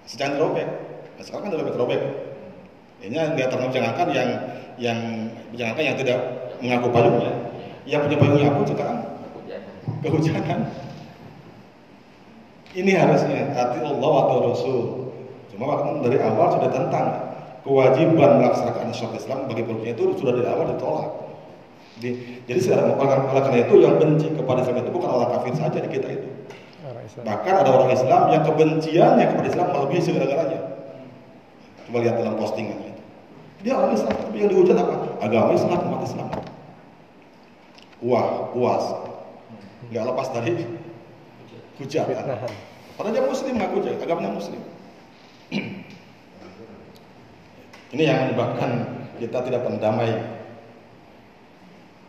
Sedang 0.06 0.38
dirobek. 0.38 0.91
Nah, 1.16 1.22
sekarang 1.22 1.48
kan 1.48 1.50
dirobek-robek. 1.56 2.00
Ini 3.02 3.14
nggak 3.34 3.48
ternaung 3.50 3.74
jangankan 3.74 4.08
yang 4.14 4.28
yang 4.78 4.98
jangankan 5.58 5.84
yang 5.84 5.96
tidak 5.98 6.18
mengaku 6.62 6.88
payungnya, 6.94 7.32
yang 7.82 8.06
punya 8.06 8.18
payungnya 8.18 8.50
pun 8.54 8.64
sekarang 8.66 8.98
kehujanan. 10.02 10.60
Ini 12.72 12.92
harusnya 12.96 13.52
hati 13.52 13.84
Allah 13.84 14.12
atau 14.24 14.36
Rasul. 14.48 14.82
Cuma 15.52 15.76
waktu 15.76 16.08
dari 16.08 16.18
awal 16.24 16.56
sudah 16.56 16.70
tentang 16.72 17.06
kewajiban 17.62 18.40
melaksanakan 18.40 18.88
syariat 18.96 19.20
Islam 19.20 19.38
bagi 19.44 19.62
penduduknya 19.68 19.92
itu 19.92 20.04
sudah 20.16 20.32
dari 20.40 20.48
awal 20.48 20.72
ditolak. 20.72 21.10
Jadi, 22.00 22.40
jadi 22.48 22.60
sekarang 22.64 22.96
oleh 22.96 23.42
karena 23.44 23.58
itu 23.68 23.74
yang 23.84 23.94
benci 24.00 24.26
kepada 24.32 24.64
Islam 24.64 24.80
itu 24.80 24.90
bukan 24.90 25.10
orang 25.12 25.30
kafir 25.36 25.54
saja 25.60 25.78
di 25.78 25.90
kita 25.92 26.08
itu. 26.08 26.28
Bahkan 27.20 27.54
ada 27.60 27.70
orang 27.70 27.92
Islam 27.92 28.22
yang 28.32 28.42
kebenciannya 28.48 29.24
kepada 29.28 29.46
Islam 29.52 29.66
melebihi 29.76 30.00
segala-galanya. 30.00 30.60
Coba 31.92 32.08
lihat 32.08 32.24
dalam 32.24 32.40
postingan 32.40 32.80
itu. 32.88 33.04
Dia 33.68 33.76
orang 33.76 33.92
Islam, 33.92 34.16
tapi 34.16 34.40
yang 34.40 34.48
dihujat 34.48 34.80
apa? 34.80 35.12
Agama 35.20 35.52
Islam, 35.52 35.76
umat 35.92 36.00
Islam. 36.08 36.28
Wah, 38.00 38.48
puas. 38.56 38.84
Nggak 39.92 40.04
lepas 40.08 40.28
dari 40.32 40.64
hujatan. 41.76 42.24
Padahal 42.96 43.12
dia 43.12 43.28
muslim 43.28 43.60
ngaku 43.60 43.84
aja, 43.84 43.92
agamanya 44.00 44.32
muslim. 44.32 44.56
Ini 47.92 48.02
yang 48.08 48.18
menyebabkan 48.24 48.88
kita 49.20 49.44
tidak 49.44 49.60
pendamai. 49.60 50.16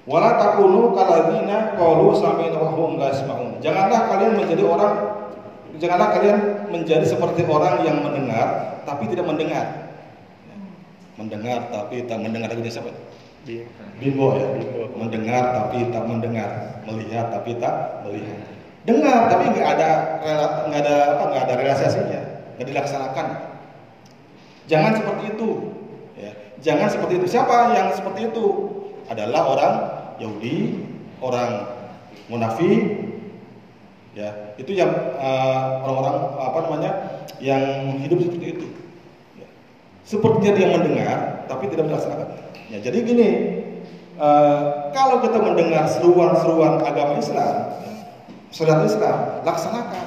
Wala 0.08 0.40
takunu 0.40 0.96
kaladzina 0.96 1.76
qalu 1.76 2.08
sami'na 2.24 2.56
wa 2.56 2.72
hum 2.72 3.04
la 3.04 3.12
Janganlah 3.60 4.00
kalian 4.08 4.40
menjadi 4.40 4.64
orang 4.64 5.23
Janganlah 5.82 6.10
kalian 6.14 6.40
menjadi 6.70 7.06
seperti 7.06 7.42
orang 7.50 7.82
yang 7.82 8.06
mendengar 8.06 8.78
tapi 8.86 9.10
tidak 9.10 9.26
mendengar. 9.26 9.66
Mendengar 11.18 11.70
tapi 11.74 12.06
tak 12.06 12.22
mendengar 12.22 12.50
lagi 12.54 12.70
siapa? 12.70 12.94
Bimbo 13.98 14.38
ya. 14.38 14.48
Mendengar 14.94 15.44
tapi 15.52 15.90
tak 15.90 16.04
mendengar, 16.06 16.50
melihat 16.86 17.34
tapi 17.34 17.58
tak 17.58 18.06
melihat. 18.06 18.38
Dengar 18.84 19.32
tapi 19.32 19.44
nggak 19.50 19.68
ada 19.80 19.90
nggak 20.70 20.82
ada 20.84 20.96
apa 21.18 21.24
nggak 21.32 21.44
ada 21.50 21.54
realisasinya, 21.58 22.22
nggak 22.60 22.68
dilaksanakan. 22.70 23.28
Jangan 24.68 24.92
seperti 24.96 25.24
itu. 25.36 25.50
Ya. 26.16 26.32
Jangan 26.64 26.88
seperti 26.88 27.14
itu. 27.20 27.28
Siapa 27.28 27.76
yang 27.76 27.92
seperti 27.92 28.32
itu? 28.32 28.46
Adalah 29.12 29.42
orang 29.44 29.74
Yahudi, 30.24 30.80
orang 31.20 31.68
munafik, 32.32 32.80
ya 34.14 34.53
itu 34.61 34.78
yang 34.78 34.93
uh, 35.18 35.82
orang-orang 35.86 36.18
apa 36.38 36.57
namanya 36.70 36.91
yang 37.41 37.97
hidup 37.99 38.24
seperti 38.24 38.47
itu. 38.55 38.68
Ya. 39.36 39.47
Sepertinya 40.07 40.51
dia 40.55 40.68
mendengar, 40.72 41.18
tapi 41.49 41.68
tidak 41.68 41.91
melaksanakan. 41.91 42.30
Ya, 42.72 42.78
jadi 42.80 42.97
gini, 43.03 43.30
uh, 44.18 44.89
kalau 44.95 45.20
kita 45.20 45.38
mendengar 45.41 45.89
seruan-seruan 45.91 46.80
agama 46.86 47.20
Islam, 47.20 47.74
syariat 48.53 48.86
Islam, 48.88 49.18
laksanakan. 49.43 50.05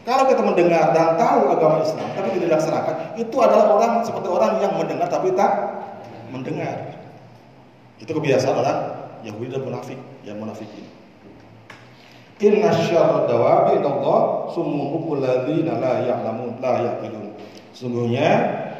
Kalau 0.00 0.24
kita 0.32 0.40
mendengar 0.40 0.96
dan 0.96 1.20
tahu 1.20 1.52
agama 1.52 1.84
Islam 1.84 2.08
tapi 2.16 2.32
tidak 2.32 2.56
dilaksanakan, 2.56 2.94
itu 3.20 3.36
adalah 3.36 3.66
orang 3.76 3.92
seperti 4.00 4.28
orang 4.32 4.52
yang 4.64 4.72
mendengar 4.78 5.08
tapi 5.12 5.28
tak 5.36 5.52
mendengar. 6.32 6.96
Itu 8.00 8.16
kebiasaan 8.16 8.56
orang 8.56 8.78
Yahudi 9.28 9.52
dan 9.52 9.60
munafik, 9.60 10.00
yang 10.24 10.40
munafik 10.40 10.66
ini. 10.72 10.99
Inna 12.40 12.72
syarra 12.72 13.28
dawabi 13.28 13.84
Allah 13.84 14.48
summuhul 14.56 15.20
ladzina 15.20 15.76
la 15.76 16.00
ya'lamun 16.08 16.56
la 16.56 16.72
ya'qilun. 16.88 17.36
Sungguhnya 17.76 18.28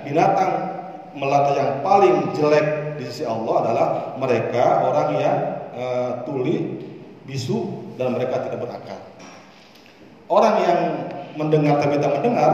binatang 0.08 0.80
melata 1.12 1.52
yang 1.52 1.70
paling 1.84 2.32
jelek 2.32 2.96
di 2.96 3.04
sisi 3.04 3.28
Allah 3.28 3.54
adalah 3.60 3.88
mereka 4.16 4.88
orang 4.88 5.08
yang 5.20 5.38
uh, 5.76 6.24
tuli, 6.24 6.80
bisu 7.28 7.68
dan 8.00 8.16
mereka 8.16 8.48
tidak 8.48 8.64
berakal. 8.64 9.00
Orang 10.32 10.56
yang 10.64 10.80
mendengar 11.36 11.84
tapi 11.84 12.00
tak 12.00 12.16
mendengar 12.16 12.50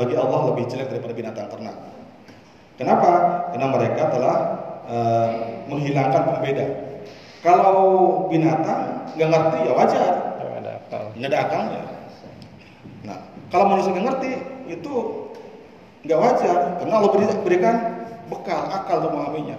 bagi 0.00 0.16
Allah 0.16 0.56
lebih 0.56 0.64
jelek 0.72 0.88
daripada 0.88 1.12
binatang 1.12 1.52
ternak. 1.52 1.76
Kenapa? 2.80 3.10
Karena 3.52 3.66
mereka 3.68 4.02
telah 4.08 4.36
uh, 4.88 5.30
menghilangkan 5.68 6.22
pembeda. 6.32 6.66
Kalau 7.44 7.78
binatang 8.32 9.04
nggak 9.16 9.28
ngerti 9.28 9.58
ya 9.68 9.72
wajar, 9.76 10.29
Nggak 11.16 11.30
ada 11.32 11.38
akalnya. 11.46 11.82
Nah, 13.04 13.18
kalau 13.48 13.64
manusia 13.72 13.90
nggak 13.92 14.06
ngerti 14.06 14.32
itu 14.70 14.94
nggak 16.04 16.18
wajar 16.20 16.58
karena 16.80 16.94
Allah 16.96 17.10
beri, 17.12 17.26
berikan 17.44 17.76
bekal 18.28 18.60
akal 18.72 19.04
untuk 19.04 19.12
memahaminya. 19.16 19.56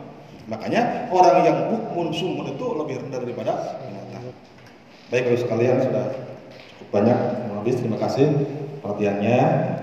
Makanya 0.50 1.12
orang 1.14 1.38
yang 1.46 1.58
bukmun 1.70 2.12
sumun 2.12 2.50
itu 2.52 2.66
lebih 2.76 2.96
rendah 3.06 3.20
daripada 3.22 3.52
binatang. 3.88 4.26
Baik, 5.14 5.24
kalau 5.28 5.39
sekalian 5.44 5.78
sudah 5.86 6.06
cukup 6.76 6.88
banyak 6.92 7.18
habis. 7.62 7.76
Terima 7.78 7.98
kasih 8.02 8.26
perhatiannya. 8.82 9.39